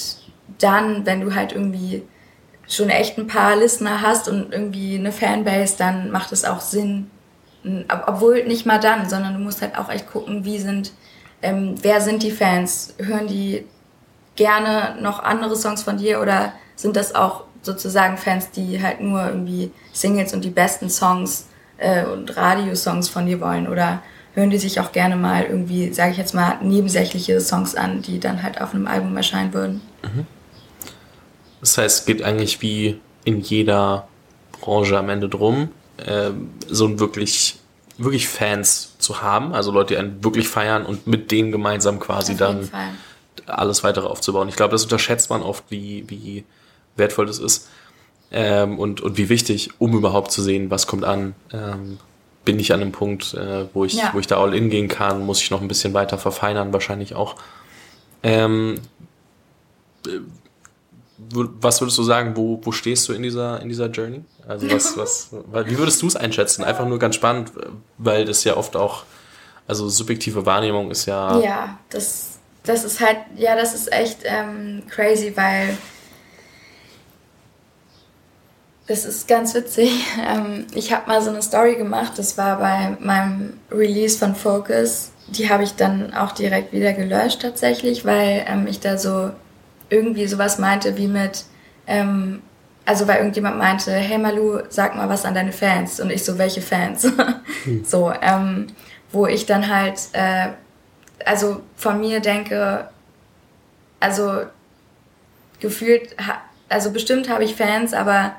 dann, 0.59 1.07
wenn 1.07 1.21
du 1.21 1.35
halt 1.35 1.53
irgendwie 1.53 2.03
schon 2.69 2.89
echt 2.89 3.19
ein 3.19 3.27
paar 3.27 3.57
Listener 3.57 4.03
hast 4.03 4.29
und 4.29 4.53
irgendwie 4.53 4.99
eine 4.99 5.13
Fanbase, 5.13 5.77
dann 5.79 6.11
macht 6.11 6.33
es 6.33 6.45
auch 6.45 6.61
Sinn. 6.61 7.11
Obwohl 7.89 8.45
nicht 8.45 8.67
mal 8.67 8.79
dann, 8.79 9.09
sondern 9.09 9.35
du 9.35 9.41
musst 9.41 9.63
halt 9.63 9.77
auch 9.79 9.89
echt 9.89 10.11
gucken, 10.11 10.45
wie 10.45 10.59
sind, 10.59 10.93
ähm, 11.43 11.75
wer 11.83 12.01
sind 12.01 12.23
die 12.23 12.31
Fans? 12.31 12.95
Hören 12.99 13.27
die 13.27 13.67
gerne 14.37 14.97
noch 15.01 15.23
andere 15.23 15.57
Songs 15.57 15.83
von 15.83 15.97
dir 15.97 16.21
oder 16.21 16.53
sind 16.77 16.97
das 16.97 17.15
auch 17.15 17.45
sozusagen 17.63 18.17
Fans, 18.17 18.51
die 18.51 18.83
halt 18.83 19.01
nur 19.01 19.27
irgendwie 19.27 19.73
Singles 19.93 20.33
und 20.33 20.45
die 20.45 20.51
besten 20.51 20.91
Songs 20.91 21.49
äh, 21.79 22.05
und 22.05 22.37
Radiosongs 22.37 23.09
von 23.09 23.27
dir 23.27 23.41
wollen 23.41 23.67
oder 23.67 24.03
hören 24.37 24.51
die 24.51 24.59
sich 24.59 24.79
auch 24.81 24.93
gerne 24.93 25.17
mal 25.17 25.45
irgendwie, 25.45 25.93
sage 25.93 26.13
ich 26.13 26.19
jetzt 26.19 26.35
mal, 26.35 26.59
nebensächliche 26.63 27.41
Songs 27.41 27.75
an, 27.75 28.03
die 28.03 28.21
dann 28.21 28.43
halt 28.43 28.61
auf 28.61 28.75
einem 28.75 28.87
Album 28.87 29.17
erscheinen 29.17 29.53
würden. 29.53 29.81
Mhm. 30.03 30.27
Das 31.61 31.79
heißt, 31.79 32.01
es 32.01 32.05
geht 32.05 32.23
eigentlich 32.23 32.61
wie 32.61 33.01
in 33.25 33.41
jeder 33.41 34.07
Branche 34.61 34.99
am 34.99 35.09
Ende 35.09 35.29
drum, 35.31 35.71
äh, 35.97 36.31
so 36.69 37.01
wirklich, 37.01 37.59
wirklich 37.97 38.29
Fans 38.29 38.97
zu 38.99 39.23
haben, 39.23 39.55
also 39.55 39.73
Leute, 39.73 39.95
die 39.95 39.99
einen 39.99 40.23
wirklich 40.23 40.49
feiern 40.49 40.85
und 40.85 41.07
mit 41.07 41.31
denen 41.31 41.51
gemeinsam 41.51 41.99
quasi 41.99 42.37
dann 42.37 42.71
alles 43.47 43.85
weitere 43.85 44.07
aufzubauen. 44.07 44.49
Ich 44.49 44.57
glaube, 44.57 44.73
das 44.73 44.85
unterschätzt 44.85 45.31
man 45.31 45.43
oft, 45.43 45.65
wie, 45.71 46.05
wie 46.09 46.45
wertvoll 46.97 47.25
das 47.25 47.39
ist 47.39 47.69
ähm, 48.31 48.79
und, 48.79 49.01
und 49.01 49.17
wie 49.17 49.31
wichtig, 49.31 49.71
um 49.79 49.97
überhaupt 49.97 50.31
zu 50.31 50.43
sehen, 50.43 50.71
was 50.71 50.87
kommt 50.87 51.05
an. 51.05 51.35
Ähm, 51.53 51.99
bin 52.47 52.59
ich 52.59 52.73
an 52.73 52.81
einem 52.81 52.93
Punkt, 52.93 53.35
äh, 53.35 53.67
wo, 53.75 53.85
ich, 53.85 53.95
ja. 53.95 54.11
wo 54.15 54.19
ich 54.19 54.27
da 54.27 54.39
all 54.39 54.55
in 54.55 54.71
gehen 54.71 54.89
kann, 54.89 55.27
muss 55.27 55.43
ich 55.43 55.51
noch 55.51 55.61
ein 55.61 55.69
bisschen 55.69 55.93
weiter 55.93 56.17
verfeinern, 56.17 56.73
wahrscheinlich 56.73 57.15
auch. 57.15 57.35
Ähm, 58.23 58.81
äh, 60.07 60.21
was 61.19 61.81
würdest 61.81 61.99
du 61.99 62.03
sagen, 62.03 62.37
wo, 62.37 62.61
wo 62.63 62.73
stehst 62.73 63.09
du 63.09 63.13
in 63.13 63.23
dieser, 63.23 63.61
in 63.61 63.69
dieser 63.69 63.87
Journey? 63.89 64.23
Also 64.47 64.71
was, 64.71 64.97
was, 64.97 65.31
wie 65.67 65.77
würdest 65.77 66.01
du 66.01 66.07
es 66.07 66.17
einschätzen? 66.17 66.65
Einfach 66.65 66.87
nur 66.87 66.99
ganz 66.99 67.17
spannend, 67.17 67.53
weil 67.99 68.25
das 68.25 68.45
ja 68.45 68.57
oft 68.57 68.77
auch, 68.77 69.03
also 69.67 69.89
subjektive 69.89 70.47
Wahrnehmung 70.47 70.91
ist 70.91 71.07
ja. 71.07 71.39
Ja, 71.41 71.79
das, 71.91 72.39
das 72.63 72.85
ist 72.85 73.01
halt, 73.01 73.19
ja, 73.37 73.57
das 73.57 73.75
ist 73.75 73.93
echt 73.93 74.21
ähm, 74.25 74.85
crazy, 74.89 75.33
weil 75.35 75.77
das 78.87 79.05
ist 79.05 79.29
ganz 79.29 79.55
witzig. 79.55 79.91
Ähm, 80.19 80.67
ich 80.75 80.93
habe 80.93 81.09
mal 81.09 81.23
so 81.23 81.31
eine 81.31 81.43
Story 81.43 81.77
gemacht, 81.77 82.15
das 82.17 82.37
war 82.37 82.59
bei 82.59 82.97
meinem 83.01 83.61
Release 83.71 84.19
von 84.19 84.35
Focus. 84.35 85.13
Die 85.29 85.49
habe 85.51 85.63
ich 85.63 85.75
dann 85.75 86.15
auch 86.15 86.33
direkt 86.33 86.73
wieder 86.73 86.93
gelöscht 86.95 87.43
tatsächlich, 87.43 88.05
weil 88.05 88.45
ähm, 88.49 88.67
ich 88.67 88.81
da 88.81 88.99
so 88.99 89.31
irgendwie 89.89 90.27
sowas 90.27 90.59
meinte 90.59 90.97
wie 90.97 91.07
mit, 91.07 91.45
ähm, 91.87 92.43
also 92.87 93.07
weil 93.07 93.19
irgendjemand 93.19 93.59
meinte, 93.59 93.93
hey 93.93 94.19
Malu, 94.19 94.61
sag 94.69 94.97
mal 94.97 95.09
was 95.09 95.25
an 95.25 95.35
deine 95.35 95.53
Fans. 95.53 96.01
Und 96.01 96.11
ich 96.11 96.25
so, 96.25 96.39
welche 96.39 96.63
Fans? 96.63 97.07
Hm. 97.65 97.85
So, 97.85 98.13
wo 99.11 99.27
ich 99.27 99.47
dann 99.47 99.69
halt, 99.69 99.99
äh, 100.13 100.49
also 101.25 101.63
von 101.77 102.01
mir 102.01 102.21
denke, 102.21 102.89
also 103.99 104.43
gefühlt, 105.61 106.15
also 106.69 106.93
bestimmt 106.93 107.29
habe 107.29 107.45
ich 107.45 107.57
Fans, 107.57 107.93
aber 107.93 108.37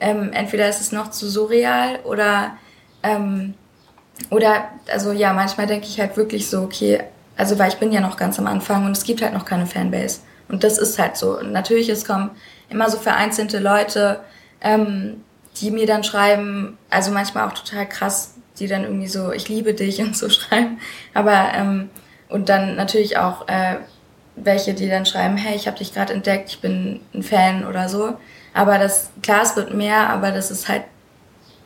ähm, 0.00 0.32
entweder 0.32 0.68
ist 0.68 0.80
es 0.80 0.92
noch 0.92 1.10
zu 1.10 1.28
surreal 1.28 2.00
oder, 2.04 2.56
ähm, 3.02 3.54
oder, 4.30 4.68
also 4.92 5.12
ja, 5.12 5.32
manchmal 5.32 5.66
denke 5.66 5.86
ich 5.86 5.98
halt 6.00 6.16
wirklich 6.16 6.48
so, 6.48 6.62
okay, 6.62 7.02
also 7.36 7.58
weil 7.58 7.68
ich 7.68 7.76
bin 7.76 7.92
ja 7.92 8.00
noch 8.00 8.16
ganz 8.16 8.38
am 8.38 8.46
Anfang 8.46 8.86
und 8.86 8.92
es 8.92 9.04
gibt 9.04 9.22
halt 9.22 9.34
noch 9.34 9.44
keine 9.44 9.66
Fanbase. 9.66 10.20
Und 10.48 10.62
das 10.62 10.78
ist 10.78 10.98
halt 10.98 11.16
so. 11.16 11.38
Und 11.38 11.52
natürlich, 11.52 11.88
es 11.88 12.04
kommen 12.04 12.30
immer 12.68 12.88
so 12.90 12.98
vereinzelte 12.98 13.58
Leute, 13.58 14.20
ähm, 14.60 15.22
die 15.56 15.70
mir 15.70 15.86
dann 15.86 16.04
schreiben, 16.04 16.78
also 16.90 17.10
manchmal 17.10 17.48
auch 17.48 17.54
total 17.54 17.88
krass, 17.88 18.34
die 18.58 18.66
dann 18.66 18.84
irgendwie 18.84 19.08
so, 19.08 19.32
ich 19.32 19.48
liebe 19.48 19.74
dich 19.74 20.00
und 20.00 20.16
so 20.16 20.28
schreiben. 20.28 20.78
Aber, 21.12 21.52
ähm, 21.54 21.90
und 22.28 22.48
dann 22.48 22.76
natürlich 22.76 23.18
auch 23.18 23.48
äh, 23.48 23.76
welche, 24.36 24.74
die 24.74 24.88
dann 24.88 25.06
schreiben, 25.06 25.36
hey, 25.36 25.54
ich 25.54 25.66
habe 25.66 25.78
dich 25.78 25.92
gerade 25.92 26.12
entdeckt, 26.12 26.48
ich 26.48 26.60
bin 26.60 27.00
ein 27.14 27.22
Fan 27.22 27.66
oder 27.66 27.88
so. 27.88 28.14
Aber 28.54 28.78
das, 28.78 29.10
klar, 29.22 29.42
es 29.42 29.56
wird 29.56 29.74
mehr, 29.74 30.08
aber 30.08 30.30
das 30.30 30.50
ist 30.50 30.68
halt 30.68 30.84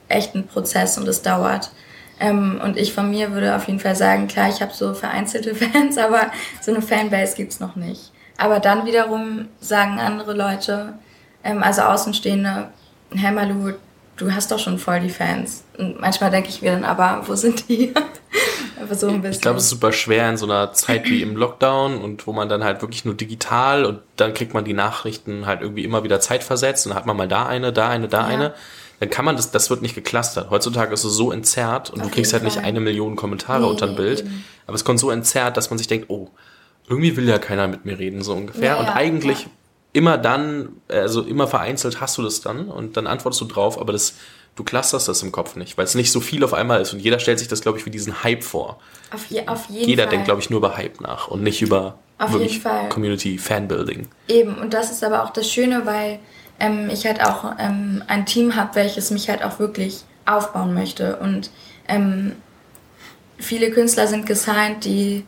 echt 0.08 0.34
ein 0.34 0.46
Prozess 0.46 0.98
und 0.98 1.06
es 1.06 1.22
dauert. 1.22 1.70
Ähm, 2.18 2.60
und 2.64 2.76
ich 2.76 2.92
von 2.92 3.10
mir 3.10 3.30
würde 3.32 3.54
auf 3.54 3.68
jeden 3.68 3.78
Fall 3.78 3.94
sagen, 3.94 4.26
klar, 4.26 4.48
ich 4.48 4.60
habe 4.60 4.72
so 4.72 4.94
vereinzelte 4.94 5.54
Fans, 5.54 5.98
aber 5.98 6.32
so 6.60 6.72
eine 6.72 6.82
Fanbase 6.82 7.36
gibt's 7.36 7.60
noch 7.60 7.76
nicht. 7.76 8.10
Aber 8.38 8.58
dann 8.58 8.86
wiederum 8.86 9.48
sagen 9.60 10.00
andere 10.00 10.32
Leute, 10.32 10.94
ähm, 11.44 11.62
also 11.62 11.82
Außenstehende, 11.82 12.70
hey 13.14 13.32
Malu, 13.32 13.74
du 14.18 14.32
hast 14.32 14.50
doch 14.50 14.58
schon 14.58 14.78
voll 14.78 15.00
die 15.00 15.08
Fans. 15.08 15.64
Und 15.78 16.00
manchmal 16.00 16.30
denke 16.30 16.48
ich 16.48 16.60
mir 16.60 16.72
dann 16.72 16.84
aber, 16.84 17.22
wo 17.26 17.34
sind 17.34 17.68
die? 17.68 17.94
aber 18.82 18.94
so 18.94 19.08
ein 19.08 19.22
bisschen. 19.22 19.32
Ich 19.32 19.40
glaube, 19.40 19.58
es 19.58 19.64
ist 19.64 19.70
super 19.70 19.92
schwer 19.92 20.28
in 20.28 20.36
so 20.36 20.46
einer 20.46 20.72
Zeit 20.72 21.08
wie 21.08 21.22
im 21.22 21.36
Lockdown 21.36 21.98
und 21.98 22.26
wo 22.26 22.32
man 22.32 22.48
dann 22.48 22.64
halt 22.64 22.82
wirklich 22.82 23.04
nur 23.04 23.14
digital 23.14 23.84
und 23.84 24.00
dann 24.16 24.34
kriegt 24.34 24.54
man 24.54 24.64
die 24.64 24.74
Nachrichten 24.74 25.46
halt 25.46 25.62
irgendwie 25.62 25.84
immer 25.84 26.04
wieder 26.04 26.20
zeitversetzt 26.20 26.86
und 26.86 26.90
dann 26.90 26.98
hat 26.98 27.06
man 27.06 27.16
mal 27.16 27.28
da 27.28 27.46
eine, 27.46 27.72
da 27.72 27.88
eine, 27.88 28.08
da 28.08 28.20
ja. 28.20 28.26
eine. 28.26 28.54
Dann 29.00 29.10
kann 29.10 29.24
man 29.24 29.36
das, 29.36 29.52
das 29.52 29.70
wird 29.70 29.80
nicht 29.80 29.94
geklustert. 29.94 30.50
Heutzutage 30.50 30.92
ist 30.92 31.04
es 31.04 31.14
so 31.14 31.30
entzerrt 31.30 31.90
und 31.90 32.00
Auf 32.00 32.08
du 32.08 32.14
kriegst 32.14 32.32
halt 32.32 32.42
Fall. 32.42 32.50
nicht 32.50 32.64
eine 32.64 32.80
Million 32.80 33.14
Kommentare 33.14 33.62
nee, 33.62 33.68
unter 33.68 33.86
ein 33.86 33.94
Bild. 33.94 34.20
Eben. 34.20 34.44
Aber 34.66 34.74
es 34.74 34.84
kommt 34.84 34.98
so 34.98 35.10
entzerrt, 35.10 35.56
dass 35.56 35.70
man 35.70 35.78
sich 35.78 35.86
denkt, 35.86 36.10
oh, 36.10 36.30
irgendwie 36.88 37.16
will 37.16 37.28
ja 37.28 37.38
keiner 37.38 37.68
mit 37.68 37.84
mir 37.84 37.98
reden, 37.98 38.22
so 38.22 38.32
ungefähr. 38.32 38.70
Ja, 38.72 38.80
und 38.80 38.88
eigentlich 38.88 39.42
ja. 39.42 39.50
Immer 39.92 40.18
dann, 40.18 40.76
also 40.88 41.22
immer 41.22 41.46
vereinzelt 41.46 42.00
hast 42.00 42.18
du 42.18 42.22
das 42.22 42.40
dann 42.40 42.68
und 42.68 42.96
dann 42.96 43.06
antwortest 43.06 43.40
du 43.40 43.46
drauf, 43.46 43.80
aber 43.80 43.92
das, 43.92 44.14
du 44.56 44.64
clusterst 44.64 45.08
das 45.08 45.22
im 45.22 45.32
Kopf 45.32 45.56
nicht, 45.56 45.78
weil 45.78 45.84
es 45.84 45.94
nicht 45.94 46.12
so 46.12 46.20
viel 46.20 46.44
auf 46.44 46.54
einmal 46.54 46.80
ist 46.80 46.92
und 46.92 47.00
jeder 47.00 47.18
stellt 47.18 47.38
sich 47.38 47.48
das, 47.48 47.60
glaube 47.60 47.78
ich, 47.78 47.86
wie 47.86 47.90
diesen 47.90 48.22
Hype 48.22 48.44
vor. 48.44 48.78
Auf, 49.12 49.26
je, 49.26 49.46
auf 49.46 49.68
jeden 49.68 49.88
jeder 49.88 50.04
Fall. 50.04 50.10
denkt, 50.10 50.24
glaube 50.26 50.40
ich, 50.40 50.50
nur 50.50 50.58
über 50.58 50.76
Hype 50.76 51.00
nach 51.00 51.28
und 51.28 51.42
nicht 51.42 51.62
über 51.62 51.98
auf 52.18 52.32
wirklich 52.32 52.62
Community 52.90 53.38
Fanbuilding. 53.38 54.08
Eben, 54.26 54.58
und 54.58 54.74
das 54.74 54.90
ist 54.90 55.04
aber 55.04 55.24
auch 55.24 55.30
das 55.30 55.50
Schöne, 55.50 55.86
weil 55.86 56.18
ähm, 56.60 56.90
ich 56.90 57.06
halt 57.06 57.24
auch 57.24 57.54
ähm, 57.58 58.02
ein 58.08 58.26
Team 58.26 58.56
habe, 58.56 58.74
welches 58.74 59.10
mich 59.10 59.28
halt 59.28 59.42
auch 59.42 59.58
wirklich 59.58 60.04
aufbauen 60.26 60.74
möchte 60.74 61.16
und 61.16 61.50
ähm, 61.86 62.36
viele 63.38 63.70
Künstler 63.70 64.06
sind 64.06 64.26
gesigned, 64.26 64.84
die 64.84 65.24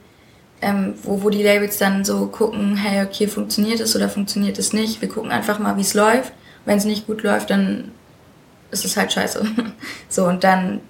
ähm, 0.62 0.94
wo, 1.02 1.22
wo 1.22 1.30
die 1.30 1.42
Labels 1.42 1.78
dann 1.78 2.04
so 2.04 2.26
gucken, 2.26 2.76
hey, 2.76 3.04
okay, 3.04 3.26
funktioniert 3.26 3.80
es 3.80 3.96
oder 3.96 4.08
funktioniert 4.08 4.58
es 4.58 4.72
nicht. 4.72 5.00
Wir 5.00 5.08
gucken 5.08 5.30
einfach 5.30 5.58
mal, 5.58 5.76
wie 5.76 5.82
es 5.82 5.94
läuft. 5.94 6.32
Wenn 6.64 6.78
es 6.78 6.84
nicht 6.84 7.06
gut 7.06 7.22
läuft, 7.22 7.50
dann 7.50 7.92
ist 8.70 8.84
es 8.84 8.96
halt 8.96 9.12
scheiße. 9.12 9.44
so, 10.08 10.26
und 10.26 10.44
dann 10.44 10.80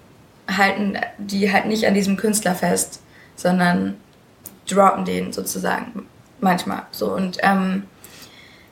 halten 0.49 0.99
die 1.19 1.53
halt 1.53 1.67
nicht 1.67 1.87
an 1.87 1.95
diesem 1.95 2.17
Künstler 2.17 2.55
fest, 2.55 3.01
sondern 3.37 3.97
droppen 4.69 5.05
den 5.05 5.33
sozusagen 5.33 6.07
manchmal. 6.41 6.83
So, 6.91 7.15
und 7.15 7.39
ähm, 7.43 7.85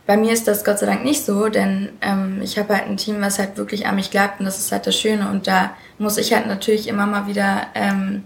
bei 0.06 0.16
mir 0.16 0.32
ist 0.32 0.48
das 0.48 0.64
Gott 0.64 0.78
sei 0.78 0.86
Dank 0.86 1.04
nicht 1.04 1.24
so, 1.24 1.48
denn 1.48 1.90
ähm, 2.00 2.40
ich 2.42 2.58
habe 2.58 2.74
halt 2.74 2.86
ein 2.86 2.96
Team, 2.96 3.20
was 3.20 3.38
halt 3.38 3.56
wirklich 3.56 3.86
an 3.86 3.96
mich 3.96 4.10
glaubt 4.10 4.40
und 4.40 4.46
das 4.46 4.58
ist 4.58 4.72
halt 4.72 4.86
das 4.86 4.98
Schöne. 4.98 5.28
Und 5.30 5.46
da 5.46 5.76
muss 5.98 6.16
ich 6.16 6.32
halt 6.32 6.46
natürlich 6.46 6.88
immer 6.88 7.06
mal 7.06 7.26
wieder 7.26 7.66
ähm, 7.74 8.24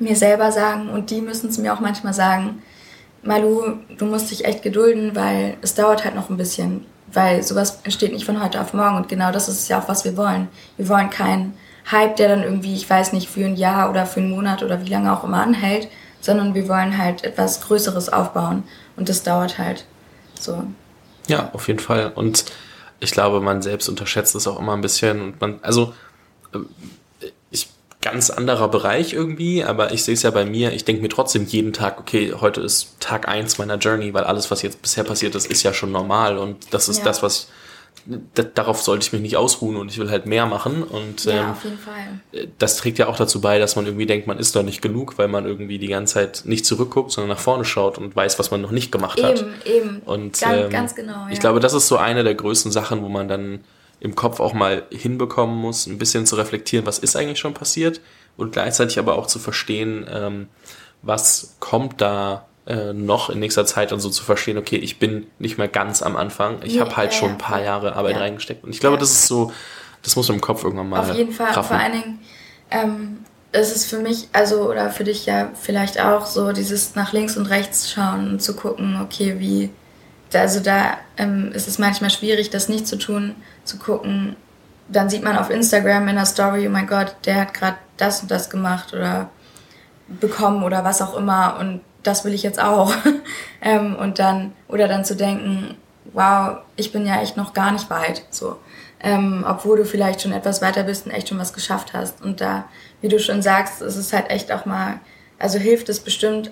mir 0.00 0.16
selber 0.16 0.50
sagen 0.52 0.88
und 0.88 1.10
die 1.10 1.20
müssen 1.20 1.50
es 1.50 1.58
mir 1.58 1.72
auch 1.74 1.80
manchmal 1.80 2.14
sagen, 2.14 2.62
Malu, 3.22 3.74
du 3.98 4.06
musst 4.06 4.30
dich 4.30 4.44
echt 4.44 4.62
gedulden, 4.62 5.14
weil 5.14 5.56
es 5.60 5.74
dauert 5.74 6.04
halt 6.04 6.14
noch 6.14 6.30
ein 6.30 6.36
bisschen, 6.36 6.86
weil 7.12 7.42
sowas 7.42 7.80
entsteht 7.84 8.12
nicht 8.12 8.24
von 8.24 8.42
heute 8.42 8.60
auf 8.60 8.72
morgen 8.72 8.96
und 8.96 9.08
genau 9.08 9.30
das 9.30 9.48
ist 9.48 9.68
ja 9.68 9.80
auch, 9.80 9.88
was 9.88 10.04
wir 10.04 10.16
wollen. 10.16 10.48
Wir 10.76 10.88
wollen 10.88 11.10
keinen 11.10 11.54
Hype, 11.90 12.16
der 12.16 12.28
dann 12.28 12.42
irgendwie, 12.42 12.74
ich 12.74 12.88
weiß 12.88 13.12
nicht, 13.12 13.28
für 13.28 13.44
ein 13.44 13.56
Jahr 13.56 13.90
oder 13.90 14.06
für 14.06 14.20
einen 14.20 14.30
Monat 14.30 14.62
oder 14.62 14.84
wie 14.84 14.88
lange 14.88 15.12
auch 15.12 15.24
immer 15.24 15.42
anhält, 15.42 15.88
sondern 16.20 16.54
wir 16.54 16.68
wollen 16.68 16.96
halt 16.96 17.24
etwas 17.24 17.60
Größeres 17.60 18.10
aufbauen 18.10 18.62
und 18.96 19.08
das 19.08 19.22
dauert 19.22 19.58
halt 19.58 19.84
so. 20.38 20.64
Ja, 21.26 21.50
auf 21.52 21.68
jeden 21.68 21.80
Fall 21.80 22.12
und 22.14 22.46
ich 23.00 23.10
glaube, 23.10 23.40
man 23.40 23.62
selbst 23.62 23.88
unterschätzt 23.88 24.34
es 24.34 24.46
auch 24.46 24.58
immer 24.58 24.74
ein 24.74 24.82
bisschen 24.82 25.20
und 25.20 25.40
man, 25.40 25.58
also 25.62 25.94
ganz 28.10 28.30
anderer 28.30 28.68
Bereich 28.68 29.12
irgendwie, 29.12 29.64
aber 29.64 29.92
ich 29.92 30.04
sehe 30.04 30.14
es 30.14 30.22
ja 30.22 30.30
bei 30.30 30.44
mir, 30.44 30.72
ich 30.72 30.84
denke 30.84 31.02
mir 31.02 31.08
trotzdem 31.08 31.46
jeden 31.46 31.72
Tag, 31.72 32.00
okay, 32.00 32.34
heute 32.40 32.60
ist 32.60 33.00
Tag 33.00 33.28
eins 33.28 33.58
meiner 33.58 33.76
Journey, 33.76 34.12
weil 34.14 34.24
alles, 34.24 34.50
was 34.50 34.62
jetzt 34.62 34.82
bisher 34.82 35.04
passiert 35.04 35.34
ist, 35.34 35.46
ist 35.46 35.62
ja 35.62 35.72
schon 35.72 35.92
normal 35.92 36.38
und 36.38 36.72
das 36.72 36.88
ist 36.88 36.98
ja. 36.98 37.04
das, 37.04 37.22
was 37.22 37.48
darauf 38.54 38.80
sollte 38.82 39.04
ich 39.04 39.12
mich 39.12 39.20
nicht 39.20 39.36
ausruhen 39.36 39.76
und 39.76 39.90
ich 39.90 39.98
will 39.98 40.10
halt 40.10 40.26
mehr 40.26 40.46
machen 40.46 40.82
und 40.82 41.26
ja, 41.26 41.32
ähm, 41.32 41.50
auf 41.50 41.64
jeden 41.64 41.78
Fall. 41.78 42.48
das 42.58 42.78
trägt 42.78 42.98
ja 42.98 43.08
auch 43.08 43.16
dazu 43.16 43.40
bei, 43.40 43.58
dass 43.58 43.76
man 43.76 43.84
irgendwie 43.84 44.06
denkt, 44.06 44.26
man 44.26 44.38
ist 44.38 44.56
da 44.56 44.62
nicht 44.62 44.80
genug, 44.80 45.18
weil 45.18 45.28
man 45.28 45.44
irgendwie 45.44 45.78
die 45.78 45.88
ganze 45.88 46.14
Zeit 46.14 46.42
nicht 46.46 46.64
zurückguckt, 46.64 47.12
sondern 47.12 47.28
nach 47.28 47.42
vorne 47.42 47.64
schaut 47.64 47.98
und 47.98 48.16
weiß, 48.16 48.38
was 48.38 48.50
man 48.50 48.62
noch 48.62 48.70
nicht 48.70 48.90
gemacht 48.90 49.18
eben, 49.18 49.28
hat. 49.28 49.40
Eben, 49.40 49.52
eben. 49.64 50.02
Und 50.06 50.40
ganz, 50.40 50.64
ähm, 50.64 50.70
ganz 50.70 50.94
genau. 50.94 51.12
Ja. 51.12 51.28
Ich 51.30 51.40
glaube, 51.40 51.60
das 51.60 51.74
ist 51.74 51.88
so 51.88 51.98
eine 51.98 52.24
der 52.24 52.34
größten 52.34 52.72
Sachen, 52.72 53.02
wo 53.02 53.08
man 53.08 53.28
dann 53.28 53.60
im 54.00 54.14
Kopf 54.14 54.40
auch 54.40 54.54
mal 54.54 54.84
hinbekommen 54.90 55.56
muss, 55.56 55.86
ein 55.86 55.98
bisschen 55.98 56.26
zu 56.26 56.36
reflektieren, 56.36 56.86
was 56.86 56.98
ist 56.98 57.16
eigentlich 57.16 57.38
schon 57.38 57.54
passiert 57.54 58.00
und 58.36 58.52
gleichzeitig 58.52 58.98
aber 58.98 59.16
auch 59.16 59.26
zu 59.26 59.38
verstehen, 59.38 60.06
ähm, 60.10 60.48
was 61.02 61.56
kommt 61.60 62.00
da 62.00 62.46
äh, 62.66 62.92
noch 62.92 63.30
in 63.30 63.38
nächster 63.38 63.66
Zeit 63.66 63.92
und 63.92 64.00
so 64.00 64.10
zu 64.10 64.24
verstehen, 64.24 64.58
okay, 64.58 64.76
ich 64.76 64.98
bin 64.98 65.26
nicht 65.38 65.58
mehr 65.58 65.68
ganz 65.68 66.02
am 66.02 66.16
Anfang, 66.16 66.60
ich 66.64 66.74
ja, 66.74 66.80
habe 66.84 66.96
halt 66.96 67.12
ja, 67.12 67.18
schon 67.18 67.30
ein 67.30 67.38
paar 67.38 67.62
Jahre 67.62 67.94
Arbeit 67.94 68.16
ja. 68.16 68.22
reingesteckt 68.22 68.64
und 68.64 68.70
ich 68.70 68.80
glaube, 68.80 68.96
das 68.96 69.10
ist 69.12 69.26
so, 69.26 69.52
das 70.02 70.16
muss 70.16 70.28
man 70.28 70.36
im 70.36 70.40
Kopf 70.40 70.64
irgendwann 70.64 70.88
mal 70.88 71.00
Auf 71.00 71.16
jeden 71.16 71.32
Fall, 71.32 71.52
raffen. 71.52 71.68
vor 71.68 71.76
allen 71.76 71.92
Dingen, 71.92 72.18
ähm, 72.70 73.18
es 73.52 73.74
ist 73.74 73.86
für 73.86 73.98
mich, 73.98 74.28
also 74.32 74.70
oder 74.70 74.90
für 74.90 75.04
dich 75.04 75.26
ja 75.26 75.50
vielleicht 75.60 76.00
auch 76.00 76.24
so, 76.24 76.52
dieses 76.52 76.94
nach 76.94 77.12
links 77.12 77.36
und 77.36 77.46
rechts 77.46 77.90
schauen 77.90 78.30
und 78.30 78.42
zu 78.42 78.54
gucken, 78.54 79.00
okay, 79.02 79.36
wie 79.38 79.70
also 80.34 80.60
da 80.60 80.98
ähm, 81.16 81.52
ist 81.52 81.68
es 81.68 81.78
manchmal 81.78 82.10
schwierig, 82.10 82.50
das 82.50 82.68
nicht 82.68 82.86
zu 82.86 82.96
tun, 82.96 83.34
zu 83.64 83.78
gucken. 83.78 84.36
Dann 84.88 85.10
sieht 85.10 85.22
man 85.22 85.38
auf 85.38 85.50
Instagram 85.50 86.08
in 86.08 86.16
der 86.16 86.26
Story, 86.26 86.66
oh 86.66 86.70
mein 86.70 86.86
Gott, 86.86 87.16
der 87.24 87.36
hat 87.36 87.54
gerade 87.54 87.76
das 87.96 88.22
und 88.22 88.30
das 88.30 88.50
gemacht 88.50 88.92
oder 88.92 89.30
bekommen 90.08 90.64
oder 90.64 90.84
was 90.84 91.02
auch 91.02 91.16
immer 91.16 91.56
und 91.60 91.80
das 92.02 92.24
will 92.24 92.34
ich 92.34 92.42
jetzt 92.42 92.60
auch. 92.60 92.92
ähm, 93.60 93.96
und 93.96 94.18
dann, 94.18 94.52
oder 94.68 94.88
dann 94.88 95.04
zu 95.04 95.14
denken, 95.14 95.76
wow, 96.12 96.58
ich 96.76 96.92
bin 96.92 97.06
ja 97.06 97.20
echt 97.20 97.36
noch 97.36 97.52
gar 97.52 97.72
nicht 97.72 97.90
weit, 97.90 98.22
so. 98.30 98.56
Ähm, 99.02 99.44
obwohl 99.48 99.78
du 99.78 99.84
vielleicht 99.84 100.20
schon 100.20 100.32
etwas 100.32 100.60
weiter 100.60 100.82
bist 100.82 101.06
und 101.06 101.12
echt 101.12 101.28
schon 101.28 101.38
was 101.38 101.52
geschafft 101.52 101.94
hast. 101.94 102.20
Und 102.22 102.40
da, 102.40 102.64
wie 103.00 103.08
du 103.08 103.18
schon 103.18 103.40
sagst, 103.40 103.80
ist 103.80 103.96
es 103.96 104.12
halt 104.12 104.30
echt 104.30 104.52
auch 104.52 104.66
mal, 104.66 105.00
also 105.38 105.58
hilft 105.58 105.88
es 105.88 106.00
bestimmt 106.00 106.50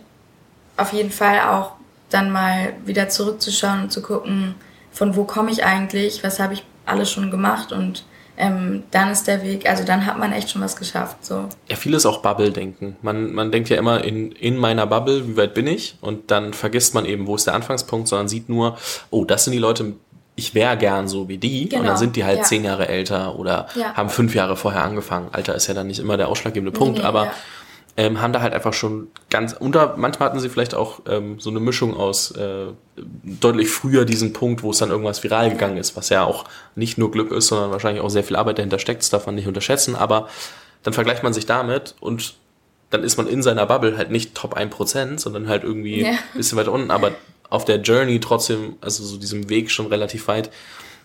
auf 0.77 0.93
jeden 0.93 1.11
Fall 1.11 1.41
auch 1.41 1.73
dann 2.11 2.31
mal 2.31 2.75
wieder 2.85 3.09
zurückzuschauen 3.09 3.82
und 3.85 3.93
zu 3.93 4.03
gucken, 4.03 4.55
von 4.91 5.16
wo 5.16 5.24
komme 5.24 5.51
ich 5.51 5.64
eigentlich, 5.64 6.24
was 6.24 6.41
habe 6.41 6.55
ich 6.55 6.64
alles 6.87 7.11
schon 7.11 7.30
gemacht 7.30 7.72
und 7.72 8.05
ähm, 8.41 8.85
dann 8.93 9.11
ist 9.11 9.26
der 9.26 9.43
Weg, 9.43 9.68
also 9.68 9.82
dann 9.85 10.07
hat 10.07 10.16
man 10.16 10.32
echt 10.32 10.51
schon 10.51 10.62
was 10.62 10.76
geschafft. 10.76 11.24
So. 11.24 11.49
Ja, 11.68 11.74
vieles 11.74 12.07
auch 12.07 12.22
Bubble-Denken. 12.22 12.97
Man, 13.03 13.32
man 13.32 13.51
denkt 13.51 13.68
ja 13.68 13.76
immer 13.76 14.05
in, 14.05 14.30
in 14.30 14.57
meiner 14.57 14.87
Bubble, 14.87 15.26
wie 15.26 15.37
weit 15.37 15.55
bin 15.55 15.66
ich? 15.66 15.97
Und 16.01 16.30
dann 16.30 16.55
vergisst 16.55 16.95
man 16.95 17.05
eben, 17.05 17.26
wo 17.26 17.35
ist 17.35 17.49
der 17.49 17.55
Anfangspunkt, 17.55 18.07
sondern 18.07 18.28
sieht 18.28 18.49
nur, 18.49 18.78
oh, 19.11 19.24
das 19.24 19.45
sind 19.45 19.55
die 19.55 19.59
Leute, 19.59 19.95
ich 20.37 20.55
wäre 20.55 20.76
gern 20.76 21.09
so 21.09 21.28
wie 21.28 21.37
die. 21.37 21.64
Genau. 21.64 21.64
Und 21.64 21.72
dann 21.72 21.82
genau. 21.82 21.97
sind 21.97 22.14
die 22.14 22.24
halt 22.24 22.39
ja. 22.39 22.45
zehn 22.45 22.64
Jahre 22.64 22.87
älter 22.87 23.37
oder 23.37 23.66
ja. 23.74 23.95
haben 23.95 24.09
fünf 24.09 24.37
Jahre 24.37 24.57
vorher 24.57 24.85
angefangen. 24.85 25.30
Alter 25.32 25.57
ist 25.57 25.66
ja 25.66 25.74
dann 25.74 25.89
nicht 25.89 25.99
immer 25.99 26.16
der 26.16 26.28
ausschlaggebende 26.28 26.70
Punkt, 26.70 26.99
nee, 26.99 27.05
aber 27.05 27.24
ja 27.24 27.32
ähm, 27.99 28.20
haben 28.20 28.32
da 28.32 28.40
halt 28.40 28.55
einfach 28.55 28.72
schon 28.72 29.09
ganz 29.28 29.53
unter, 29.53 29.96
manchmal 29.96 30.28
hatten 30.28 30.38
sie 30.38 30.49
vielleicht 30.49 30.72
auch 30.72 31.01
ähm, 31.09 31.40
so 31.40 31.51
eine 31.51 31.59
Mischung 31.59 31.96
aus 31.96 32.30
äh, 32.30 32.66
deutlich 33.24 33.70
früher 33.70 34.05
diesen 34.05 34.32
Punkt, 34.32 34.62
wo 34.62 34.70
es 34.70 34.78
dann 34.78 34.90
irgendwas 34.90 35.24
viral 35.24 35.51
gegangen 35.51 35.76
ist, 35.76 35.96
was 35.96 36.09
ja 36.09 36.22
auch 36.22 36.44
nicht 36.76 36.96
nur 36.96 37.11
Glück 37.11 37.32
ist, 37.32 37.49
sondern 37.49 37.72
wahrscheinlich 37.72 38.01
auch 38.01 38.09
sehr 38.09 38.22
viel 38.22 38.36
Arbeit 38.36 38.59
dahinter 38.59 38.78
steckt, 38.78 39.03
das 39.03 39.11
darf 39.11 39.26
man 39.26 39.34
nicht 39.34 39.49
unterschätzen, 39.49 39.96
aber 39.96 40.28
dann 40.84 40.94
vergleicht 40.94 41.24
man 41.24 41.32
sich 41.32 41.44
damit 41.44 41.96
und 41.99 42.34
dann 42.90 43.03
ist 43.03 43.16
man 43.16 43.26
in 43.26 43.42
seiner 43.42 43.66
Bubble 43.66 43.96
halt 43.96 44.12
nicht 44.12 44.32
Top 44.36 44.57
1%, 44.57 45.18
sondern 45.18 45.49
halt 45.49 45.64
irgendwie 45.64 46.03
ja. 46.03 46.12
bisschen 46.34 46.57
weiter 46.57 46.70
unten, 46.70 46.92
aber 46.92 47.11
auf 47.51 47.64
der 47.64 47.80
Journey 47.80 48.20
trotzdem, 48.20 48.76
also 48.80 49.03
so 49.03 49.16
diesem 49.16 49.49
Weg 49.49 49.72
schon 49.72 49.86
relativ 49.86 50.28
weit. 50.28 50.51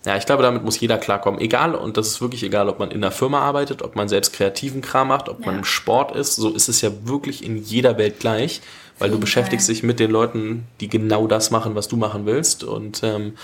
Ja, 0.05 0.17
ich 0.17 0.25
glaube, 0.25 0.43
damit 0.43 0.63
muss 0.63 0.79
jeder 0.79 0.97
klarkommen. 0.97 1.39
Egal, 1.39 1.75
und 1.75 1.95
das 1.95 2.07
ist 2.07 2.21
wirklich 2.21 2.43
egal, 2.43 2.67
ob 2.67 2.77
man 2.79 2.91
in 2.91 2.97
einer 2.97 3.11
Firma 3.11 3.39
arbeitet, 3.39 3.81
ob 3.81 3.95
man 3.95 4.09
selbst 4.09 4.33
kreativen 4.33 4.81
Kram 4.81 5.07
macht, 5.07 5.29
ob 5.29 5.39
ja. 5.39 5.45
man 5.45 5.59
im 5.59 5.63
Sport 5.63 6.13
ist. 6.13 6.35
So 6.35 6.49
ist 6.49 6.67
es 6.67 6.81
ja 6.81 6.91
wirklich 7.05 7.43
in 7.43 7.57
jeder 7.57 7.97
Welt 7.97 8.19
gleich, 8.19 8.61
weil 8.99 9.09
du 9.09 9.19
beschäftigst 9.19 9.69
dich 9.69 9.81
mit 9.81 9.99
den 9.99 10.11
Leuten, 10.11 10.67
die 10.81 10.89
genau 10.89 11.27
das 11.27 11.51
machen, 11.51 11.75
was 11.75 11.87
du 11.87 11.95
machen 11.95 12.25
willst 12.25 12.65
und 12.65 13.01
ähm, 13.03 13.35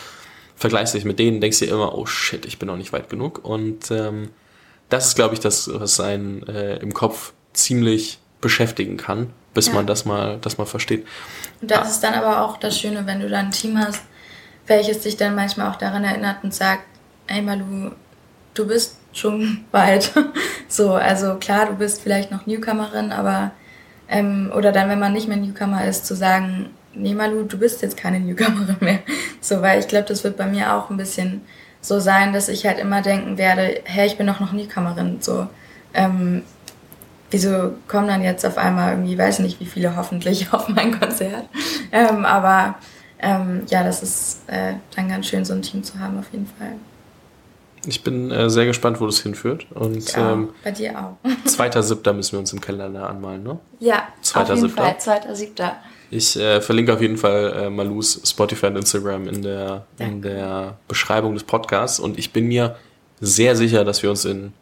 vergleichst 0.56 0.94
dich 0.94 1.06
mit 1.06 1.18
denen, 1.18 1.40
denkst 1.40 1.60
dir 1.60 1.70
immer, 1.70 1.98
oh 1.98 2.06
shit, 2.06 2.46
ich 2.46 2.60
bin 2.60 2.68
noch 2.68 2.76
nicht 2.76 2.92
weit 2.92 3.10
genug. 3.10 3.40
Und 3.44 3.90
ähm, 3.92 4.30
das 4.90 5.08
ist, 5.08 5.16
glaube 5.16 5.36
ich, 5.36 5.40
das, 5.40 5.70
was 5.74 6.02
einen 6.02 6.46
äh, 6.48 6.76
im 6.78 6.94
Kopf 6.94 7.32
ziemlich 7.54 8.20
beschäftigen 8.42 8.98
kann, 8.98 9.32
bis 9.54 9.68
ja. 9.68 9.74
man 9.74 9.88
das 9.88 10.04
mal, 10.04 10.38
das 10.42 10.58
mal 10.58 10.66
versteht. 10.66 11.06
Und 11.62 11.72
das 11.72 11.80
ah. 11.80 11.90
ist 11.90 12.00
dann 12.02 12.14
aber 12.16 12.44
auch 12.44 12.58
das 12.58 12.78
Schöne, 12.78 13.06
wenn 13.06 13.22
du 13.22 13.30
dann 13.30 13.48
ein 13.48 13.52
Team 13.52 13.78
hast, 13.78 14.02
welches 14.70 15.02
dich 15.02 15.18
dann 15.18 15.36
manchmal 15.36 15.70
auch 15.70 15.76
daran 15.76 16.04
erinnert 16.04 16.44
und 16.44 16.54
sagt, 16.54 16.84
ey 17.28 17.42
Malu, 17.42 17.92
du 18.54 18.68
bist 18.68 18.98
schon 19.14 19.66
weit. 19.72 20.12
so, 20.68 20.94
also 20.94 21.36
klar, 21.36 21.66
du 21.66 21.74
bist 21.74 22.02
vielleicht 22.02 22.32
noch 22.32 22.46
Newcomerin, 22.46 23.12
aber 23.12 23.52
ähm, 24.08 24.52
oder 24.56 24.72
dann, 24.72 24.90
wenn 24.90 25.00
man 25.00 25.14
nicht 25.14 25.28
mehr 25.28 25.38
Newcomer 25.38 25.86
ist, 25.86 26.06
zu 26.06 26.16
sagen, 26.16 26.70
nee 26.94 27.14
Malu, 27.14 27.44
du 27.44 27.58
bist 27.58 27.82
jetzt 27.82 27.98
keine 27.98 28.20
Newcomerin 28.22 28.78
mehr. 28.80 29.00
So, 29.42 29.62
weil 29.62 29.80
ich 29.80 29.88
glaube, 29.88 30.08
das 30.08 30.24
wird 30.24 30.38
bei 30.38 30.46
mir 30.46 30.74
auch 30.74 30.90
ein 30.90 30.98
bisschen 30.98 31.42
so 31.82 32.00
sein, 32.00 32.34
dass 32.34 32.50
ich 32.50 32.66
halt 32.66 32.80
immer 32.80 33.02
denken 33.02 33.38
werde, 33.38 33.82
hey, 33.86 34.08
ich 34.08 34.18
bin 34.18 34.28
doch 34.28 34.40
noch 34.40 34.52
Newcomerin. 34.52 35.18
So, 35.22 35.48
ähm, 35.94 36.44
wieso 37.32 37.74
kommen 37.88 38.08
dann 38.08 38.22
jetzt 38.22 38.46
auf 38.46 38.58
einmal 38.58 38.92
irgendwie, 38.92 39.18
weiß 39.18 39.40
nicht, 39.40 39.60
wie 39.60 39.66
viele 39.66 39.96
hoffentlich 39.96 40.52
auf 40.52 40.68
mein 40.68 41.00
Konzert. 41.00 41.46
Ähm, 41.92 42.26
aber 42.26 42.76
ähm, 43.20 43.64
ja, 43.68 43.84
das 43.84 44.02
ist 44.02 44.42
äh, 44.48 44.74
dann 44.96 45.10
ganz 45.10 45.28
schön, 45.28 45.46
so 45.46 45.54
ein 45.54 45.62
Team 45.62 45.84
zu 45.84 46.00
haben, 46.00 46.18
auf 46.18 46.32
jeden 46.32 46.48
Fall. 46.48 46.74
Ich 47.86 48.04
bin 48.04 48.30
äh, 48.32 48.50
sehr 48.50 48.66
gespannt, 48.66 49.00
wo 49.00 49.06
das 49.06 49.20
hinführt. 49.20 49.68
Und, 49.72 50.18
auch. 50.18 50.34
Ähm, 50.34 50.50
Bei 50.64 50.72
dir 50.72 50.98
auch. 50.98 51.30
Zweiter 51.46 51.82
Siebter 51.82 52.14
müssen 52.14 52.34
wir 52.34 52.40
uns 52.40 52.52
im 52.52 52.60
Kalender 52.60 53.10
anmalen, 53.10 53.44
ne? 53.44 53.60
Ja, 53.80 54.10
zweiter 54.22 54.54
auf 54.54 54.58
jeden 54.58 54.70
Siebter. 54.70 54.84
Fall, 54.84 54.98
zweiter 55.00 55.36
Siebter. 55.36 55.78
Ich 56.12 56.36
äh, 56.38 56.60
verlinke 56.62 56.94
auf 56.94 57.02
jeden 57.02 57.18
Fall 57.18 57.54
äh, 57.54 57.70
Malus 57.70 58.22
Spotify 58.26 58.68
und 58.68 58.78
Instagram 58.78 59.28
in 59.28 59.42
der, 59.44 59.86
in 60.00 60.22
der 60.22 60.78
Beschreibung 60.88 61.36
des 61.36 61.44
Podcasts. 61.44 62.00
Und 62.00 62.18
ich 62.18 62.34
bin 62.34 62.48
mir 62.48 62.76
sehr 63.22 63.56
sicher, 63.56 63.86
dass 63.86 64.02
wir 64.02 64.10
uns 64.10 64.26
in 64.26 64.54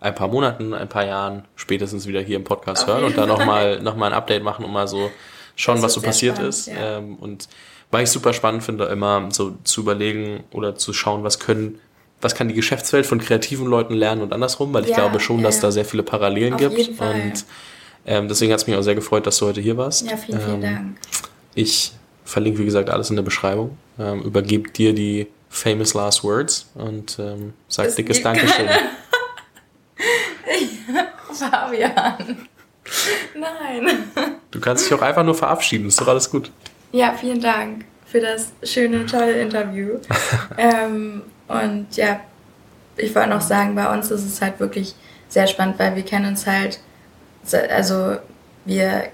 ein 0.00 0.14
paar 0.14 0.28
Monaten, 0.28 0.74
ein 0.74 0.88
paar 0.88 1.04
Jahren 1.04 1.44
spätestens 1.56 2.06
wieder 2.06 2.20
hier 2.20 2.36
im 2.36 2.44
Podcast 2.44 2.84
auf 2.84 2.88
hören 2.88 3.04
und 3.04 3.16
da 3.16 3.26
nochmal 3.26 3.80
noch 3.80 3.96
mal 3.96 4.06
ein 4.06 4.12
Update 4.12 4.42
machen 4.42 4.64
und 4.64 4.72
mal 4.72 4.88
so 4.88 5.10
schauen, 5.56 5.82
was 5.82 5.94
so 5.94 6.00
passiert 6.00 6.36
spannend, 6.36 6.54
ist. 6.54 6.66
Ja. 6.66 6.98
Ähm, 6.98 7.16
und 7.16 7.48
weil 7.92 8.04
ich 8.04 8.10
super 8.10 8.32
spannend 8.32 8.64
finde, 8.64 8.86
immer 8.86 9.28
so 9.30 9.56
zu 9.62 9.82
überlegen 9.82 10.42
oder 10.50 10.74
zu 10.74 10.92
schauen, 10.92 11.22
was 11.22 11.38
können, 11.38 11.78
was 12.20 12.34
kann 12.34 12.48
die 12.48 12.54
Geschäftswelt 12.54 13.06
von 13.06 13.20
kreativen 13.20 13.66
Leuten 13.66 13.94
lernen 13.94 14.22
und 14.22 14.32
andersrum, 14.32 14.72
weil 14.72 14.84
ich 14.84 14.90
ja, 14.90 14.96
glaube 14.96 15.20
schon, 15.20 15.38
ja, 15.38 15.44
dass 15.44 15.60
da 15.60 15.70
sehr 15.70 15.84
viele 15.84 16.02
Parallelen 16.02 16.54
Auf 16.54 16.60
gibt. 16.60 16.98
Und 16.98 17.44
ähm, 18.06 18.28
deswegen 18.28 18.50
hat 18.52 18.60
es 18.60 18.66
mich 18.66 18.76
auch 18.76 18.82
sehr 18.82 18.94
gefreut, 18.94 19.26
dass 19.26 19.36
du 19.36 19.46
heute 19.46 19.60
hier 19.60 19.76
warst. 19.76 20.10
Ja, 20.10 20.16
vielen, 20.16 20.40
vielen 20.40 20.54
ähm, 20.54 20.62
Dank. 20.62 20.96
Ich 21.54 21.92
verlinke, 22.24 22.60
wie 22.60 22.64
gesagt, 22.64 22.88
alles 22.88 23.10
in 23.10 23.16
der 23.16 23.22
Beschreibung. 23.22 23.76
Ähm, 23.98 24.22
übergebe 24.22 24.70
dir 24.70 24.94
die 24.94 25.26
famous 25.50 25.92
last 25.92 26.24
words 26.24 26.70
und 26.74 27.18
ähm, 27.18 27.52
sag 27.68 27.84
das 27.86 27.94
dickes 27.94 28.22
Dankeschön. 28.22 28.68
Fabian. 31.34 32.48
Nein. 33.34 34.10
Du 34.50 34.60
kannst 34.60 34.86
dich 34.86 34.94
auch 34.94 35.02
einfach 35.02 35.24
nur 35.24 35.34
verabschieden, 35.34 35.88
ist 35.88 36.00
doch 36.00 36.08
alles 36.08 36.30
gut. 36.30 36.50
Ja, 36.92 37.14
vielen 37.18 37.40
Dank 37.40 37.86
für 38.06 38.20
das 38.20 38.52
schöne, 38.62 39.06
tolle 39.06 39.40
Interview. 39.40 39.98
ähm, 40.58 41.22
und 41.48 41.86
ja, 41.96 42.20
ich 42.96 43.14
wollte 43.14 43.30
noch 43.30 43.40
sagen, 43.40 43.74
bei 43.74 43.92
uns 43.92 44.10
ist 44.10 44.24
es 44.24 44.40
halt 44.40 44.60
wirklich 44.60 44.94
sehr 45.28 45.46
spannend, 45.46 45.78
weil 45.78 45.96
wir 45.96 46.04
kennen 46.04 46.26
uns 46.26 46.46
halt, 46.46 46.78
also 47.70 48.16
wir 48.66 49.04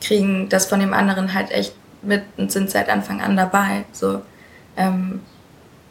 kriegen 0.00 0.48
das 0.48 0.66
von 0.66 0.80
dem 0.80 0.92
anderen 0.92 1.32
halt 1.32 1.52
echt 1.52 1.74
mit 2.02 2.24
und 2.36 2.50
sind 2.50 2.70
seit 2.70 2.88
Anfang 2.88 3.20
an 3.20 3.36
dabei. 3.36 3.84
So. 3.92 4.22
Ähm, 4.76 5.20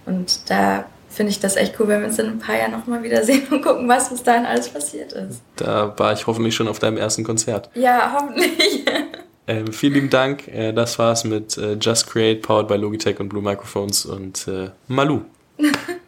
und 0.06 0.50
da 0.50 0.86
finde 1.10 1.32
ich 1.32 1.40
das 1.40 1.56
echt 1.56 1.80
cool, 1.80 1.88
wenn 1.88 2.02
wir 2.02 2.08
uns 2.08 2.20
in 2.20 2.28
ein 2.28 2.40
paar 2.40 2.58
Jahren 2.58 2.72
nochmal 2.72 3.02
wiedersehen 3.04 3.48
und 3.50 3.62
gucken, 3.62 3.88
was 3.88 4.10
bis 4.10 4.24
dahin 4.24 4.46
alles 4.46 4.68
passiert 4.68 5.14
ist. 5.14 5.42
Da 5.56 5.94
war 5.98 6.12
ich 6.12 6.28
hoffentlich 6.28 6.56
schon 6.56 6.68
auf 6.68 6.80
deinem 6.80 6.98
ersten 6.98 7.24
Konzert. 7.24 7.70
Ja, 7.76 8.14
hoffentlich. 8.14 8.86
Ähm, 9.48 9.74
vielen 9.74 9.94
lieben 9.94 10.10
Dank. 10.10 10.48
Äh, 10.48 10.72
das 10.72 11.00
war's 11.00 11.24
mit 11.24 11.58
äh, 11.58 11.74
Just 11.74 12.08
Create, 12.08 12.42
powered 12.42 12.68
by 12.68 12.76
Logitech 12.76 13.20
und 13.20 13.30
Blue 13.30 13.42
Microphones 13.42 14.06
und 14.06 14.48
äh, 14.48 14.70
Malu. 14.88 15.22